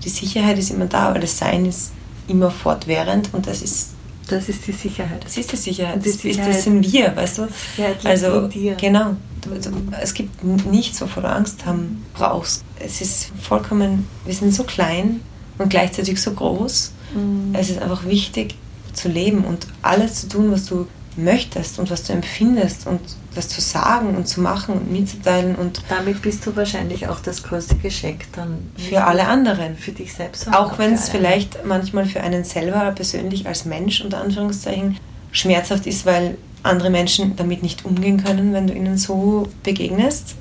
Die 0.03 0.09
Sicherheit 0.09 0.57
ist 0.57 0.71
immer 0.71 0.87
da, 0.87 1.09
aber 1.09 1.19
das 1.19 1.37
Sein 1.37 1.65
ist 1.65 1.91
immer 2.27 2.49
fortwährend 2.49 3.33
und 3.33 3.45
das 3.45 3.61
ist 3.61 3.89
das 4.31 4.49
ist 4.49 4.67
die 4.67 4.71
Sicherheit. 4.71 5.23
Das 5.23 5.37
ist 5.37 5.51
die 5.51 5.55
Sicherheit. 5.55 6.05
Das, 6.05 6.13
Sicherheit. 6.13 6.49
das 6.49 6.63
sind 6.63 6.91
wir, 6.91 7.15
weißt 7.15 7.37
du? 7.39 7.47
Sicherheit 7.75 8.05
also, 8.05 8.49
genau. 8.77 9.15
Also, 9.51 9.71
es 10.01 10.13
gibt 10.13 10.43
nichts, 10.43 11.01
wovor 11.01 11.23
du 11.23 11.29
Angst 11.29 11.65
haben 11.65 12.05
brauchst. 12.13 12.63
Es 12.79 13.01
ist 13.01 13.31
vollkommen, 13.41 14.07
wir 14.25 14.33
sind 14.33 14.53
so 14.53 14.63
klein 14.63 15.21
und 15.57 15.69
gleichzeitig 15.69 16.21
so 16.21 16.31
groß. 16.31 16.91
Mhm. 17.15 17.53
Es 17.53 17.69
ist 17.69 17.81
einfach 17.81 18.05
wichtig, 18.05 18.55
zu 18.93 19.07
leben 19.07 19.45
und 19.45 19.67
alles 19.81 20.21
zu 20.21 20.29
tun, 20.29 20.51
was 20.51 20.65
du 20.65 20.87
möchtest 21.15 21.79
und 21.79 21.89
was 21.89 22.03
du 22.03 22.13
empfindest 22.13 22.87
und 22.87 22.99
das 23.33 23.47
zu 23.47 23.61
sagen 23.61 24.15
und 24.15 24.27
zu 24.27 24.41
machen 24.41 24.75
und 24.75 24.91
mitzuteilen 24.91 25.55
und 25.55 25.81
damit 25.89 26.21
bist 26.21 26.45
du 26.45 26.55
wahrscheinlich 26.55 27.07
auch 27.07 27.19
das 27.19 27.43
größte 27.43 27.75
Geschenk 27.75 28.25
dann 28.33 28.71
für 28.77 29.03
alle 29.03 29.27
anderen 29.27 29.77
für 29.77 29.91
dich 29.91 30.13
selbst 30.13 30.47
auch, 30.49 30.71
auch 30.71 30.79
wenn 30.79 30.93
es 30.93 31.09
vielleicht 31.09 31.55
anderen. 31.55 31.69
manchmal 31.69 32.05
für 32.05 32.21
einen 32.21 32.43
selber 32.43 32.91
persönlich 32.91 33.47
als 33.47 33.65
Mensch 33.65 34.01
unter 34.01 34.19
Anführungszeichen 34.19 34.97
schmerzhaft 35.31 35.87
ist 35.87 36.05
weil 36.05 36.37
andere 36.63 36.89
Menschen 36.89 37.35
damit 37.37 37.63
nicht 37.63 37.85
umgehen 37.85 38.23
können 38.23 38.53
wenn 38.53 38.67
du 38.67 38.73
ihnen 38.73 38.97
so 38.97 39.47
begegnest 39.63 40.35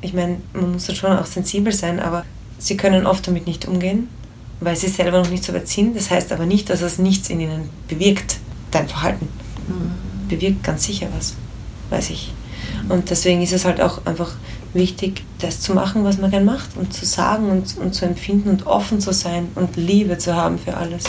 ich 0.00 0.14
meine 0.14 0.38
man 0.54 0.72
muss 0.72 0.86
da 0.86 0.94
schon 0.94 1.12
auch 1.12 1.26
sensibel 1.26 1.72
sein 1.72 2.00
aber 2.00 2.24
sie 2.58 2.76
können 2.76 3.06
oft 3.06 3.26
damit 3.26 3.46
nicht 3.46 3.68
umgehen 3.68 4.08
weil 4.64 4.76
sie 4.76 4.88
selber 4.88 5.18
noch 5.18 5.30
nicht 5.30 5.44
so 5.44 5.52
weit 5.52 5.68
sind. 5.68 5.96
Das 5.96 6.10
heißt 6.10 6.32
aber 6.32 6.46
nicht, 6.46 6.70
dass 6.70 6.82
es 6.82 6.98
nichts 6.98 7.30
in 7.30 7.40
ihnen 7.40 7.68
bewirkt, 7.88 8.38
dein 8.70 8.88
Verhalten. 8.88 9.28
Mhm. 9.68 10.28
Bewirkt 10.28 10.62
ganz 10.62 10.84
sicher 10.84 11.08
was, 11.16 11.34
weiß 11.92 12.10
ich. 12.10 12.32
Und 12.88 13.10
deswegen 13.10 13.42
ist 13.42 13.52
es 13.52 13.64
halt 13.64 13.80
auch 13.80 14.04
einfach 14.06 14.32
wichtig, 14.74 15.24
das 15.38 15.60
zu 15.60 15.74
machen, 15.74 16.04
was 16.04 16.18
man 16.18 16.30
gern 16.30 16.44
macht 16.44 16.76
und 16.76 16.92
zu 16.92 17.04
sagen 17.04 17.50
und, 17.50 17.76
und 17.78 17.94
zu 17.94 18.04
empfinden 18.04 18.48
und 18.48 18.66
offen 18.66 19.00
zu 19.00 19.12
sein 19.12 19.48
und 19.54 19.76
Liebe 19.76 20.18
zu 20.18 20.34
haben 20.34 20.58
für 20.58 20.76
alles 20.76 21.04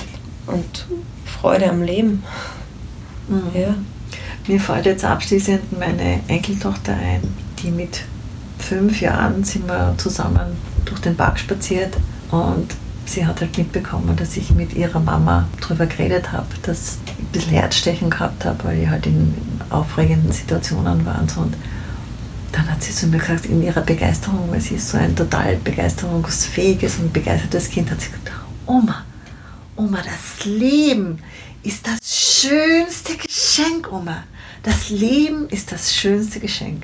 und 0.47 0.86
Freude 1.25 1.69
am 1.69 1.81
Leben. 1.81 2.23
Mhm. 3.27 3.59
Ja. 3.59 3.75
Mir 4.47 4.59
fällt 4.59 4.86
jetzt 4.86 5.05
abschließend 5.05 5.79
meine 5.79 6.19
Enkeltochter 6.27 6.93
ein, 6.93 7.21
die 7.61 7.71
mit 7.71 8.01
fünf 8.59 8.99
Jahren 9.01 9.43
sind 9.43 9.67
wir 9.67 9.95
zusammen 9.97 10.57
durch 10.86 10.99
den 10.99 11.15
Park 11.15 11.39
spaziert 11.39 11.95
und 12.31 12.67
sie 13.06 13.26
hat 13.26 13.41
halt 13.41 13.58
mitbekommen, 13.58 14.16
dass 14.16 14.38
ich 14.38 14.51
mit 14.51 14.74
ihrer 14.74 14.99
Mama 14.99 15.47
darüber 15.62 15.86
geredet 15.86 16.32
habe, 16.32 16.47
dass 16.64 16.97
ich 17.06 17.20
ein 17.20 17.26
bisschen 17.32 17.51
Herzstechen 17.54 18.10
gehabt 18.10 18.45
habe, 18.45 18.64
weil 18.64 18.80
ich 18.80 18.88
halt 18.88 19.06
in 19.06 19.34
aufregenden 19.70 20.32
Situationen 20.32 21.06
war 21.06 21.20
und 21.22 21.32
so. 21.32 21.41
Und 21.41 21.56
dann 22.51 22.70
hat 22.70 22.84
sie 22.84 22.93
zu 22.93 23.08
mir 23.08 23.18
gesagt, 23.18 23.45
in 23.45 23.64
ihrer 23.64 23.82
Begeisterung, 23.82 24.49
weil 24.51 24.62
sie 24.62 24.76
ist 24.76 24.89
so 24.89 24.97
ein 24.97 25.16
total 25.16 25.58
begeisterungsfähiges 25.58 26.97
und 26.99 27.12
begeistertes 27.12 27.70
Kind, 27.70 27.89
hat 27.89 27.99
sie 27.99 28.08
gesagt, 28.08 28.32
Oma, 28.66 29.04
Oma, 29.76 29.97
das 29.97 30.45
Leben 30.45 31.20
ist 31.64 31.88
das 31.88 31.99
schönste 32.04 33.16
Geschenk, 33.18 33.91
Oma. 33.91 34.24
Das 34.62 34.89
Leben 34.89 35.49
ist 35.49 35.72
das 35.72 35.93
schönste 35.93 36.39
Geschenk. 36.39 36.84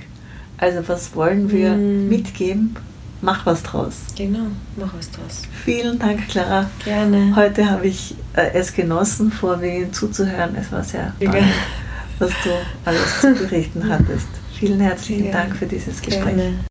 Also 0.58 0.86
was 0.88 1.16
wollen 1.16 1.52
wir 1.52 1.72
mm. 1.72 2.10
mitgeben? 2.10 2.76
Mach 3.22 3.46
was 3.46 3.64
draus. 3.64 3.96
Genau, 4.18 4.48
mach 4.76 4.94
was 4.94 5.12
draus. 5.12 5.44
Vielen 5.64 6.00
Dank, 6.00 6.28
Clara. 6.30 6.70
Gerne. 6.84 7.36
Heute 7.36 7.70
habe 7.70 7.88
ich 7.88 8.16
äh, 8.34 8.52
es 8.54 8.74
genossen, 8.74 9.32
vorwiegend 9.32 9.96
zuzuhören. 9.96 10.56
Es 10.56 10.72
war 10.72 10.84
sehr 10.84 11.14
spannend, 11.22 11.54
was 12.20 12.32
du 12.44 12.50
alles 12.86 13.22
zu 13.22 13.34
berichten 13.34 13.90
hattest. 13.90 14.28
Vielen 14.58 14.80
herzlichen 14.80 15.32
Dank 15.32 15.56
für 15.56 15.66
dieses 15.66 16.02
Gespräch. 16.02 16.36
Gerne. 16.36 16.70